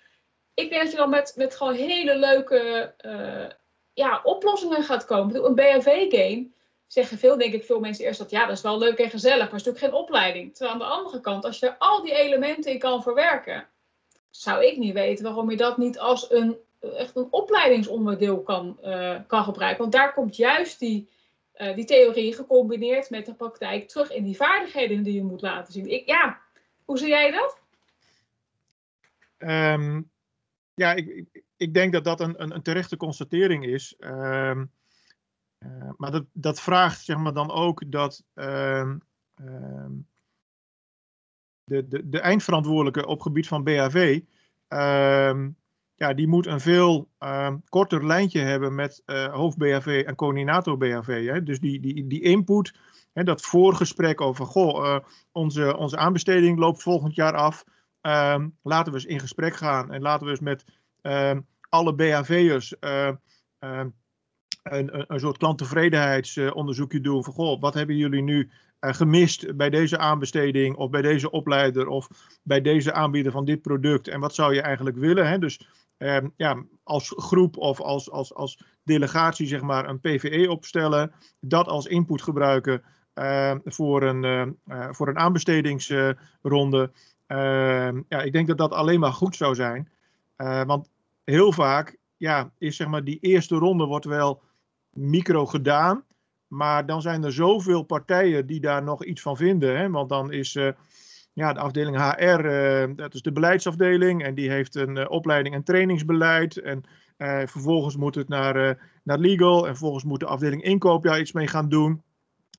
Ik 0.53 0.69
denk 0.69 0.81
dat 0.81 0.91
je 0.91 0.97
dan 0.97 1.09
met, 1.09 1.33
met 1.35 1.55
gewoon 1.55 1.73
hele 1.73 2.17
leuke 2.17 2.93
uh, 3.05 3.49
ja, 3.93 4.21
oplossingen 4.23 4.83
gaat 4.83 5.05
komen. 5.05 5.45
Een 5.45 5.55
BHV-game 5.55 6.47
zeggen 6.89 7.17
veel, 7.17 7.37
denk 7.37 7.53
ik, 7.53 7.63
veel 7.63 7.79
mensen 7.79 8.05
eerst 8.05 8.19
dat 8.19 8.29
ja, 8.29 8.45
dat 8.45 8.57
is 8.57 8.63
wel 8.63 8.77
leuk 8.77 8.97
en 8.97 9.09
gezellig, 9.09 9.37
maar 9.37 9.51
het 9.51 9.59
is 9.59 9.65
natuurlijk 9.65 9.93
geen 9.93 10.03
opleiding. 10.03 10.55
Terwijl 10.55 10.73
aan 10.73 10.79
de 10.79 10.95
andere 10.95 11.21
kant, 11.21 11.45
als 11.45 11.59
je 11.59 11.67
er 11.67 11.75
al 11.77 12.01
die 12.01 12.13
elementen 12.13 12.71
in 12.71 12.79
kan 12.79 13.03
verwerken, 13.03 13.67
zou 14.29 14.65
ik 14.65 14.77
niet 14.77 14.93
weten 14.93 15.23
waarom 15.23 15.49
je 15.49 15.57
dat 15.57 15.77
niet 15.77 15.99
als 15.99 16.31
een 16.31 16.57
echt 16.79 17.15
een 17.15 17.27
opleidingsonderdeel 17.31 18.41
kan, 18.41 18.77
uh, 18.83 19.19
kan 19.27 19.43
gebruiken. 19.43 19.81
Want 19.81 19.91
daar 19.91 20.13
komt 20.13 20.35
juist 20.35 20.79
die, 20.79 21.09
uh, 21.57 21.75
die 21.75 21.85
theorie 21.85 22.33
gecombineerd 22.33 23.09
met 23.09 23.25
de 23.25 23.33
praktijk 23.33 23.87
terug 23.87 24.11
in 24.11 24.23
die 24.23 24.35
vaardigheden 24.35 25.03
die 25.03 25.13
je 25.13 25.23
moet 25.23 25.41
laten 25.41 25.73
zien. 25.73 25.91
Ik, 25.91 26.07
ja, 26.07 26.41
hoe 26.85 26.97
zie 26.97 27.07
jij 27.07 27.31
dat? 27.31 27.59
Um, 29.37 30.11
ja, 30.73 30.93
ik, 30.93 31.07
ik, 31.07 31.43
ik, 31.57 31.73
denk 31.73 31.93
dat 31.93 32.03
dat 32.03 32.19
een, 32.19 32.41
een, 32.41 32.55
een 32.55 32.61
terechte 32.61 32.97
constatering 32.97 33.65
is. 33.65 33.95
Um, 33.99 34.71
uh, 35.65 35.89
maar 35.97 36.11
dat, 36.11 36.25
dat 36.33 36.61
vraagt 36.61 37.03
zeg 37.03 37.17
maar, 37.17 37.33
dan 37.33 37.51
ook 37.51 37.91
dat 37.91 38.23
um, 38.33 39.03
de, 41.63 41.87
de, 41.87 42.09
de 42.09 42.19
eindverantwoordelijke 42.19 43.05
op 43.05 43.21
gebied 43.21 43.47
van 43.47 43.63
BHV 43.63 44.21
ja, 45.99 46.13
die 46.13 46.27
moet 46.27 46.45
een 46.45 46.59
veel 46.59 47.09
korter 47.69 48.05
lijntje 48.05 48.39
hebben 48.39 48.75
met 48.75 49.03
uh, 49.05 49.33
hoofd 49.33 49.57
BHV 49.57 50.03
en 50.05 50.15
coördinator 50.15 50.77
BHV. 50.77 51.41
Dus 51.43 51.59
die, 51.59 51.79
die, 51.79 52.07
die 52.07 52.21
input, 52.21 52.73
hè, 53.13 53.23
dat 53.23 53.41
voorgesprek 53.41 54.21
over, 54.21 54.45
goh, 54.45 54.85
uh, 54.85 54.99
onze, 55.31 55.77
onze 55.77 55.97
aanbesteding 55.97 56.59
loopt 56.59 56.81
volgend 56.81 57.15
jaar 57.15 57.33
af. 57.33 57.63
Laten 58.61 58.91
we 58.91 58.97
eens 58.97 59.05
in 59.05 59.19
gesprek 59.19 59.55
gaan 59.55 59.91
en 59.91 60.01
laten 60.01 60.25
we 60.25 60.31
eens 60.31 60.39
met 60.39 60.65
ehm, 61.01 61.41
alle 61.69 61.95
BHV'ers 61.95 62.79
ehm, 62.79 63.89
een, 64.63 65.13
een, 65.13 65.19
soort 65.19 65.37
klanttevredenheidsonderzoekje 65.37 67.01
doen. 67.01 67.23
Van, 67.23 67.33
goh, 67.33 67.61
wat 67.61 67.73
hebben 67.73 67.95
jullie 67.95 68.21
nu 68.21 68.49
gemist 68.79 69.55
bij 69.55 69.69
deze 69.69 69.97
aanbesteding 69.97 70.75
of 70.75 70.89
bij 70.89 71.01
deze 71.01 71.31
opleider 71.31 71.87
of 71.87 72.07
bij 72.43 72.61
deze 72.61 72.93
aanbieder 72.93 73.31
van 73.31 73.45
dit 73.45 73.61
product 73.61 74.07
en 74.07 74.19
wat 74.19 74.35
zou 74.35 74.53
je 74.53 74.61
eigenlijk 74.61 74.97
willen? 74.97 75.27
Hè? 75.27 75.39
Dus 75.39 75.67
uh, 75.97 76.17
ja, 76.35 76.63
als 76.83 77.13
groep 77.15 77.57
of 77.57 77.81
als, 77.81 78.11
als, 78.11 78.33
als 78.33 78.63
delegatie 78.83 79.47
zeg 79.47 79.61
maar 79.61 79.89
een 79.89 79.99
PVE 79.99 80.49
opstellen, 80.49 81.11
dat 81.39 81.67
als 81.67 81.85
input 81.85 82.21
gebruiken 82.21 82.83
uh, 83.15 83.55
voor, 83.63 84.03
een, 84.03 84.23
uh, 84.67 84.87
voor 84.91 85.07
een 85.07 85.17
aanbestedingsronde. 85.17 86.91
Ehm, 87.27 88.01
ja, 88.07 88.21
ik 88.21 88.33
denk 88.33 88.47
dat 88.47 88.57
dat 88.57 88.71
alleen 88.71 88.99
maar 88.99 89.13
goed 89.13 89.35
zou 89.35 89.55
zijn. 89.55 89.89
Eh, 90.35 90.63
want 90.63 90.89
heel 91.23 91.51
vaak 91.51 91.97
ja, 92.17 92.51
is 92.57 92.75
zeg 92.75 92.87
maar 92.87 93.03
die 93.03 93.19
eerste 93.19 93.55
ronde 93.55 93.85
wordt 93.85 94.05
wel 94.05 94.41
micro 94.93 95.45
gedaan. 95.45 96.03
Maar 96.47 96.85
dan 96.85 97.01
zijn 97.01 97.23
er 97.23 97.33
zoveel 97.33 97.83
partijen 97.83 98.47
die 98.47 98.59
daar 98.59 98.83
nog 98.83 99.03
iets 99.03 99.21
van 99.21 99.37
vinden. 99.37 99.77
Hè? 99.77 99.89
Want 99.89 100.09
dan 100.09 100.31
is 100.31 100.57
ja, 101.39 101.53
de 101.53 101.59
afdeling 101.59 101.97
HR, 101.97 102.45
eh, 102.45 102.89
dat 102.95 103.13
is 103.13 103.21
de 103.21 103.31
beleidsafdeling. 103.31 104.23
En 104.23 104.35
die 104.35 104.49
heeft 104.49 104.75
een 104.75 104.97
uh, 104.97 105.05
opleiding 105.09 105.55
en 105.55 105.63
trainingsbeleid. 105.63 106.57
En 106.57 106.83
vervolgens 107.47 107.95
moet 107.95 108.15
het 108.15 108.27
naar, 108.27 108.77
naar 109.03 109.17
legal. 109.17 109.67
En 109.67 109.75
vervolgens 109.75 110.03
moet 110.03 110.19
de 110.19 110.25
afdeling 110.25 110.63
inkoop 110.63 111.03
daar 111.03 111.19
iets 111.19 111.31
mee 111.31 111.47
gaan 111.47 111.69
doen. 111.69 112.03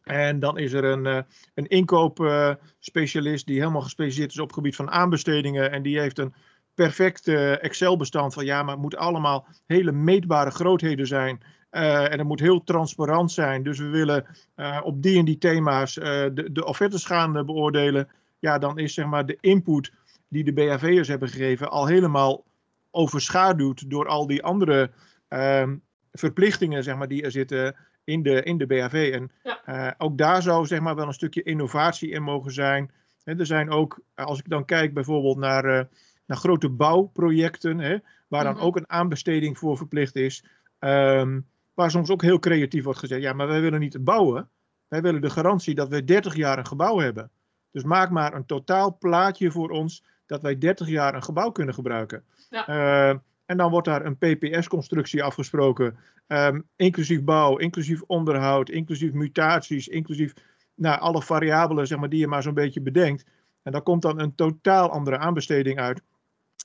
En 0.03 0.39
dan 0.39 0.59
is 0.59 0.73
er 0.73 0.85
een, 0.85 1.25
een 1.55 1.67
inkoopspecialist 1.67 3.47
die 3.47 3.59
helemaal 3.59 3.81
gespecialiseerd 3.81 4.31
is 4.31 4.39
op 4.39 4.47
het 4.47 4.57
gebied 4.57 4.77
van 4.77 4.91
aanbestedingen. 4.91 5.71
En 5.71 5.83
die 5.83 6.01
heeft 6.01 6.19
een 6.19 6.35
perfect 6.75 7.29
Excel-bestand 7.61 8.35
van 8.35 8.45
ja, 8.45 8.63
maar 8.63 8.73
het 8.73 8.83
moet 8.83 8.97
allemaal 8.97 9.47
hele 9.67 9.93
meetbare 9.93 10.51
grootheden 10.51 11.07
zijn. 11.07 11.41
Uh, 11.71 12.13
en 12.13 12.19
het 12.19 12.27
moet 12.27 12.41
heel 12.41 12.65
transparant 12.65 13.33
zijn. 13.33 13.63
Dus 13.63 13.79
we 13.79 13.89
willen 13.89 14.27
uh, 14.57 14.81
op 14.85 15.03
die 15.03 15.19
en 15.19 15.25
die 15.25 15.39
thema's 15.39 15.97
uh, 15.97 16.05
de, 16.05 16.53
de 16.53 16.65
offertes 16.65 17.05
gaan 17.05 17.33
beoordelen 17.33 18.09
ja, 18.41 18.59
dan 18.59 18.79
is 18.79 18.95
zeg 18.95 19.07
maar 19.07 19.27
de 19.27 19.39
input 19.41 19.93
die 20.29 20.45
de 20.45 20.53
BHV'ers 20.53 21.09
hebben 21.09 21.29
gegeven 21.29 21.71
al 21.71 21.87
helemaal 21.87 22.45
overschaduwd 22.91 23.91
door 23.91 24.09
al 24.09 24.27
die 24.27 24.43
andere 24.43 24.91
uh, 25.29 25.69
verplichtingen 26.13 26.83
zeg 26.83 26.97
maar, 26.97 27.09
die 27.09 27.23
er 27.23 27.31
zitten 27.31 27.77
in 28.05 28.23
de, 28.23 28.43
in 28.43 28.59
de 28.59 28.67
BHV. 28.67 29.11
En 29.13 29.31
ja. 29.43 29.89
uh, 29.89 29.93
ook 29.99 30.19
daar 30.19 30.43
zou 30.43 30.67
zeg 30.67 30.81
maar, 30.81 30.95
wel 30.95 31.07
een 31.07 31.13
stukje 31.13 31.43
innovatie 31.43 32.11
in 32.11 32.23
mogen 32.23 32.53
zijn. 32.53 32.91
He, 33.25 33.39
er 33.39 33.47
zijn 33.47 33.71
ook, 33.71 34.01
als 34.15 34.39
ik 34.39 34.49
dan 34.49 34.65
kijk 34.65 34.95
bijvoorbeeld 34.95 35.39
naar, 35.39 35.65
uh, 35.65 35.85
naar 36.27 36.37
grote 36.37 36.69
bouwprojecten, 36.69 37.79
hè, 37.79 37.97
waar 38.29 38.45
dan 38.45 38.53
mm 38.53 38.59
-hmm. 38.59 38.67
ook 38.67 38.77
een 38.77 38.91
aanbesteding 38.91 39.59
voor 39.59 39.77
verplicht 39.77 40.17
is, 40.17 40.45
um, 40.79 41.47
waar 41.75 41.91
soms 41.91 42.11
ook 42.11 42.23
heel 42.23 42.39
creatief 42.39 42.85
wordt 42.85 42.99
gezegd, 42.99 43.23
ja, 43.23 43.33
maar 43.33 43.49
wij 43.49 43.61
willen 43.61 43.81
niet 43.81 44.05
bouwen, 44.05 44.49
wij 44.89 45.03
willen 45.03 45.21
de 45.21 45.31
garantie 45.31 45.75
dat 45.75 45.89
we 45.89 46.05
30 46.05 46.37
jaar 46.37 46.59
een 46.59 46.67
gebouw 46.67 46.99
hebben. 46.99 47.31
Dus 47.71 47.83
maak 47.83 48.11
maar 48.11 48.35
een 48.35 48.47
totaal 48.47 48.97
plaatje 48.99 49.51
voor 49.51 49.71
ons 49.71 50.05
dat 50.27 50.43
wij 50.43 50.59
30 50.59 50.89
jaar 50.89 51.15
een 51.15 51.23
gebouw 51.23 51.51
kunnen 51.51 51.75
gebruiken. 51.75 52.25
Ja. 52.51 52.69
Uh, 52.69 53.19
en 53.45 53.57
dan 53.57 53.71
wordt 53.71 53.87
daar 53.87 54.05
een 54.05 54.17
PPS-constructie 54.17 55.23
afgesproken, 55.23 55.97
um, 56.27 56.67
inclusief 56.77 57.23
bouw, 57.25 57.57
inclusief 57.57 58.03
onderhoud, 58.07 58.69
inclusief 58.69 59.13
mutaties, 59.13 59.89
inclusief 59.89 60.35
nou, 60.75 61.01
alle 61.01 61.23
variabelen 61.23 61.87
zeg 61.87 61.99
maar, 61.99 62.09
die 62.09 62.21
je 62.21 62.27
maar 62.27 62.43
zo'n 62.43 62.55
beetje 62.55 62.81
bedenkt. 62.81 63.25
En 63.63 63.73
daar 63.73 63.83
komt 63.83 64.03
dan 64.03 64.21
een 64.21 64.35
totaal 64.35 64.91
andere 64.91 65.19
aanbesteding 65.19 65.79
uit 65.79 66.03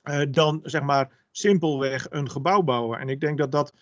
uh, 0.10 0.22
dan 0.30 0.60
zeg 0.64 0.82
maar 0.82 1.10
simpelweg 1.32 2.08
een 2.10 2.30
gebouw 2.30 2.62
bouwen. 2.62 2.99
En 2.99 3.10
ik 3.10 3.20
denk 3.20 3.38
dat 3.38 3.51
dat 3.51 3.74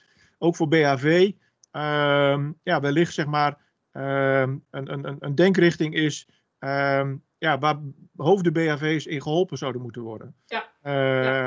ook 0.43 0.55
voor 0.55 0.67
BHV 0.67 1.31
uh, 1.71 2.45
ja, 2.63 2.79
wellicht 2.79 3.13
zeg 3.13 3.25
maar 3.25 3.57
ehm, 3.91 4.57
een, 4.71 4.93
een, 4.93 5.17
een 5.19 5.35
denkrichting 5.35 5.93
is 5.93 6.27
Um, 6.63 7.23
ja, 7.37 7.57
waar 7.57 7.79
hoofden 8.15 8.53
BHV's 8.53 9.05
in 9.05 9.21
geholpen 9.21 9.57
zouden 9.57 9.81
moeten 9.81 10.01
worden. 10.01 10.35
Ja. 10.45 10.71
Uh, 10.83 11.45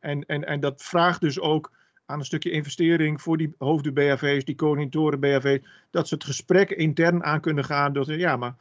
en, 0.00 0.26
en, 0.26 0.44
en 0.44 0.60
dat 0.60 0.82
vraagt 0.82 1.20
dus 1.20 1.40
ook 1.40 1.72
aan 2.06 2.18
een 2.18 2.24
stukje 2.24 2.50
investering 2.50 3.22
voor 3.22 3.36
die 3.36 3.54
hoofden 3.58 3.94
BHV's, 3.94 4.44
die 4.44 4.54
coördinatoren 4.54 5.20
BHV's, 5.20 5.66
dat 5.90 6.08
ze 6.08 6.14
het 6.14 6.24
gesprek 6.24 6.70
intern 6.70 7.24
aan 7.24 7.40
kunnen 7.40 7.64
gaan. 7.64 7.92
Dat, 7.92 8.06
ja, 8.06 8.36
maar, 8.36 8.54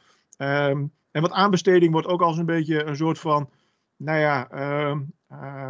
um, 0.70 0.92
en 1.12 1.22
wat 1.22 1.32
aanbesteding 1.32 1.92
wordt 1.92 2.08
ook 2.08 2.22
als 2.22 2.38
een 2.38 2.46
beetje 2.46 2.84
een 2.84 2.96
soort 2.96 3.20
van, 3.20 3.50
nou 3.98 4.20
ja, 4.20 4.48
um, 4.90 5.14
uh, 5.32 5.70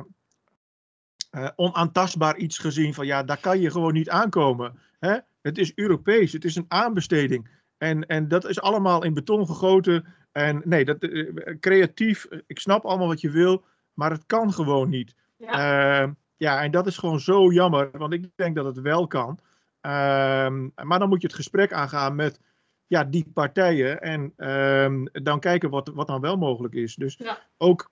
onaantastbaar 1.56 2.38
iets 2.38 2.58
gezien 2.58 2.94
van 2.94 3.06
ja, 3.06 3.24
daar 3.24 3.40
kan 3.40 3.60
je 3.60 3.72
gewoon 3.72 3.94
niet 3.94 4.10
aankomen. 4.10 4.80
Hè? 5.00 5.18
Het 5.42 5.58
is 5.58 5.72
Europees, 5.76 6.32
het 6.34 6.46
is 6.46 6.56
een 6.56 6.66
aanbesteding. 6.68 7.50
En, 7.78 8.08
en 8.08 8.28
dat 8.28 8.50
is 8.50 8.62
allemaal 8.62 9.04
in 9.04 9.14
beton 9.14 9.46
gegoten. 9.46 10.06
En 10.32 10.62
nee, 10.66 10.86
dat, 10.86 11.04
uh, 11.04 11.32
creatief, 11.60 12.28
ik 12.48 12.60
snap 12.60 12.86
allemaal 12.86 13.08
wat 13.08 13.22
je 13.22 13.30
wil, 13.30 13.66
maar 13.94 14.12
het 14.12 14.26
kan 14.26 14.54
gewoon 14.54 14.90
niet. 14.90 15.16
Ja. 15.38 15.58
Ja. 15.58 16.16
ja, 16.38 16.64
en 16.64 16.72
dat 16.72 16.88
is 16.88 16.98
gewoon 16.98 17.20
zo 17.20 17.52
jammer, 17.52 17.90
want 17.92 18.14
ik 18.14 18.30
denk 18.36 18.56
dat 18.56 18.66
het 18.66 18.82
wel 18.82 19.08
kan. 19.08 19.40
Ehm, 19.82 20.70
maar 20.76 21.00
dan 21.00 21.10
moet 21.10 21.22
je 21.22 21.28
het 21.28 21.36
gesprek 21.36 21.74
aangaan 21.74 22.16
met 22.16 22.40
ja, 22.88 23.04
die 23.04 23.32
partijen 23.34 24.02
en 24.02 24.34
ehm, 24.38 25.06
dan 25.12 25.40
kijken 25.40 25.70
wat, 25.70 25.92
wat 25.94 26.08
dan 26.08 26.22
wel 26.22 26.38
mogelijk 26.38 26.74
is. 26.74 26.96
Dus 26.96 27.20
ook 27.58 27.90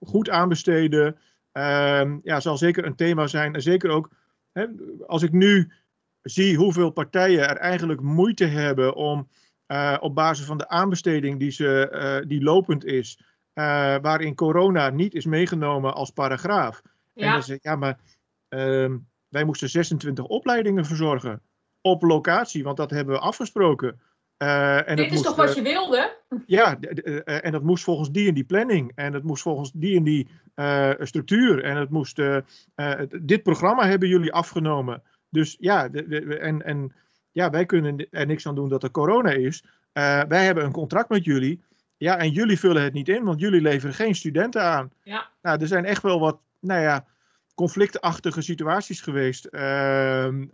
goed 0.00 0.30
aanbesteden 0.30 1.16
um, 1.52 2.20
ja, 2.22 2.40
zal 2.40 2.56
zeker 2.56 2.86
een 2.86 2.96
thema 2.96 3.26
zijn. 3.26 3.54
En 3.54 3.62
zeker 3.62 3.90
ook 3.90 4.10
hè, 4.52 4.66
als 5.06 5.22
ik 5.22 5.32
nu 5.32 5.72
zie 6.22 6.56
hoeveel 6.56 6.90
partijen 6.90 7.48
er 7.48 7.56
eigenlijk 7.56 8.00
moeite 8.00 8.44
hebben 8.44 8.94
om 8.94 9.28
uh, 9.66 9.96
op 10.00 10.14
basis 10.14 10.46
van 10.46 10.58
de 10.58 10.68
aanbesteding 10.68 11.38
die, 11.38 11.50
ze, 11.50 11.92
uh, 12.22 12.28
die 12.28 12.42
lopend 12.42 12.84
is, 12.84 13.18
uh, 13.54 13.64
waarin 14.00 14.34
corona 14.34 14.90
niet 14.90 15.14
is 15.14 15.24
meegenomen 15.24 15.94
als 15.94 16.10
paragraaf. 16.10 16.82
Ja. 17.12 17.26
En 17.26 17.32
dan 17.32 17.42
zeg 17.42 17.58
ja, 17.60 17.76
maar 17.76 17.98
um, 18.48 19.08
wij 19.28 19.44
moesten 19.44 19.68
26 19.68 20.24
opleidingen 20.24 20.84
verzorgen 20.84 21.42
op 21.80 22.02
locatie, 22.02 22.64
want 22.64 22.76
dat 22.76 22.90
hebben 22.90 23.14
we 23.14 23.20
afgesproken. 23.20 24.00
Uh, 24.42 24.88
en 24.88 24.96
Dit 24.96 25.06
is 25.06 25.12
moest, 25.12 25.24
toch 25.24 25.36
wat 25.36 25.54
je 25.54 25.62
wilde? 25.62 26.16
Ja, 26.46 26.80
en 27.24 27.52
dat 27.52 27.62
moest 27.62 27.84
volgens 27.84 28.10
die 28.10 28.28
en 28.28 28.34
die 28.34 28.44
planning. 28.44 28.92
En 28.94 29.12
het 29.12 29.22
moest 29.22 29.42
volgens 29.42 29.72
die 29.74 29.96
en 29.96 30.04
die 30.04 30.28
structuur. 30.98 31.64
En 31.64 31.76
het 31.76 31.90
moest. 31.90 32.20
dit 33.20 33.42
programma 33.42 33.86
hebben 33.86 34.08
jullie 34.08 34.32
afgenomen. 34.32 35.02
Dus 35.28 35.56
ja, 35.60 35.88
de, 35.88 36.08
de, 36.08 36.38
en, 36.38 36.64
en 36.64 36.92
ja, 37.30 37.50
wij 37.50 37.66
kunnen 37.66 38.06
er 38.10 38.26
niks 38.26 38.46
aan 38.46 38.54
doen 38.54 38.68
dat 38.68 38.82
er 38.82 38.90
corona 38.90 39.30
is. 39.30 39.64
wij 40.28 40.44
hebben 40.44 40.64
een 40.64 40.72
contract 40.72 41.08
met 41.08 41.24
jullie. 41.24 41.62
Ja, 41.96 42.18
en 42.18 42.30
jullie 42.30 42.58
vullen 42.58 42.82
het 42.82 42.92
niet 42.92 43.08
in, 43.08 43.24
want 43.24 43.40
jullie 43.40 43.60
leveren 43.60 43.94
geen 43.94 44.14
studenten 44.14 44.62
aan. 44.62 44.90
Ja. 45.02 45.28
Nou, 45.42 45.60
er 45.60 45.66
zijn 45.66 45.84
echt 45.84 46.02
wel 46.02 46.20
wat, 46.20 46.38
nou 46.60 46.80
ja, 46.80 47.04
conflictachtige 47.54 48.42
situaties 48.42 49.00
geweest. 49.00 49.44
Ehm, 49.44 50.44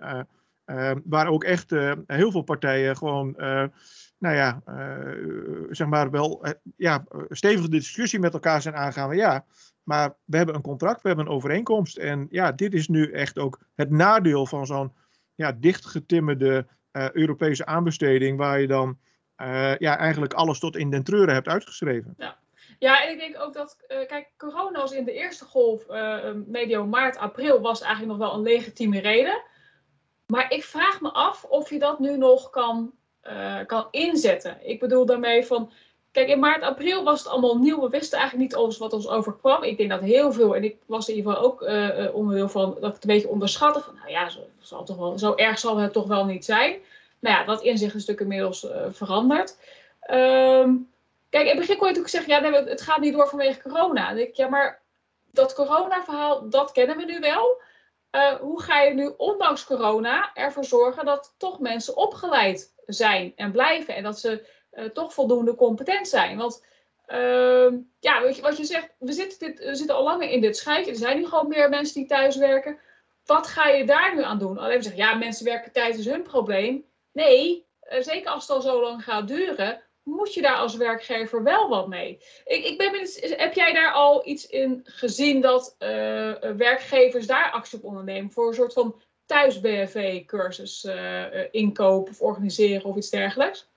Ehm, 0.68 0.98
waar 1.04 1.28
ook 1.28 1.44
echt 1.44 1.72
eh, 1.72 1.92
heel 2.06 2.30
veel 2.30 2.42
partijen 2.42 2.96
gewoon, 2.96 3.34
nou 4.18 4.34
ja, 4.34 4.62
zeg 5.70 5.86
maar 5.86 6.10
wel, 6.10 6.46
ja, 6.76 7.04
stevige 7.28 7.68
discussie 7.68 8.18
met 8.18 8.32
elkaar 8.32 8.62
zijn 8.62 8.74
aangaan. 8.74 9.16
Ja, 9.16 9.44
maar 9.88 10.14
we 10.24 10.36
hebben 10.36 10.54
een 10.54 10.62
contract, 10.62 11.02
we 11.02 11.08
hebben 11.08 11.26
een 11.26 11.32
overeenkomst. 11.32 11.96
En 11.96 12.26
ja, 12.30 12.52
dit 12.52 12.74
is 12.74 12.88
nu 12.88 13.12
echt 13.12 13.38
ook 13.38 13.58
het 13.74 13.90
nadeel 13.90 14.46
van 14.46 14.66
zo'n 14.66 14.92
ja, 15.34 15.52
dichtgetimmerde 15.52 16.66
Europese 17.12 17.66
aanbesteding, 17.66 18.38
waar 18.38 18.60
je 18.60 18.66
dan 18.66 18.98
ja, 19.78 19.98
eigenlijk 19.98 20.32
alles 20.34 20.58
tot 20.58 20.76
in 20.76 20.90
den 20.90 21.04
treuren 21.04 21.34
hebt 21.34 21.48
uitgeschreven. 21.48 22.14
Ja. 22.18 22.38
Ja, 22.78 23.04
en 23.04 23.12
ik 23.12 23.18
denk 23.18 23.40
ook 23.40 23.54
dat, 23.54 23.76
kijk, 23.86 24.32
corona 24.36 24.80
was 24.80 24.92
in 24.92 25.04
de 25.04 25.12
eerste 25.12 25.44
golf, 25.44 25.86
medio 26.46 26.86
maart, 26.86 27.16
april, 27.16 27.60
was 27.60 27.80
eigenlijk 27.80 28.18
nog 28.18 28.28
wel 28.28 28.36
een 28.36 28.42
legitieme 28.42 29.00
reden. 29.00 29.42
Maar 30.26 30.52
ik 30.52 30.64
vraag 30.64 31.00
me 31.00 31.12
af 31.12 31.44
of 31.44 31.70
je 31.70 31.78
dat 31.78 31.98
nu 31.98 32.16
nog 32.16 32.50
kan, 32.50 32.92
kan 33.66 33.88
inzetten. 33.90 34.58
Ik 34.68 34.80
bedoel 34.80 35.06
daarmee 35.06 35.44
van. 35.46 35.72
Kijk, 36.12 36.28
in 36.28 36.38
maart, 36.38 36.62
april 36.62 37.04
was 37.04 37.18
het 37.18 37.28
allemaal 37.28 37.58
nieuw. 37.58 37.80
We 37.80 37.88
wisten 37.88 38.18
eigenlijk 38.18 38.50
niet 38.50 38.58
alles 38.58 38.78
wat 38.78 38.92
ons 38.92 39.08
overkwam. 39.08 39.62
Ik 39.62 39.76
denk 39.76 39.90
dat 39.90 40.00
heel 40.00 40.32
veel, 40.32 40.56
en 40.56 40.64
ik 40.64 40.76
was 40.86 41.08
in 41.08 41.14
ieder 41.14 41.32
geval 41.32 41.46
ook 41.46 41.62
uh, 41.62 42.14
onderdeel 42.14 42.48
van, 42.48 42.76
dat 42.80 42.88
ik 42.88 42.94
het 42.94 43.04
een 43.04 43.14
beetje 43.14 43.28
onderschatte. 43.28 43.80
Van, 43.80 43.94
nou 43.94 44.10
ja, 44.10 44.28
zo, 44.28 44.40
zal 44.60 44.84
toch 44.84 44.96
wel, 44.96 45.18
zo 45.18 45.34
erg 45.34 45.58
zal 45.58 45.76
het 45.76 45.92
toch 45.92 46.06
wel 46.06 46.24
niet 46.24 46.44
zijn. 46.44 46.76
Nou 47.18 47.36
ja, 47.36 47.44
dat 47.44 47.62
inzicht 47.62 47.94
is 47.94 48.06
natuurlijk 48.06 48.20
inmiddels 48.20 48.64
uh, 48.64 48.70
veranderd. 48.90 49.56
Um, 50.10 50.90
kijk, 51.30 51.44
in 51.44 51.48
het 51.48 51.58
begin 51.58 51.76
kon 51.76 51.88
je 51.88 51.94
natuurlijk 51.94 52.08
zeggen, 52.08 52.52
ja, 52.52 52.64
het 52.64 52.82
gaat 52.82 53.00
niet 53.00 53.14
door 53.14 53.28
vanwege 53.28 53.62
corona. 53.62 54.10
Ik, 54.10 54.36
ja, 54.36 54.48
maar 54.48 54.80
dat 55.30 55.54
corona-verhaal, 55.54 56.48
dat 56.48 56.72
kennen 56.72 56.96
we 56.96 57.04
nu 57.04 57.18
wel. 57.20 57.60
Hoe 58.40 58.62
ga 58.62 58.80
je 58.80 58.94
nu, 58.94 59.12
ondanks 59.16 59.64
corona, 59.64 60.30
ervoor 60.34 60.64
zorgen 60.64 61.04
dat 61.04 61.34
toch 61.36 61.60
mensen 61.60 61.96
opgeleid 61.96 62.72
zijn 62.86 63.32
en 63.36 63.52
blijven 63.52 63.94
en 63.94 64.02
dat 64.02 64.18
ze 64.18 64.46
toch 64.92 65.14
voldoende 65.14 65.54
competent 65.54 66.08
zijn? 66.08 66.36
Want 66.36 66.62
uh, 67.08 67.72
ja, 68.00 68.22
je, 68.22 68.38
wat 68.40 68.56
je 68.56 68.64
zegt, 68.64 68.88
we 68.98 69.12
zitten, 69.12 69.38
dit, 69.38 69.76
zitten 69.76 69.96
al 69.96 70.02
langer 70.02 70.30
in 70.30 70.40
dit 70.40 70.56
schuitje. 70.56 70.90
Er 70.90 70.96
zijn 70.96 71.16
nu 71.16 71.26
gewoon 71.26 71.48
meer 71.48 71.68
mensen 71.68 71.94
die 71.94 72.08
thuis 72.08 72.36
werken. 72.36 72.78
Wat 73.24 73.46
ga 73.46 73.68
je 73.68 73.84
daar 73.84 74.14
nu 74.14 74.22
aan 74.22 74.38
doen? 74.38 74.58
Alleen 74.58 74.82
zeggen, 74.82 75.02
ja, 75.02 75.14
mensen 75.14 75.44
werken 75.44 75.72
tijdens 75.72 76.06
hun 76.06 76.22
probleem. 76.22 76.84
Nee, 77.12 77.66
uh, 77.92 78.02
zeker 78.02 78.30
als 78.30 78.42
het 78.42 78.56
al 78.56 78.62
zo 78.62 78.80
lang 78.80 79.04
gaat 79.04 79.28
duren, 79.28 79.82
moet 80.02 80.34
je 80.34 80.42
daar 80.42 80.56
als 80.56 80.76
werkgever 80.76 81.42
wel 81.42 81.68
wat 81.68 81.88
mee. 81.88 82.18
Ik, 82.44 82.64
ik 82.64 82.78
ben 82.78 82.90
benieuwd, 82.90 83.34
heb 83.36 83.54
jij 83.54 83.72
daar 83.72 83.92
al 83.92 84.26
iets 84.26 84.46
in 84.46 84.80
gezien 84.84 85.40
dat 85.40 85.76
uh, 85.78 85.88
werkgevers 86.56 87.26
daar 87.26 87.50
actie 87.50 87.78
op 87.78 87.84
ondernemen 87.84 88.30
voor 88.30 88.48
een 88.48 88.54
soort 88.54 88.72
van 88.72 89.00
thuis-BFV-cursus 89.26 90.88
inkopen 91.50 92.12
of 92.12 92.20
organiseren 92.20 92.84
of 92.84 92.96
iets 92.96 93.10
dergelijks? 93.10 93.68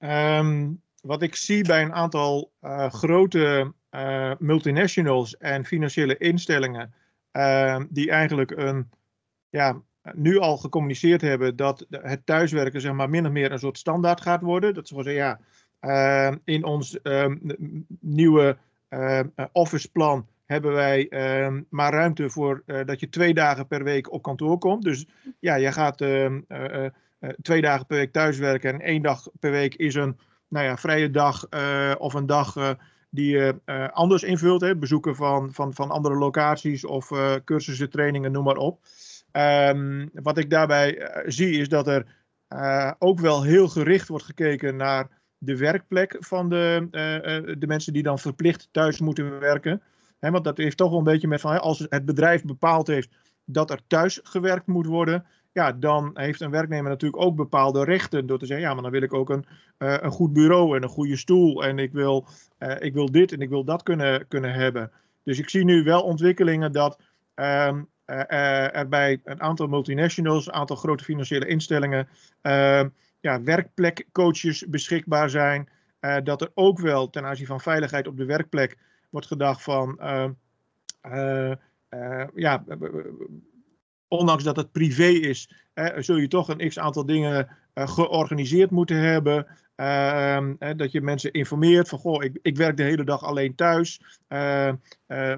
Um, 0.00 0.82
wat 1.02 1.22
ik 1.22 1.34
zie 1.36 1.64
bij 1.64 1.82
een 1.82 1.92
aantal 1.92 2.52
grote 2.88 3.72
multinationals 4.38 5.36
en 5.36 5.64
financiële 5.64 6.16
instellingen, 6.16 6.94
ehm, 7.30 7.86
die 7.88 8.10
eigenlijk 8.10 8.50
een 8.50 8.90
ja, 9.48 9.82
nu 10.14 10.38
al 10.38 10.56
gecommuniceerd 10.56 11.20
hebben 11.20 11.56
dat 11.56 11.86
het 11.90 12.26
thuiswerken 12.26 12.80
zeg 12.80 12.92
maar 12.92 13.10
min 13.10 13.26
of 13.26 13.32
meer 13.32 13.52
een 13.52 13.58
soort 13.58 13.78
standaard 13.78 14.20
gaat 14.20 14.42
worden. 14.42 14.74
Dat 14.74 14.88
ze 14.88 14.94
gewoon 14.94 15.12
zeggen, 15.12 15.24
ja, 15.24 15.40
uh, 15.80 16.36
in 16.44 16.64
ons 16.64 16.98
nieuwe 18.00 18.56
uh, 18.88 19.20
office 19.52 19.90
plan 19.90 20.26
hebben 20.44 20.72
wij 20.72 21.08
ehm, 21.08 21.62
maar 21.68 21.92
ruimte 21.92 22.30
voor 22.30 22.62
uh, 22.66 22.84
dat 22.84 23.00
je 23.00 23.08
twee 23.08 23.34
dagen 23.34 23.66
per 23.66 23.84
week 23.84 24.12
op 24.12 24.22
kantoor 24.22 24.58
komt. 24.58 24.84
Dus 24.84 25.06
ja, 25.38 25.54
je 25.54 25.72
gaat 25.72 26.00
ehm, 26.00 26.40
twee 27.42 27.60
dagen 27.60 27.86
per 27.86 27.96
week 27.96 28.12
thuiswerken 28.12 28.72
en 28.72 28.80
één 28.80 29.02
dag 29.02 29.28
per 29.38 29.50
week 29.50 29.74
is 29.74 29.94
een 29.94 30.18
nou 30.48 30.66
ja, 30.66 30.76
vrije 30.76 31.10
dag 31.10 31.48
of 31.98 32.14
een 32.14 32.26
dag 32.26 32.76
die 33.10 33.30
je 33.30 33.54
anders 33.92 34.22
invult. 34.22 34.60
Hè? 34.60 34.76
Bezoeken 34.76 35.16
van, 35.16 35.52
van, 35.52 35.74
van 35.74 35.90
andere 35.90 36.14
locaties 36.14 36.84
of 36.84 37.10
cursussen, 37.44 37.90
trainingen, 37.90 38.32
noem 38.32 38.44
maar 38.44 38.56
op. 38.56 38.80
Um, 39.32 40.10
wat 40.12 40.38
ik 40.38 40.50
daarbij 40.50 41.10
zie 41.26 41.58
is 41.58 41.68
dat 41.68 41.88
er 41.88 42.06
ook 42.98 43.20
wel 43.20 43.42
heel 43.42 43.68
gericht 43.68 44.08
wordt 44.08 44.24
gekeken 44.24 44.76
naar 44.76 45.08
de 45.38 45.56
werkplek 45.56 46.16
van 46.18 46.48
de, 46.48 46.86
de 47.58 47.66
mensen 47.66 47.92
die 47.92 48.02
dan 48.02 48.18
verplicht 48.18 48.68
thuis 48.70 49.00
moeten 49.00 49.38
werken. 49.38 49.82
He, 50.18 50.30
want 50.30 50.44
dat 50.44 50.56
heeft 50.56 50.76
toch 50.76 50.88
wel 50.88 50.98
een 50.98 51.04
beetje 51.04 51.28
met 51.28 51.40
van 51.40 51.60
als 51.60 51.86
het 51.88 52.04
bedrijf 52.04 52.44
bepaald 52.44 52.86
heeft 52.86 53.10
dat 53.44 53.70
er 53.70 53.80
thuis 53.86 54.20
gewerkt 54.22 54.66
moet 54.66 54.86
worden, 54.86 55.24
ja, 55.52 55.72
dan 55.72 56.10
heeft 56.14 56.40
een 56.40 56.50
werknemer 56.50 56.90
natuurlijk 56.90 57.22
ook 57.22 57.36
bepaalde 57.36 57.84
rechten 57.84 58.26
door 58.26 58.38
te 58.38 58.46
zeggen, 58.46 58.66
ja, 58.66 58.74
maar 58.74 58.82
dan 58.82 58.92
wil 58.92 59.02
ik 59.02 59.14
ook 59.14 59.30
een, 59.30 59.44
een 59.78 60.10
goed 60.10 60.32
bureau 60.32 60.76
en 60.76 60.82
een 60.82 60.88
goede 60.88 61.16
stoel 61.16 61.64
en 61.64 61.78
ik 61.78 61.92
wil, 61.92 62.26
ik 62.78 62.92
wil 62.92 63.10
dit 63.10 63.32
en 63.32 63.40
ik 63.40 63.48
wil 63.48 63.64
dat 63.64 63.82
kunnen, 63.82 64.28
kunnen 64.28 64.52
hebben. 64.52 64.90
Dus 65.22 65.38
ik 65.38 65.48
zie 65.48 65.64
nu 65.64 65.82
wel 65.82 66.02
ontwikkelingen 66.02 66.72
dat 66.72 67.00
um, 67.34 67.88
uh, 68.06 68.76
er 68.76 68.88
bij 68.88 69.20
een 69.24 69.40
aantal 69.40 69.66
multinationals, 69.66 70.46
een 70.46 70.52
aantal 70.52 70.76
grote 70.76 71.04
financiële 71.04 71.46
instellingen, 71.46 72.08
uh, 72.42 72.84
ja, 73.20 73.42
werkplekcoaches 73.42 74.66
beschikbaar 74.68 75.30
zijn. 75.30 75.68
Dat 76.22 76.40
er 76.40 76.50
ook 76.54 76.80
wel 76.80 77.10
ten 77.10 77.24
aanzien 77.24 77.46
van 77.46 77.60
veiligheid 77.60 78.06
op 78.06 78.16
de 78.16 78.24
werkplek 78.24 78.78
wordt 79.10 79.26
gedacht 79.26 79.62
van, 79.62 79.98
ja, 82.34 82.64
ondanks 84.10 84.44
dat 84.44 84.56
het 84.56 84.72
privé 84.72 85.08
is, 85.08 85.50
zul 85.96 86.16
je 86.16 86.28
toch 86.28 86.48
een 86.48 86.68
x 86.68 86.78
aantal 86.78 87.06
dingen 87.06 87.48
georganiseerd 87.74 88.70
moeten 88.70 88.96
hebben. 88.96 89.46
Uh, 89.76 90.48
dat 90.76 90.92
je 90.92 91.00
mensen 91.00 91.32
informeert 91.32 91.88
van, 91.88 91.98
goh, 91.98 92.24
ik, 92.24 92.38
ik 92.42 92.56
werk 92.56 92.76
de 92.76 92.82
hele 92.82 93.04
dag 93.04 93.22
alleen 93.22 93.54
thuis. 93.54 94.00
Uh, 94.28 94.68
uh, 95.08 95.34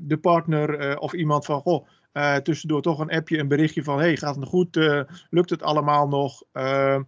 de 0.00 0.18
partner 0.20 0.78
eh, 0.78 0.96
of 0.98 1.12
iemand 1.12 1.44
van, 1.44 1.60
goh, 1.60 1.86
eh, 2.12 2.36
tussendoor 2.36 2.82
toch 2.82 2.98
een 2.98 3.10
appje, 3.10 3.38
een 3.38 3.48
berichtje 3.48 3.84
van, 3.84 3.98
hey, 3.98 4.16
gaat 4.16 4.36
het 4.36 4.44
goed? 4.44 4.76
Eh, 4.76 5.00
lukt 5.30 5.50
het 5.50 5.62
allemaal 5.62 6.08
nog? 6.08 6.42
Ehm, 6.52 7.02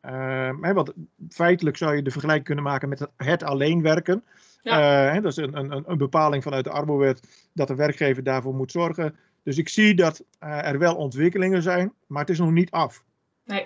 ehm, 0.00 0.74
want 0.74 0.92
feitelijk 1.28 1.76
zou 1.76 1.96
je 1.96 2.02
de 2.02 2.10
vergelijking 2.10 2.46
kunnen 2.46 2.64
maken 2.64 2.88
met 2.88 2.98
het, 2.98 3.10
het 3.16 3.42
alleen 3.42 3.82
werken. 3.82 4.24
Ja. 4.62 5.20
dat 5.20 5.30
is 5.30 5.36
een, 5.36 5.56
een, 5.56 5.84
een 5.86 5.98
bepaling 5.98 6.42
vanuit 6.42 6.64
de 6.64 6.70
Arbowet 6.70 7.48
dat 7.52 7.68
de 7.68 7.74
werkgever 7.74 8.22
daarvoor 8.22 8.54
moet 8.54 8.72
zorgen. 8.72 9.16
Dus 9.46 9.58
ik 9.58 9.68
zie 9.68 9.94
dat 9.94 10.24
er 10.38 10.78
wel 10.78 10.96
ontwikkelingen 10.96 11.62
zijn, 11.62 11.92
maar 12.06 12.20
het 12.20 12.30
is 12.30 12.38
nog 12.38 12.50
niet 12.50 12.70
af. 12.70 13.04
Nee. 13.44 13.64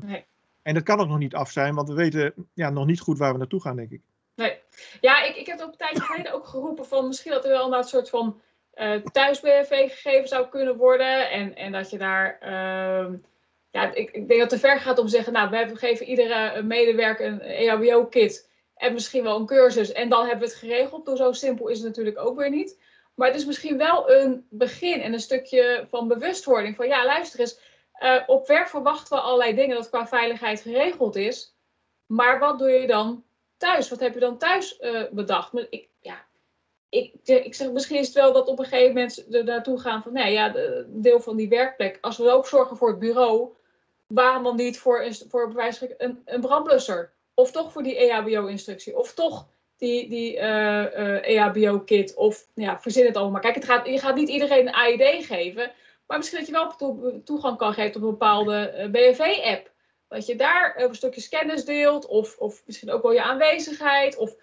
nee. 0.00 0.24
En 0.62 0.74
dat 0.74 0.82
kan 0.82 1.00
ook 1.00 1.08
nog 1.08 1.18
niet 1.18 1.34
af 1.34 1.50
zijn, 1.50 1.74
want 1.74 1.88
we 1.88 1.94
weten 1.94 2.34
ja, 2.54 2.70
nog 2.70 2.86
niet 2.86 3.00
goed 3.00 3.18
waar 3.18 3.32
we 3.32 3.38
naartoe 3.38 3.60
gaan, 3.60 3.76
denk 3.76 3.90
ik. 3.90 4.00
Nee. 4.34 4.58
Ja, 5.00 5.22
ik, 5.22 5.36
ik 5.36 5.46
heb 5.46 5.60
op 5.60 5.72
een 5.72 5.76
tijdje 5.76 6.00
geleden 6.00 6.32
ook 6.32 6.46
geroepen 6.46 6.86
van 6.86 7.06
misschien 7.06 7.32
dat 7.32 7.44
er 7.44 7.50
wel 7.50 7.74
een 7.74 7.84
soort 7.84 8.08
van 8.08 8.40
uh, 8.74 8.96
thuis-BFV 8.96 9.90
gegeven 9.90 10.28
zou 10.28 10.48
kunnen 10.48 10.76
worden. 10.76 11.30
En, 11.30 11.56
en 11.56 11.72
dat 11.72 11.90
je 11.90 11.98
daar. 11.98 12.38
Uh, 12.42 13.18
ja, 13.70 13.94
ik, 13.94 14.10
ik 14.10 14.28
denk 14.28 14.40
dat 14.40 14.50
het 14.50 14.60
te 14.60 14.66
ver 14.66 14.80
gaat 14.80 14.98
om 14.98 15.06
te 15.06 15.12
zeggen, 15.12 15.32
nou, 15.32 15.50
we 15.50 15.76
geven 15.76 16.06
iedere 16.06 16.62
medewerker 16.62 17.26
een 17.26 17.40
EHBO-kit 17.40 18.48
en 18.76 18.92
misschien 18.92 19.22
wel 19.22 19.38
een 19.38 19.46
cursus. 19.46 19.92
En 19.92 20.08
dan 20.08 20.20
hebben 20.20 20.38
we 20.38 20.52
het 20.52 20.62
geregeld. 20.62 21.06
Door 21.06 21.16
zo 21.16 21.32
simpel 21.32 21.68
is 21.68 21.78
het 21.78 21.86
natuurlijk 21.86 22.18
ook 22.18 22.38
weer 22.38 22.50
niet. 22.50 22.78
Maar 23.14 23.28
het 23.28 23.36
is 23.36 23.44
misschien 23.44 23.78
wel 23.78 24.10
een 24.10 24.46
begin 24.50 25.00
en 25.00 25.12
een 25.12 25.20
stukje 25.20 25.86
van 25.88 26.08
bewustwording. 26.08 26.76
Van 26.76 26.86
ja, 26.86 27.04
luister 27.04 27.40
eens, 27.40 27.60
uh, 28.00 28.22
op 28.26 28.46
werk 28.46 28.68
verwachten 28.68 29.16
we 29.16 29.22
allerlei 29.22 29.54
dingen 29.54 29.76
dat 29.76 29.88
qua 29.88 30.06
veiligheid 30.06 30.60
geregeld 30.60 31.16
is. 31.16 31.56
Maar 32.06 32.38
wat 32.38 32.58
doe 32.58 32.70
je 32.70 32.86
dan 32.86 33.24
thuis? 33.56 33.88
Wat 33.88 34.00
heb 34.00 34.14
je 34.14 34.20
dan 34.20 34.38
thuis 34.38 34.78
uh, 34.80 35.02
bedacht? 35.10 35.52
Ik, 35.70 35.88
ja, 36.00 36.24
ik, 36.88 37.14
ik 37.24 37.54
zeg, 37.54 37.70
misschien 37.70 37.98
is 37.98 38.06
het 38.06 38.16
wel 38.16 38.32
dat 38.32 38.48
op 38.48 38.58
een 38.58 38.64
gegeven 38.64 38.94
moment 38.94 39.34
er 39.34 39.44
naartoe 39.44 39.80
gaan 39.80 40.02
van, 40.02 40.12
nee, 40.12 40.32
ja, 40.32 40.48
de, 40.48 40.84
deel 40.88 41.20
van 41.20 41.36
die 41.36 41.48
werkplek. 41.48 41.98
Als 42.00 42.16
we 42.16 42.30
ook 42.30 42.46
zorgen 42.46 42.76
voor 42.76 42.88
het 42.88 42.98
bureau, 42.98 43.52
waarom 44.06 44.42
dan 44.42 44.56
niet 44.56 44.78
voor, 44.78 45.14
voor 45.28 45.54
een, 45.96 46.22
een 46.24 46.40
brandblusser? 46.40 47.12
Of 47.34 47.50
toch 47.50 47.72
voor 47.72 47.82
die 47.82 47.96
EHBO-instructie? 47.96 48.98
Of 48.98 49.14
toch 49.14 49.48
die, 49.84 50.08
die 50.08 50.36
uh, 50.36 50.42
uh, 50.42 51.28
EHBO-kit? 51.28 52.14
Of 52.14 52.46
ja, 52.54 52.80
verzin 52.80 53.06
het 53.06 53.16
allemaal. 53.16 53.40
Kijk, 53.40 53.54
het 53.54 53.64
gaat, 53.64 53.86
je 53.86 53.98
gaat 53.98 54.14
niet 54.14 54.28
iedereen 54.28 54.66
een 54.66 54.74
AED 54.74 55.24
geven. 55.24 55.72
Maar 56.06 56.18
misschien 56.18 56.38
dat 56.38 56.46
je 56.46 56.52
wel 56.52 56.76
to 56.76 57.20
toegang 57.24 57.56
kan 57.56 57.74
geven 57.74 57.92
tot 57.92 58.02
een 58.02 58.10
bepaalde 58.10 58.74
uh, 58.78 58.90
BFV-app. 58.90 59.70
Dat 60.08 60.26
je 60.26 60.36
daar 60.36 60.74
een 60.76 60.94
stukje 60.94 61.28
kennis 61.28 61.64
deelt. 61.64 62.06
Of, 62.06 62.36
of 62.38 62.62
misschien 62.66 62.90
ook 62.90 63.02
wel 63.02 63.12
je 63.12 63.22
aanwezigheid. 63.22 64.16
Of 64.16 64.34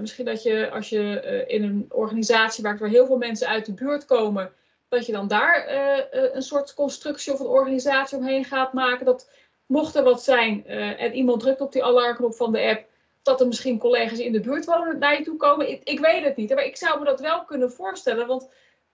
misschien 0.00 0.24
dat 0.24 0.42
je 0.42 0.70
als 0.70 0.88
je 0.88 1.44
in 1.46 1.62
een 1.62 1.86
organisatie 1.88 2.62
werkt 2.62 2.80
waar 2.80 2.88
heel 2.88 3.06
veel 3.06 3.16
mensen 3.16 3.48
uit 3.48 3.66
de 3.66 3.74
buurt 3.74 4.04
komen. 4.04 4.52
Dat 4.88 5.06
je 5.06 5.12
dan 5.12 5.28
daar 5.28 5.66
een 6.10 6.42
soort 6.42 6.74
constructie 6.74 7.32
of 7.32 7.40
een 7.40 7.46
organisatie 7.46 8.18
omheen 8.18 8.44
gaat 8.44 8.72
maken. 8.72 9.06
Dat 9.06 9.30
mocht 9.66 9.94
er 9.94 10.02
wat 10.02 10.22
zijn 10.22 10.66
en 10.66 11.12
iemand 11.12 11.40
drukt 11.40 11.60
op 11.60 11.72
die 11.72 11.84
alarmknop 11.84 12.34
van 12.34 12.52
de 12.52 12.60
app 12.60 12.84
dat 13.22 13.40
er 13.40 13.46
misschien 13.46 13.78
collega's 13.78 14.18
in 14.18 14.32
de 14.32 14.40
buurt 14.40 14.64
wonen 14.64 14.98
naar 14.98 15.18
je 15.18 15.24
toe 15.24 15.36
komen. 15.36 15.70
Ik, 15.70 15.82
ik 15.82 16.00
weet 16.00 16.24
het 16.24 16.36
niet, 16.36 16.54
maar 16.54 16.64
ik 16.64 16.76
zou 16.76 16.98
me 16.98 17.04
dat 17.04 17.20
wel 17.20 17.44
kunnen 17.44 17.72
voorstellen. 17.72 18.26
Want 18.26 18.42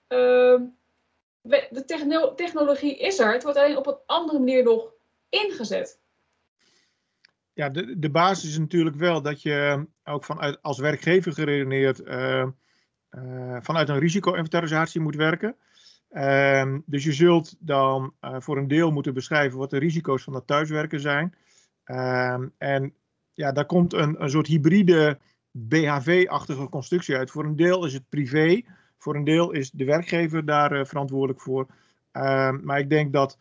uh, 0.08 0.60
de 1.70 2.32
technologie 2.36 2.96
is 2.96 3.18
er, 3.18 3.32
het 3.32 3.42
wordt 3.42 3.58
alleen 3.58 3.76
op 3.76 3.86
een 3.86 3.98
andere 4.06 4.38
manier 4.38 4.62
nog 4.62 4.92
ingezet. 5.28 5.98
Ja, 7.52 7.68
de, 7.68 7.98
de 7.98 8.10
basis 8.10 8.50
is 8.50 8.58
natuurlijk 8.58 8.96
wel 8.96 9.22
dat 9.22 9.42
je 9.42 9.86
ook 10.04 10.24
vanuit, 10.24 10.62
als 10.62 10.78
werkgever 10.78 11.32
geredeneerd 11.32 12.00
uh, 12.00 12.46
uh, 13.10 13.56
vanuit 13.60 13.88
een 13.88 13.98
risico-inventarisatie 13.98 15.00
moet 15.00 15.16
werken. 15.16 15.56
Uh, 16.10 16.74
dus 16.86 17.04
je 17.04 17.12
zult 17.12 17.54
dan 17.58 18.14
uh, 18.20 18.36
voor 18.38 18.56
een 18.56 18.68
deel 18.68 18.90
moeten 18.90 19.14
beschrijven 19.14 19.58
wat 19.58 19.70
de 19.70 19.78
risico's 19.78 20.22
van 20.22 20.32
dat 20.32 20.46
thuiswerken 20.46 21.00
zijn. 21.00 21.34
Ehm, 21.84 22.48
en 22.58 22.94
ja, 23.38 23.52
daar 23.52 23.66
komt 23.66 23.92
een, 23.92 24.22
een 24.22 24.30
soort 24.30 24.46
hybride 24.46 25.18
BHV-achtige 25.50 26.68
constructie 26.68 27.16
uit. 27.16 27.30
Voor 27.30 27.44
een 27.44 27.56
deel 27.56 27.86
is 27.86 27.92
het 27.92 28.08
privé, 28.08 28.62
voor 28.96 29.16
een 29.16 29.24
deel 29.24 29.50
is 29.50 29.70
de 29.70 29.84
werkgever 29.84 30.44
daar 30.44 30.72
uh, 30.72 30.84
verantwoordelijk 30.84 31.40
voor. 31.40 31.66
Uh, 32.12 32.50
maar 32.50 32.78
ik 32.78 32.90
denk 32.90 33.12
dat 33.12 33.38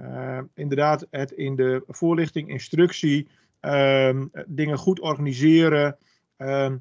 uh, 0.00 0.38
inderdaad 0.54 1.06
het 1.10 1.30
in 1.30 1.56
de 1.56 1.82
voorlichting, 1.86 2.48
instructie, 2.48 3.28
ehm, 3.60 4.26
dingen 4.46 4.78
goed 4.78 5.00
organiseren, 5.00 5.98
ehm, 6.36 6.76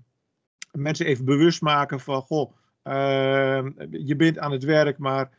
mensen 0.71 1.05
even 1.05 1.25
bewust 1.25 1.61
maken 1.61 1.99
van, 1.99 2.21
goh, 2.21 2.51
ehm, 2.83 3.71
je 3.89 4.15
bent 4.15 4.39
aan 4.39 4.51
het 4.51 4.63
werk, 4.63 4.97
maar 4.97 5.29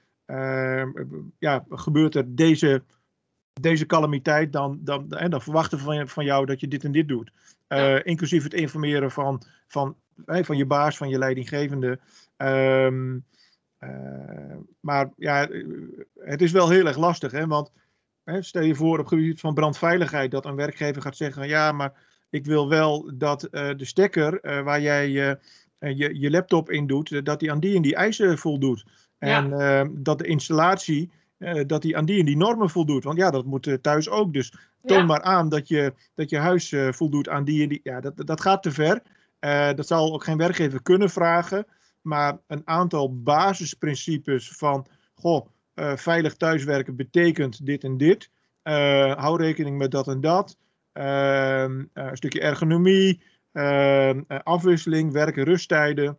ja, 1.39 1.65
gebeurt 1.69 2.15
er 2.15 2.35
deze 2.35 2.83
deze 3.61 3.87
calamiteit, 3.87 4.53
dan, 4.53 4.79
dan, 4.81 5.11
en 5.11 5.31
dan 5.31 5.43
verwachten 5.43 5.79
we 5.79 5.85
van, 5.85 6.09
van 6.09 6.25
jou 6.25 6.47
dat 6.47 6.61
je 6.61 6.69
dit 6.69 6.85
en 6.85 6.93
dit 6.93 7.09
doet. 7.09 7.33
Uh, 7.69 7.97
inclusief 8.03 8.43
het 8.43 8.55
informeren 8.55 9.11
van, 9.11 9.43
van, 9.67 9.97
hey, 10.25 10.45
van 10.45 10.57
je 10.57 10.67
baas, 10.67 10.97
van 10.97 11.09
je 11.09 11.19
leidinggevende. 11.19 11.99
Um, 12.37 13.25
uh, 13.81 14.57
maar 14.81 15.11
ja, 15.17 15.49
het 16.19 16.43
is 16.43 16.53
wel 16.53 16.69
heel 16.69 16.87
erg 16.87 16.97
lastig, 16.97 17.33
hè, 17.33 17.47
want 17.47 17.73
hè, 18.25 18.43
stel 18.43 18.63
je 18.63 18.75
voor 18.75 18.99
op 18.99 19.05
het 19.05 19.09
gebied 19.09 19.41
van 19.41 19.55
brandveiligheid 19.55 20.31
dat 20.31 20.45
een 20.45 20.55
werkgever 20.55 21.03
gaat 21.03 21.17
zeggen: 21.17 21.49
ja, 21.49 21.73
maar 21.73 21.93
ik 22.31 22.45
wil 22.45 22.69
wel 22.69 23.11
dat 23.15 23.49
uh, 23.51 23.71
de 23.77 23.85
stekker 23.85 24.63
waar 24.65 24.81
jij 24.81 25.11
je, 25.11 25.39
je 26.19 26.31
laptop 26.31 26.71
in 26.71 26.87
doet, 26.87 27.25
dat 27.25 27.41
die 27.41 27.51
aan 27.51 27.61
die 27.61 27.77
en 27.77 27.83
die 27.83 27.95
eisen 27.95 28.39
voldoet. 28.39 28.85
En 29.19 29.49
ja. 29.49 29.89
dat 29.91 30.19
de 30.19 30.27
installatie 30.27 31.11
uh, 31.43 31.61
dat 31.67 31.83
hij 31.83 31.97
aan 31.97 32.05
die 32.05 32.19
en 32.19 32.25
die 32.25 32.37
normen 32.37 32.71
voldoet. 32.71 33.05
Want 33.05 33.19
ja, 33.19 33.31
dat 33.31 33.45
moet 33.45 33.67
uh, 33.67 33.75
thuis 33.75 34.09
ook. 34.09 34.33
Dus 34.33 34.53
toon 34.83 34.99
ja. 34.99 35.05
maar 35.05 35.23
aan 35.23 35.49
dat 35.49 35.69
je, 35.69 35.95
dat 36.15 36.31
je 36.31 36.39
huis 36.39 36.71
uh, 36.71 36.93
voldoet 36.93 37.29
aan 37.29 37.45
die 37.45 37.63
en 37.63 37.69
die. 37.69 37.81
Ja, 37.83 38.01
dat, 38.01 38.27
dat 38.27 38.41
gaat 38.41 38.63
te 38.63 38.71
ver. 38.71 39.03
dat 39.77 39.87
zal 39.87 40.13
ook 40.13 40.25
geen 40.25 40.37
werkgever 40.37 40.83
kunnen 40.83 41.11
vragen. 41.11 41.67
Maar 42.01 42.39
een 42.47 42.63
aantal 42.65 43.23
basisprincipes 43.23 44.51
van, 44.51 44.87
goh, 45.15 45.47
veilig 45.95 46.35
thuiswerken 46.35 46.97
betekent 46.97 47.67
dit 47.67 47.85
en 47.85 47.97
dit. 47.97 48.31
hou 49.17 49.43
rekening 49.43 49.79
met 49.79 49.91
dat 49.91 50.09
en 50.09 50.21
dat. 50.21 50.57
Ehm, 50.93 51.85
een 51.93 52.17
stukje 52.17 52.41
ergonomie, 52.41 53.23
ehm, 53.53 54.23
afwisseling, 54.27 55.13
werken, 55.13 55.45
rusttijden. 55.45 56.19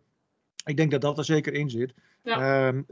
Ik 0.64 0.76
denk 0.76 0.90
dat 0.90 1.00
dat 1.00 1.18
er 1.18 1.24
zeker 1.24 1.52
in 1.52 1.70
zit. 1.70 1.94
Ja. 2.22 2.68
Ehm, 2.68 2.82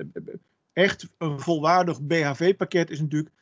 echt 0.73 1.09
een 1.19 1.41
volwaardig 1.41 2.03
BHV-pakket 2.03 2.91
is 2.91 3.01
natuurlijk 3.01 3.35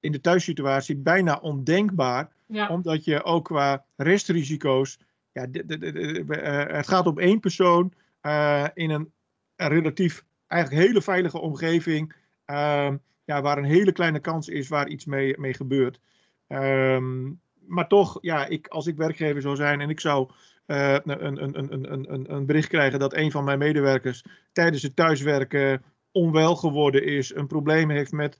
in 0.00 0.12
de 0.12 0.20
thuissituatie 0.20 0.96
bijna 0.96 1.36
ondenkbaar. 1.36 2.32
Omdat 2.68 3.04
je 3.04 3.24
ook 3.24 3.44
qua 3.44 3.84
restrisico's. 3.96 4.98
Ja, 5.32 5.46
uh, 5.52 6.66
het 6.66 6.88
gaat 6.88 7.06
om 7.06 7.18
één 7.18 7.40
persoon 7.40 7.92
uh, 8.22 8.66
in 8.74 8.90
een, 8.90 9.12
relatief 9.56 10.24
eigenlijk 10.46 10.86
hele 10.86 11.02
veilige 11.02 11.40
omgeving. 11.40 12.14
Uh, 12.46 12.94
ja, 13.24 13.42
waar 13.42 13.58
een 13.58 13.64
hele 13.64 13.92
kleine 13.92 14.18
kans 14.18 14.48
is 14.48 14.68
waar 14.68 14.88
iets 14.88 15.04
mee, 15.04 15.38
mee 15.38 15.54
gebeurt. 15.54 16.00
Um, 16.48 17.40
maar 17.66 17.88
toch, 17.88 18.18
ja, 18.20 18.46
ik, 18.46 18.66
als 18.66 18.86
ik 18.86 18.96
werkgever 18.96 19.42
zou 19.42 19.56
zijn 19.56 19.80
en 19.80 19.90
ik 19.90 20.00
zou 20.00 20.30
een, 20.66 21.26
een, 21.26 21.58
een, 21.58 21.92
een, 21.92 22.32
een 22.34 22.46
bericht 22.46 22.68
krijgen 22.68 22.98
dat 22.98 23.14
een 23.14 23.30
van 23.30 23.44
mijn 23.44 23.58
medewerkers 23.58 24.24
tijdens 24.52 24.82
het 24.82 24.96
thuiswerken 24.96 25.82
onwel 26.18 26.56
geworden 26.56 27.04
is, 27.04 27.34
een 27.34 27.46
probleem 27.46 27.90
heeft 27.90 28.12
met 28.12 28.38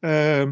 uh, 0.00 0.46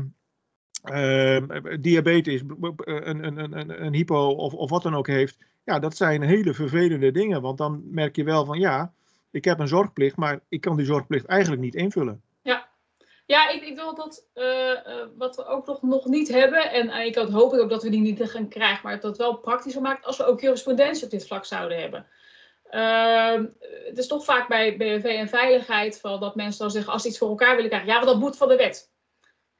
uh, 0.84 1.42
diabetes, 1.80 2.40
een, 2.76 3.24
een, 3.24 3.58
een, 3.58 3.84
een 3.84 3.94
hypo 3.94 4.28
of, 4.28 4.54
of 4.54 4.70
wat 4.70 4.82
dan 4.82 4.94
ook 4.94 5.06
heeft. 5.06 5.36
Ja, 5.64 5.78
dat 5.78 5.96
zijn 5.96 6.22
hele 6.22 6.54
vervelende 6.54 7.10
dingen. 7.10 7.42
Want 7.42 7.58
dan 7.58 7.82
merk 7.90 8.16
je 8.16 8.24
wel 8.24 8.44
van 8.44 8.58
ja, 8.58 8.92
ik 9.30 9.44
heb 9.44 9.58
een 9.58 9.68
zorgplicht, 9.68 10.16
maar 10.16 10.40
ik 10.48 10.60
kan 10.60 10.76
die 10.76 10.86
zorgplicht 10.86 11.26
eigenlijk 11.26 11.62
niet 11.62 11.74
invullen. 11.74 12.22
Ja, 12.42 12.68
ja 13.26 13.48
ik, 13.48 13.62
ik 13.62 13.76
wil 13.76 13.94
dat 13.94 14.26
uh, 14.34 14.44
wat 15.16 15.36
we 15.36 15.46
ook 15.46 15.66
nog, 15.66 15.82
nog 15.82 16.06
niet 16.06 16.28
hebben, 16.28 16.72
en 16.72 17.06
ik 17.06 17.14
hoop 17.14 17.54
ik 17.54 17.60
ook 17.60 17.70
dat 17.70 17.82
we 17.82 17.90
die 17.90 18.00
niet 18.00 18.22
gaan 18.22 18.48
krijgen, 18.48 18.80
maar 18.82 19.00
dat 19.00 19.18
wel 19.18 19.36
praktischer 19.36 19.82
maakt 19.82 20.04
als 20.04 20.16
we 20.16 20.26
ook 20.26 20.40
jurisprudentie 20.40 21.04
op 21.04 21.10
dit 21.10 21.26
vlak 21.26 21.44
zouden 21.44 21.80
hebben. 21.80 22.06
Uh, 22.70 23.44
het 23.86 23.98
is 23.98 24.06
toch 24.06 24.24
vaak 24.24 24.48
bij 24.48 24.76
BNV 24.76 25.04
en 25.04 25.28
veiligheid 25.28 26.00
van 26.00 26.20
dat 26.20 26.34
mensen 26.34 26.60
dan 26.60 26.70
zeggen 26.70 26.92
als 26.92 27.02
ze 27.02 27.08
iets 27.08 27.18
voor 27.18 27.28
elkaar 27.28 27.54
willen 27.54 27.70
krijgen, 27.70 27.88
ja, 27.88 27.96
maar 27.96 28.06
dat 28.06 28.18
moet 28.18 28.36
van 28.36 28.48
de 28.48 28.56
wet. 28.56 28.90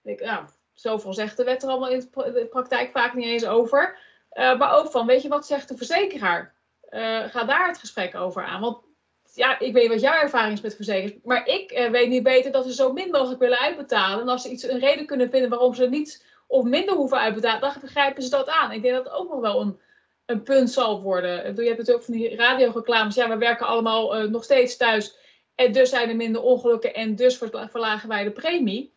Ik, 0.03 0.21
nou, 0.21 0.45
zoveel 0.73 1.13
zegt 1.13 1.37
de 1.37 1.45
wet 1.45 1.63
er 1.63 1.69
allemaal 1.69 1.91
in 1.91 2.09
de 2.13 2.47
praktijk 2.51 2.91
vaak 2.91 3.15
niet 3.15 3.27
eens 3.27 3.47
over. 3.47 3.99
Uh, 4.33 4.59
maar 4.59 4.79
ook 4.79 4.91
van, 4.91 5.07
weet 5.07 5.23
je 5.23 5.29
wat 5.29 5.47
zegt 5.47 5.69
de 5.69 5.77
verzekeraar? 5.77 6.55
Uh, 6.91 7.25
ga 7.25 7.45
daar 7.45 7.69
het 7.69 7.79
gesprek 7.79 8.15
over 8.15 8.45
aan. 8.45 8.61
Want 8.61 8.79
ja, 9.35 9.59
ik 9.59 9.73
weet 9.73 9.89
wat 9.89 10.01
jouw 10.01 10.21
ervaring 10.21 10.53
is 10.53 10.61
met 10.61 10.75
verzekers, 10.75 11.13
maar 11.25 11.47
ik 11.47 11.73
uh, 11.73 11.91
weet 11.91 12.09
niet 12.09 12.23
beter 12.23 12.53
dat 12.53 12.65
ze 12.65 12.75
zo 12.75 12.93
min 12.93 13.11
mogelijk 13.11 13.41
willen 13.41 13.59
uitbetalen. 13.59 14.21
En 14.21 14.29
als 14.29 14.43
ze 14.43 14.51
iets, 14.51 14.63
een 14.63 14.79
reden 14.79 15.07
kunnen 15.07 15.31
vinden 15.31 15.51
waarom 15.51 15.75
ze 15.75 15.89
niet 15.89 16.27
of 16.47 16.65
minder 16.65 16.95
hoeven 16.95 17.19
uitbetalen, 17.19 17.61
dan 17.61 17.75
begrijpen 17.81 18.23
ze 18.23 18.31
dat 18.31 18.49
aan. 18.49 18.73
Ik 18.73 18.83
denk 18.83 18.95
dat 18.95 19.11
ook 19.11 19.31
nog 19.31 19.41
wel 19.41 19.61
een 19.61 19.81
een 20.29 20.43
punt 20.43 20.71
zal 20.71 21.03
worden. 21.03 21.31
Je 21.31 21.63
hebt 21.63 21.79
natuurlijk 21.79 22.05
van 22.05 22.15
die 22.15 22.37
radioreclames. 22.37 23.15
Ja, 23.15 23.29
we 23.29 23.37
werken 23.37 23.67
allemaal 23.67 24.23
uh, 24.23 24.31
nog 24.31 24.45
steeds 24.45 24.77
thuis. 24.77 25.17
En 25.55 25.73
dus 25.73 25.91
zijn 25.91 26.09
er 26.09 26.17
minder 26.17 26.43
ongelukken 26.43 26.95
en 26.95 27.17
dus 27.17 27.39
verlagen 27.53 28.09
wij 28.09 28.25
de 28.25 28.31
premie. 28.31 28.93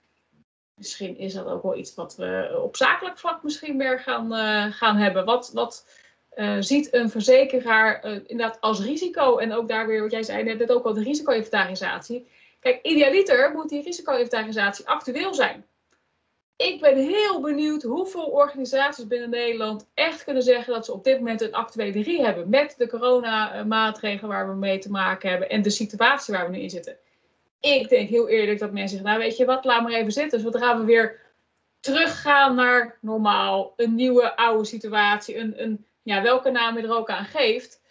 Misschien 0.74 1.18
is 1.18 1.34
dat 1.34 1.46
ook 1.46 1.64
wel 1.64 1.78
iets 1.78 1.96
wat 1.96 2.16
we 2.16 2.60
op 2.64 2.76
zakelijk 2.76 3.18
vlak 3.18 3.44
misschien 3.44 3.78
meer 3.78 4.00
gaan, 4.00 4.34
uh, 4.34 4.74
gaan 4.74 4.98
hebben. 4.98 5.26
Wat, 5.26 5.52
wat 5.54 5.88
uh, 6.36 6.56
ziet 6.60 6.94
een 6.94 7.10
verzekeraar 7.10 8.04
inderdaad 8.06 8.62
als 8.62 8.84
risico? 8.84 9.38
En 9.38 9.54
ook 9.54 9.68
daar 9.68 9.88
weer, 9.88 10.02
wat 10.02 10.12
jij 10.12 10.24
zei 10.24 10.44
net 10.44 10.72
ook 10.72 10.86
al, 10.86 10.94
de 10.94 11.04
risico-inventarisatie. 11.04 12.28
Kijk, 12.60 12.80
idealiter 12.82 13.52
moet 13.54 13.70
die 13.70 13.84
risico-inventarisatie 13.84 14.88
actueel 14.88 15.34
zijn 15.34 15.66
ik 16.62 16.82
ben 16.82 16.98
heel 16.98 17.42
benieuwd 17.42 17.84
hoeveel 17.84 18.26
organisaties 18.26 19.08
binnen 19.08 19.30
Nederland 19.30 19.88
echt 19.94 20.24
kunnen 20.24 20.44
zeggen 20.44 20.74
dat 20.74 20.86
ze 20.86 20.94
op 20.94 21.04
dit 21.04 21.18
moment 21.18 21.42
een 21.42 21.54
actuele 21.54 22.02
RI 22.02 22.22
hebben 22.22 22.50
met 22.50 22.76
de 22.78 22.88
coronamaatregelen 22.88 24.30
waar 24.30 24.50
we 24.50 24.56
mee 24.56 24.80
te 24.80 24.92
maken 24.92 25.30
hebben 25.30 25.50
en 25.50 25.62
de 25.62 25.70
situatie 25.70 26.34
waar 26.34 26.50
we 26.50 26.56
nu 26.58 26.62
in 26.62 26.70
zitten. 26.70 26.98
Ik 27.60 27.90
denk 27.90 28.10
heel 28.10 28.28
eerlijk 28.28 28.60
dat 28.60 28.72
mensen 28.72 28.90
zeggen, 28.90 29.08
nou 29.08 29.20
weet 29.20 29.38
je 29.38 29.46
wat, 29.46 29.66
laat 29.66 29.84
maar 29.84 29.92
even 29.92 30.12
zitten. 30.12 30.44
Dus 30.44 30.62
gaan 30.62 30.80
we 30.80 30.86
weer 30.86 31.20
teruggaan 31.80 32.56
naar 32.56 32.98
normaal, 33.02 33.74
een 33.76 33.96
nieuwe 33.96 34.36
oude 34.36 34.66
situatie, 34.66 35.38
een, 35.38 35.62
een, 35.62 35.86
ja, 36.04 36.22
welke 36.22 36.50
naam 36.50 36.78
je 36.78 36.84
er 36.84 36.96
ook 36.96 37.10
aan 37.10 37.26
geeft. 37.26 37.82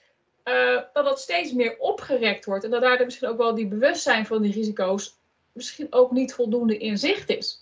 dat 0.93 1.05
dat 1.05 1.21
steeds 1.21 1.53
meer 1.53 1.77
opgerekt 1.79 2.45
wordt. 2.45 2.64
En 2.64 2.71
dat 2.71 2.83
daar 2.83 3.05
misschien 3.05 3.29
ook 3.29 3.39
wel 3.39 3.55
die 3.55 3.68
bewustzijn 3.68 4.27
van 4.27 4.43
die 4.43 4.53
risico's 4.53 5.18
misschien 5.53 5.87
ook 5.91 6.11
niet 6.11 6.35
voldoende 6.35 6.79
in 6.79 6.99
zicht 6.99 7.29
is. 7.29 7.60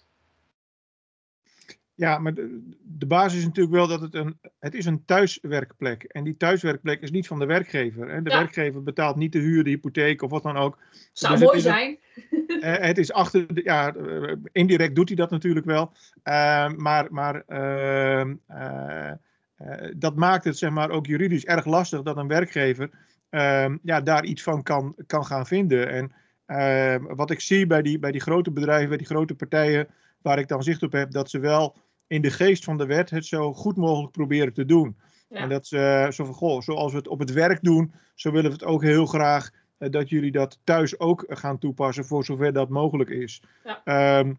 Ja, 1.98 2.18
maar 2.18 2.34
de, 2.34 2.68
de, 2.82 3.06
basis 3.06 3.38
is 3.38 3.44
natuurlijk 3.44 3.74
wel 3.74 3.86
dat 3.86 4.00
het 4.00 4.14
een, 4.14 4.38
het 4.58 4.74
is 4.74 4.84
een 4.84 5.04
thuiswerkplek 5.04 6.02
En 6.02 6.24
die 6.24 6.36
thuiswerkplek 6.36 7.00
is 7.00 7.10
niet 7.10 7.26
van 7.26 7.38
de 7.38 7.46
werkgever. 7.46 8.08
Hè? 8.10 8.22
De 8.22 8.30
werkgever 8.30 8.82
betaalt 8.82 9.16
niet 9.16 9.32
de 9.32 9.38
huur, 9.38 9.64
de 9.64 9.70
hypotheek 9.70 10.22
of 10.22 10.30
wat 10.30 10.42
dan 10.42 10.56
ook. 10.56 10.78
Zou 11.12 11.38
dus 11.38 11.42
mooi 11.42 11.60
zijn. 11.60 11.98
uh, 12.46 12.58
het 12.90 12.98
is 12.98 13.12
achter, 13.12 13.54
de, 13.54 13.60
ja, 13.64 13.94
eh, 13.94 14.32
indirect 14.52 14.94
doet 14.94 15.08
hij 15.08 15.16
dat 15.16 15.30
natuurlijk 15.30 15.66
wel. 15.66 15.92
Uh, 16.24 16.68
maar 16.68 17.06
maar 17.10 17.42
ehm, 17.46 18.34
dat 19.96 20.16
maakt 20.16 20.44
het 20.44 20.58
zeg 20.58 20.70
maar 20.70 20.90
ook 20.90 21.06
juridisch 21.06 21.44
erg 21.44 21.64
lastig 21.64 22.02
dat 22.02 22.16
een 22.16 22.28
werkgever 22.28 22.90
ehm, 23.30 23.76
ja, 23.82 24.00
daar 24.00 24.24
iets 24.24 24.42
van 24.42 24.62
kan, 24.62 24.94
kan 25.06 25.24
gaan 25.24 25.46
vinden. 25.46 25.88
En 25.88 26.12
ehm, 26.46 27.02
wat 27.16 27.30
ik 27.30 27.40
zie 27.40 27.66
bij 27.66 27.82
die, 27.82 27.98
bij 27.98 28.12
die 28.12 28.20
grote 28.20 28.50
bedrijven, 28.50 28.88
bij 28.88 28.98
die 28.98 29.06
grote 29.06 29.34
partijen 29.34 29.88
waar 30.22 30.38
ik 30.38 30.48
dan 30.48 30.62
zicht 30.62 30.82
op 30.82 30.92
heb, 30.92 31.10
dat 31.10 31.30
ze 31.30 31.38
wel 31.38 31.76
in 32.08 32.22
de 32.22 32.30
geest 32.30 32.64
van 32.64 32.78
de 32.78 32.86
wet 32.86 33.10
het 33.10 33.26
zo 33.26 33.52
goed 33.52 33.76
mogelijk 33.76 34.12
proberen 34.12 34.52
te 34.52 34.64
doen. 34.64 34.96
En 35.28 35.48
dat 35.48 35.66
ze 35.66 36.08
zo 36.12 36.24
van, 36.24 36.34
goh, 36.34 36.60
zoals 36.60 36.92
we 36.92 36.98
het 36.98 37.08
op 37.08 37.18
het 37.18 37.32
werk 37.32 37.62
doen, 37.62 37.92
zo 38.14 38.30
willen 38.30 38.50
we 38.50 38.56
het 38.56 38.64
ook 38.64 38.82
heel 38.82 39.06
graag 39.06 39.50
uh, 39.78 39.90
dat 39.90 40.08
jullie 40.08 40.32
dat 40.32 40.58
thuis 40.64 40.98
ook 40.98 41.24
gaan 41.28 41.58
toepassen 41.58 42.04
voor 42.04 42.24
zover 42.24 42.52
dat 42.52 42.68
mogelijk 42.68 43.10
is. 43.10 43.42
Ja. 43.64 44.18
Um, 44.18 44.38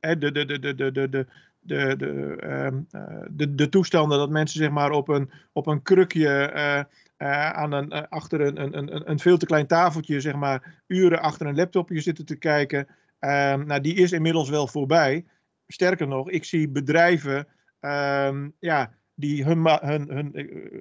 de, 0.00 0.16
de, 0.18 0.32
de, 0.32 0.44
de, 0.46 0.58
de, 0.58 0.74
de, 0.74 0.92
de, 0.92 1.26
de, 1.60 1.96
de, 1.96 2.38
um, 2.66 2.86
de, 3.30 3.54
de 3.54 3.68
toestanden 3.68 4.18
dat 4.18 4.30
mensen 4.30 4.58
zeg 4.58 4.70
maar 4.70 4.90
op 4.90 5.08
een, 5.08 5.30
op 5.52 5.66
een 5.66 5.82
krukje 5.82 6.52
uh, 6.54 6.82
uh, 7.28 7.50
aan 7.50 7.72
een, 7.72 7.94
uh, 7.94 8.02
achter 8.08 8.40
een, 8.40 8.62
een, 8.62 8.78
een, 8.78 9.10
een 9.10 9.18
veel 9.18 9.36
te 9.38 9.46
klein 9.46 9.66
tafeltje, 9.66 10.20
zeg 10.20 10.34
maar, 10.34 10.82
uren 10.86 11.20
achter 11.20 11.46
een 11.46 11.56
laptopje 11.56 12.00
zitten 12.00 12.24
te 12.24 12.36
kijken. 12.36 12.86
Nou, 13.20 13.80
die 13.80 13.94
is 13.94 14.12
inmiddels 14.12 14.48
wel 14.48 14.66
voorbij 14.66 15.24
sterker 15.72 16.08
nog, 16.08 16.30
ik 16.30 16.44
zie 16.44 16.68
bedrijven 16.68 17.46
um, 17.80 18.52
ja, 18.58 18.92
die 19.14 19.44
hun, 19.44 19.66
hun, 19.66 20.08
hun, 20.08 20.34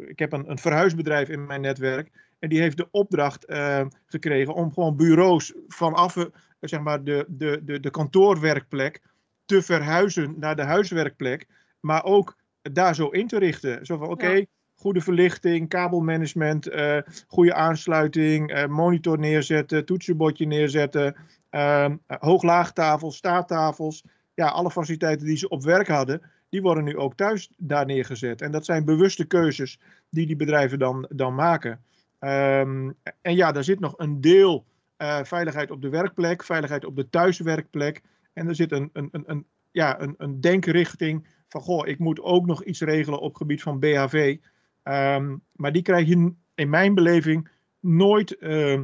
ik 0.09 0.19
heb 0.19 0.31
een, 0.31 0.49
een 0.49 0.57
verhuisbedrijf 0.57 1.29
in 1.29 1.45
mijn 1.45 1.61
netwerk 1.61 2.11
en 2.39 2.49
die 2.49 2.59
heeft 2.59 2.77
de 2.77 2.87
opdracht 2.91 3.49
uh, 3.49 3.85
gekregen 4.05 4.53
om 4.53 4.73
gewoon 4.73 4.95
bureaus 4.95 5.53
vanaf 5.67 6.15
uh, 6.15 6.25
zeg 6.59 6.79
maar 6.79 7.03
de, 7.03 7.25
de, 7.27 7.61
de, 7.63 7.79
de 7.79 7.89
kantoorwerkplek 7.89 9.01
te 9.45 9.61
verhuizen 9.61 10.35
naar 10.37 10.55
de 10.55 10.61
huiswerkplek, 10.61 11.47
maar 11.79 12.03
ook 12.03 12.37
daar 12.61 12.95
zo 12.95 13.07
in 13.07 13.27
te 13.27 13.39
richten. 13.39 13.85
Zo 13.85 13.97
van 13.97 14.09
oké, 14.09 14.29
ja. 14.29 14.45
goede 14.75 15.01
verlichting, 15.01 15.69
kabelmanagement, 15.69 16.67
uh, 16.67 16.97
goede 17.27 17.53
aansluiting, 17.53 18.51
uh, 18.51 18.65
monitor 18.65 19.19
neerzetten, 19.19 19.85
toetsenbordje 19.85 20.45
neerzetten, 20.45 21.15
uh, 21.51 21.89
hoog-laagtafels, 22.07 23.17
staattafels 23.17 24.03
ja, 24.39 24.47
alle 24.47 24.71
faciliteiten 24.71 25.25
die 25.25 25.37
ze 25.37 25.49
op 25.49 25.63
werk 25.63 25.87
hadden, 25.87 26.21
die 26.49 26.61
worden 26.61 26.83
nu 26.83 26.97
ook 26.97 27.15
thuis 27.15 27.51
daar 27.57 27.85
neergezet. 27.85 28.41
En 28.41 28.51
dat 28.51 28.65
zijn 28.65 28.85
bewuste 28.85 29.25
keuzes 29.25 29.79
die 30.09 30.25
die 30.25 30.35
bedrijven 30.35 30.79
dan, 30.79 31.05
dan 31.09 31.35
maken. 31.35 31.83
Um, 32.19 32.95
en 33.21 33.35
ja, 33.35 33.51
daar 33.51 33.63
zit 33.63 33.79
nog 33.79 33.93
een 33.97 34.21
deel 34.21 34.65
uh, 34.97 35.23
veiligheid 35.23 35.71
op 35.71 35.81
de 35.81 35.89
werkplek, 35.89 36.43
veiligheid 36.43 36.85
op 36.85 36.95
de 36.95 37.09
thuiswerkplek. 37.09 38.01
En 38.33 38.47
er 38.47 38.55
zit 38.55 38.71
een, 38.71 38.89
een, 38.93 39.09
een, 39.11 39.23
een, 39.25 39.45
ja, 39.71 40.01
een, 40.01 40.15
een 40.17 40.41
denkrichting 40.41 41.27
van, 41.47 41.61
goh, 41.61 41.87
ik 41.87 41.99
moet 41.99 42.21
ook 42.21 42.45
nog 42.45 42.63
iets 42.63 42.81
regelen 42.81 43.19
op 43.19 43.35
gebied 43.35 43.61
van 43.61 43.79
BHV. 43.79 44.37
Um, 44.43 44.93
ehm, 44.93 45.35
maar 45.51 45.71
die 45.71 45.81
krijg 45.81 46.07
je 46.07 46.33
in 46.55 46.69
mijn 46.69 46.93
beleving 46.93 47.49
nooit 47.79 48.35
uh, 48.39 48.81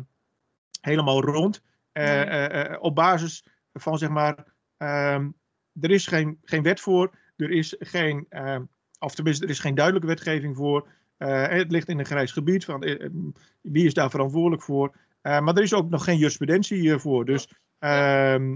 helemaal 0.81 1.23
rond. 1.23 1.63
Uh, 1.93 2.75
op 2.79 2.95
basis 2.95 3.47
van, 3.73 3.97
zeg 3.97 4.09
maar, 4.09 4.53
um, 4.77 5.35
er 5.81 5.91
is 5.91 6.07
geen, 6.07 6.37
geen 6.43 6.63
wet 6.63 6.79
voor, 6.79 7.11
er 7.35 7.51
is 7.51 7.75
geen, 7.79 8.25
uh, 8.29 8.59
of 8.99 9.15
tenminste, 9.15 9.43
er 9.43 9.51
is 9.51 9.59
geen 9.59 9.75
duidelijke 9.75 10.07
wetgeving 10.07 10.55
voor. 10.55 10.87
Uh, 11.17 11.47
het 11.47 11.71
ligt 11.71 11.89
in 11.89 11.99
een 11.99 12.05
grijs 12.05 12.31
gebied, 12.31 12.65
van, 12.65 12.87
uh, 12.87 13.09
wie 13.61 13.85
is 13.85 13.93
daar 13.93 14.09
verantwoordelijk 14.09 14.61
voor? 14.61 14.95
maar 15.21 15.55
er 15.55 15.63
is 15.63 15.73
ook 15.73 15.89
nog 15.89 16.03
geen 16.03 16.17
jurisprudentie 16.17 16.79
hiervoor. 16.79 17.25
Dus 17.25 17.53
ehm, 17.79 18.55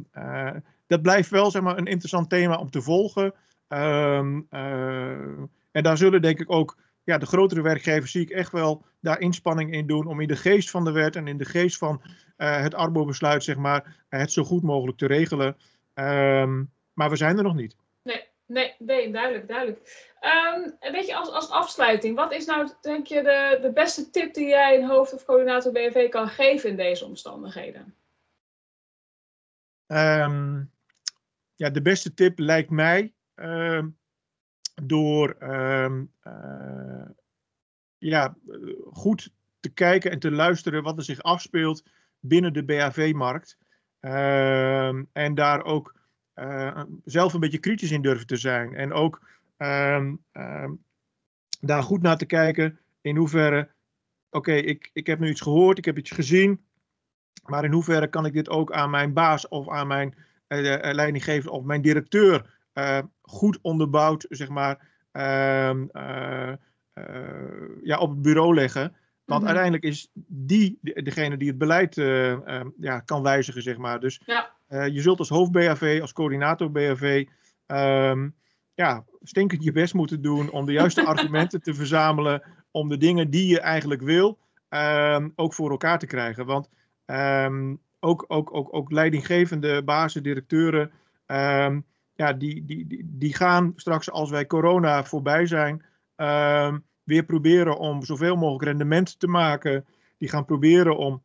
dat 0.87 1.01
blijft 1.01 1.29
wel 1.29 1.51
zeg 1.51 1.61
maar, 1.61 1.77
een 1.77 1.85
interessant 1.85 2.29
thema 2.29 2.55
om 2.55 2.69
te 2.69 2.81
volgen. 2.81 3.33
En 5.71 5.83
daar 5.83 5.97
zullen 5.97 6.21
denk 6.21 6.39
ik 6.39 6.51
ook 6.51 6.77
ja, 7.03 7.17
de 7.17 7.25
grotere 7.25 7.61
werkgevers 7.61 8.11
zie 8.11 8.21
ik 8.21 8.29
echt 8.29 8.51
wel 8.51 8.85
daar 8.99 9.19
inspanning 9.19 9.73
in 9.73 9.87
doen 9.87 10.05
om 10.05 10.21
in 10.21 10.27
de 10.27 10.35
geest 10.35 10.69
van 10.69 10.83
de 10.83 10.91
wet 10.91 11.15
en 11.15 11.27
in 11.27 11.37
de 11.37 11.45
geest 11.45 11.77
van 11.77 12.01
het 12.35 12.73
Arbo-besluit 12.73 13.43
zeg 13.43 13.57
maar, 13.57 14.05
het 14.09 14.31
zo 14.31 14.43
goed 14.43 14.63
mogelijk 14.63 14.97
te 14.97 15.07
regelen. 15.07 15.55
Um, 15.93 16.71
maar 16.99 17.09
we 17.09 17.15
zijn 17.15 17.37
er 17.37 17.43
nog 17.43 17.55
niet. 17.55 17.75
Nee, 18.03 18.27
nee, 18.45 18.75
nee 18.77 19.11
duidelijk, 19.11 19.47
duidelijk. 19.47 19.79
Um, 20.21 20.75
een 20.79 20.91
beetje 20.91 21.15
als, 21.15 21.31
als 21.31 21.49
afsluiting. 21.49 22.15
Wat 22.15 22.31
is 22.31 22.45
nou, 22.45 22.69
denk 22.81 23.07
je, 23.07 23.23
de, 23.23 23.59
de 23.61 23.71
beste 23.71 24.09
tip 24.09 24.33
die 24.33 24.47
jij 24.47 24.77
een 24.77 24.87
hoofd 24.87 25.13
of 25.13 25.25
coördinator 25.25 25.71
BNV 25.71 26.09
kan 26.09 26.29
geven 26.29 26.69
in 26.69 26.75
deze 26.75 27.05
omstandigheden? 27.05 27.95
Um, 29.87 30.71
ja, 31.55 31.69
de 31.69 31.81
beste 31.81 32.13
tip 32.13 32.39
lijkt 32.39 32.69
mij 32.69 33.13
uh, 33.35 33.83
door 34.83 35.35
uh, 35.39 36.01
ja, 37.97 38.35
goed 38.91 39.31
te 39.59 39.69
kijken 39.73 40.11
en 40.11 40.19
te 40.19 40.31
luisteren 40.31 40.83
wat 40.83 40.97
er 40.97 41.03
zich 41.03 41.21
afspeelt 41.21 41.83
binnen 42.19 42.53
de 42.53 42.65
BHV-markt. 42.65 43.57
en 45.13 45.35
daar 45.35 45.63
ook 45.63 45.98
uh, 46.39 46.81
zelf 47.05 47.33
een 47.33 47.39
beetje 47.39 47.57
kritisch 47.57 47.91
in 47.91 48.01
durven 48.01 48.27
te 48.27 48.37
zijn. 48.37 48.75
En 48.75 48.93
ook 48.93 49.21
um, 49.57 50.23
um, 50.33 50.83
daar 51.59 51.83
goed 51.83 52.01
naar 52.01 52.17
te 52.17 52.25
kijken 52.25 52.79
in 53.01 53.15
hoeverre, 53.15 53.69
oké, 54.29 54.53
ik, 54.53 54.89
ik 54.93 55.07
heb 55.07 55.19
nu 55.19 55.29
iets 55.29 55.41
gehoord, 55.41 55.77
ik 55.77 55.85
heb 55.85 55.97
iets 55.97 56.11
gezien, 56.11 56.61
maar 57.45 57.63
in 57.63 57.71
hoeverre 57.71 58.07
kan 58.07 58.25
ik 58.25 58.33
dit 58.33 58.49
ook 58.49 58.71
aan 58.71 58.89
mijn 58.89 59.13
baas 59.13 59.47
of 59.47 59.69
aan 59.69 59.87
mijn 59.87 60.15
uh, 60.47 60.79
leidinggever 60.91 61.51
of 61.51 61.63
mijn 61.63 61.81
directeur 61.81 62.57
uh, 62.73 62.99
goed 63.21 63.59
onderbouwd, 63.61 64.25
zeg 64.29 64.49
maar, 64.49 64.87
uh, 65.13 65.73
ja, 67.83 67.97
op 67.97 68.09
het 68.09 68.21
bureau 68.21 68.53
leggen. 68.53 68.95
Want 69.25 69.39
-hmm. 69.39 69.49
uiteindelijk 69.49 69.83
is 69.83 70.09
die 70.27 70.79
degene 70.81 71.37
die 71.37 71.47
het 71.47 71.57
beleid 71.57 71.95
ja, 72.79 72.99
kan 73.05 73.23
wijzigen, 73.23 73.61
zeg 73.61 73.77
maar. 73.77 73.99
Dus 73.99 74.21
ja. 74.25 74.57
Uh, 74.69 74.87
je 74.87 75.01
zult 75.01 75.19
als 75.19 75.29
hoofd 75.29 75.51
BHV, 75.51 75.97
als 76.01 76.13
coördinator 76.13 76.71
BHV, 76.71 77.25
um, 77.67 78.35
ja, 78.73 79.05
stinkend 79.21 79.63
je 79.63 79.71
best 79.71 79.93
moeten 79.93 80.21
doen 80.21 80.51
om 80.51 80.65
de 80.65 80.71
juiste 80.71 81.05
argumenten 81.13 81.61
te 81.61 81.73
verzamelen 81.73 82.43
om 82.71 82.89
de 82.89 82.97
dingen 82.97 83.29
die 83.29 83.47
je 83.47 83.59
eigenlijk 83.59 84.01
wil, 84.01 84.37
um, 84.69 85.33
ook 85.35 85.53
voor 85.53 85.69
elkaar 85.69 85.99
te 85.99 86.07
krijgen. 86.07 86.45
Want 86.45 86.69
um, 87.05 87.79
ook, 87.99 88.25
ook, 88.27 88.53
ook, 88.55 88.73
ook 88.75 88.91
leidinggevende 88.91 89.83
bazen, 89.83 90.23
directeuren, 90.23 90.91
ja, 92.13 92.33
die, 92.33 92.65
die, 92.65 92.87
die, 92.87 93.03
die 93.05 93.33
gaan 93.33 93.73
straks 93.75 94.11
als 94.11 94.29
wij 94.29 94.45
corona 94.45 95.03
voorbij 95.03 95.45
zijn, 95.45 95.85
weer 97.03 97.23
proberen 97.25 97.77
om 97.77 98.03
zoveel 98.03 98.35
mogelijk 98.35 98.63
rendement 98.63 99.19
te 99.19 99.27
maken. 99.27 99.85
Die 100.17 100.29
gaan 100.29 100.45
proberen 100.45 100.97
om 100.97 101.21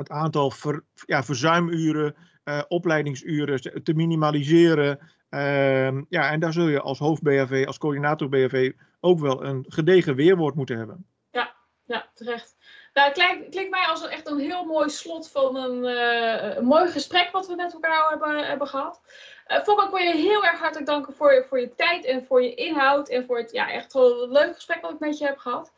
het 0.00 0.10
aantal 0.10 0.50
ver, 0.50 0.84
ja, 1.06 1.22
verzuimuren 1.22 2.14
uh, 2.44 2.62
opleidingsuren 2.68 3.82
te 3.82 3.94
minimaliseren. 3.94 4.98
Uh, 5.30 6.02
ja, 6.08 6.30
en 6.30 6.40
daar 6.40 6.52
zul 6.52 6.68
je 6.68 6.80
als 6.80 6.98
hoofd 6.98 7.22
BHV, 7.22 7.64
als 7.66 7.78
coördinator 7.78 8.28
BHV 8.28 8.72
ook 9.00 9.20
wel 9.20 9.44
een 9.44 9.64
gedegen 9.68 10.14
weerwoord 10.14 10.54
moeten 10.54 10.76
hebben. 10.76 11.06
Ja, 11.30 11.54
ja 11.84 12.10
terecht. 12.14 12.56
Nou, 12.92 13.12
klinkt, 13.12 13.48
klinkt 13.50 13.70
mij 13.70 13.86
als 13.86 14.08
echt 14.08 14.26
een 14.26 14.38
heel 14.38 14.64
mooi 14.64 14.90
slot 14.90 15.30
van 15.30 15.56
een, 15.56 15.84
uh, 15.84 16.56
een 16.56 16.64
mooi 16.64 16.90
gesprek 16.90 17.30
wat 17.32 17.46
we 17.46 17.54
met 17.54 17.72
elkaar 17.72 18.08
hebben, 18.08 18.46
hebben 18.46 18.66
gehad. 18.66 19.00
Uh, 19.48 19.62
Fok, 19.62 19.82
ik 19.82 19.90
wil 19.90 19.98
je 19.98 20.16
heel 20.16 20.44
erg 20.44 20.58
hartelijk 20.58 20.86
danken 20.86 21.14
voor 21.14 21.32
je, 21.32 21.44
voor 21.48 21.60
je 21.60 21.74
tijd 21.74 22.04
en 22.04 22.24
voor 22.24 22.42
je 22.42 22.54
inhoud 22.54 23.08
en 23.08 23.24
voor 23.26 23.38
het 23.38 23.52
ja, 23.52 23.70
echt 23.70 23.92
wel 23.92 24.28
leuk 24.28 24.54
gesprek 24.54 24.80
wat 24.80 24.92
ik 24.92 24.98
met 24.98 25.18
je 25.18 25.24
heb 25.24 25.38
gehad. 25.38 25.72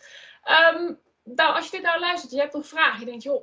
Um, 0.74 0.98
nou, 1.24 1.54
als 1.54 1.64
je 1.64 1.70
dit 1.70 1.82
nou 1.82 2.00
luistert, 2.00 2.32
je 2.32 2.38
hebt 2.38 2.54
een 2.54 2.64
vraag, 2.64 2.98
je 2.98 3.04
denkt, 3.04 3.22
joh, 3.22 3.42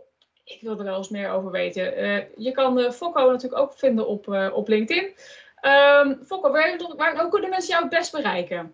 ik 0.49 0.61
wil 0.61 0.77
er 0.77 0.83
wel 0.83 0.97
eens 0.97 1.09
meer 1.09 1.29
over 1.29 1.51
weten. 1.51 2.03
Uh, 2.03 2.23
je 2.35 2.51
kan 2.51 2.79
uh, 2.79 2.91
Fokko 2.91 3.31
natuurlijk 3.31 3.61
ook 3.61 3.73
vinden 3.73 4.07
op, 4.07 4.27
uh, 4.27 4.49
op 4.53 4.67
LinkedIn. 4.67 5.13
Um, 5.61 6.19
Fokko, 6.25 6.51
waar, 6.51 6.77
waar, 6.97 7.21
hoe 7.21 7.29
kunnen 7.29 7.49
mensen 7.49 7.69
jou 7.69 7.81
het 7.81 7.91
best 7.91 8.11
bereiken? 8.11 8.73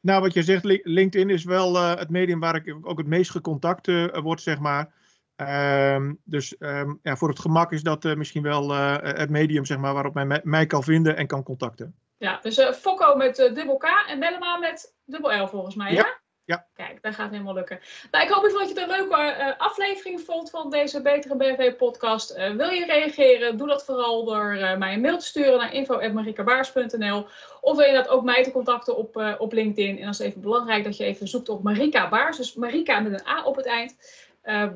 Nou, 0.00 0.20
wat 0.20 0.34
je 0.34 0.42
zegt, 0.42 0.64
LinkedIn 0.64 1.30
is 1.30 1.44
wel 1.44 1.76
het 1.76 2.10
medium 2.10 2.40
waar 2.40 2.54
ik 2.54 2.76
ook 2.82 2.98
het 2.98 3.06
meest 3.06 3.30
gecontact 3.30 3.86
word, 4.22 4.40
zeg 4.40 4.58
maar. 4.58 4.92
Um, 5.36 6.18
dus 6.24 6.56
um, 6.58 6.98
ja, 7.02 7.16
voor 7.16 7.28
het 7.28 7.38
gemak 7.38 7.72
is 7.72 7.82
dat 7.82 8.04
misschien 8.04 8.42
wel 8.42 8.70
het 8.70 9.30
medium 9.30 9.64
zeg 9.64 9.78
maar, 9.78 9.94
waarop 9.94 10.14
men 10.14 10.40
mij 10.44 10.66
kan 10.66 10.82
vinden 10.82 11.16
en 11.16 11.26
kan 11.26 11.42
contacten. 11.42 11.94
Ja, 12.16 12.38
dus 12.42 12.60
Fokko 12.74 13.16
met 13.16 13.36
dubbel 13.36 13.76
K 13.76 13.84
en 14.08 14.20
Bellema 14.20 14.58
met 14.58 14.94
dubbel 15.04 15.42
L 15.42 15.46
volgens 15.46 15.74
mij, 15.74 15.92
ja? 15.92 16.19
Ja. 16.50 16.66
Kijk, 16.74 17.02
dat 17.02 17.14
gaat 17.14 17.30
helemaal 17.30 17.54
lukken. 17.54 17.80
Nou, 18.10 18.24
ik 18.24 18.30
hoop 18.30 18.42
dat 18.42 18.52
je 18.52 18.58
het 18.58 18.76
een 18.78 18.88
leuke 18.88 19.36
uh, 19.38 19.52
aflevering 19.58 20.20
vond 20.20 20.50
van 20.50 20.70
deze 20.70 21.02
Betere 21.02 21.36
BV-podcast. 21.36 22.36
Uh, 22.36 22.50
wil 22.50 22.70
je 22.70 22.86
reageren? 22.86 23.56
Doe 23.56 23.68
dat 23.68 23.84
vooral 23.84 24.24
door 24.24 24.54
uh, 24.54 24.76
mij 24.76 24.92
een 24.92 25.00
mail 25.00 25.18
te 25.18 25.24
sturen 25.24 25.58
naar 25.58 25.72
info.marikabaars.nl 25.72 27.26
Of 27.60 27.76
wil 27.76 27.86
je 27.86 27.92
dat 27.92 28.08
ook 28.08 28.24
mij 28.24 28.42
te 28.42 28.52
contacten 28.52 28.96
op, 28.96 29.36
op 29.38 29.52
LinkedIn? 29.52 29.96
En 29.96 30.02
dan 30.02 30.10
is 30.10 30.18
even 30.18 30.40
belangrijk 30.40 30.84
dat 30.84 30.96
je 30.96 31.04
even 31.04 31.28
zoekt 31.28 31.48
op 31.48 31.62
Marika 31.62 32.08
Baars. 32.08 32.36
Dus 32.36 32.54
Marika 32.54 33.00
met 33.00 33.12
een 33.12 33.26
A 33.26 33.44
op 33.44 33.56
het 33.56 33.66
eind. 33.66 33.96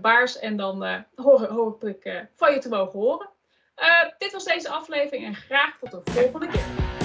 Baars. 0.01 0.39
En 0.39 0.57
dan 0.57 1.05
hoor, 1.15 1.47
hoop 1.47 1.85
ik 1.85 2.27
van 2.35 2.53
je 2.53 2.59
te 2.59 2.69
mogen 2.69 2.99
horen. 2.99 3.29
dit 4.19 4.33
was 4.33 4.45
deze 4.45 4.69
aflevering 4.69 5.25
en 5.25 5.35
graag 5.35 5.79
tot 5.79 5.91
de 5.91 6.13
volgende 6.13 6.47
keer. 6.47 7.04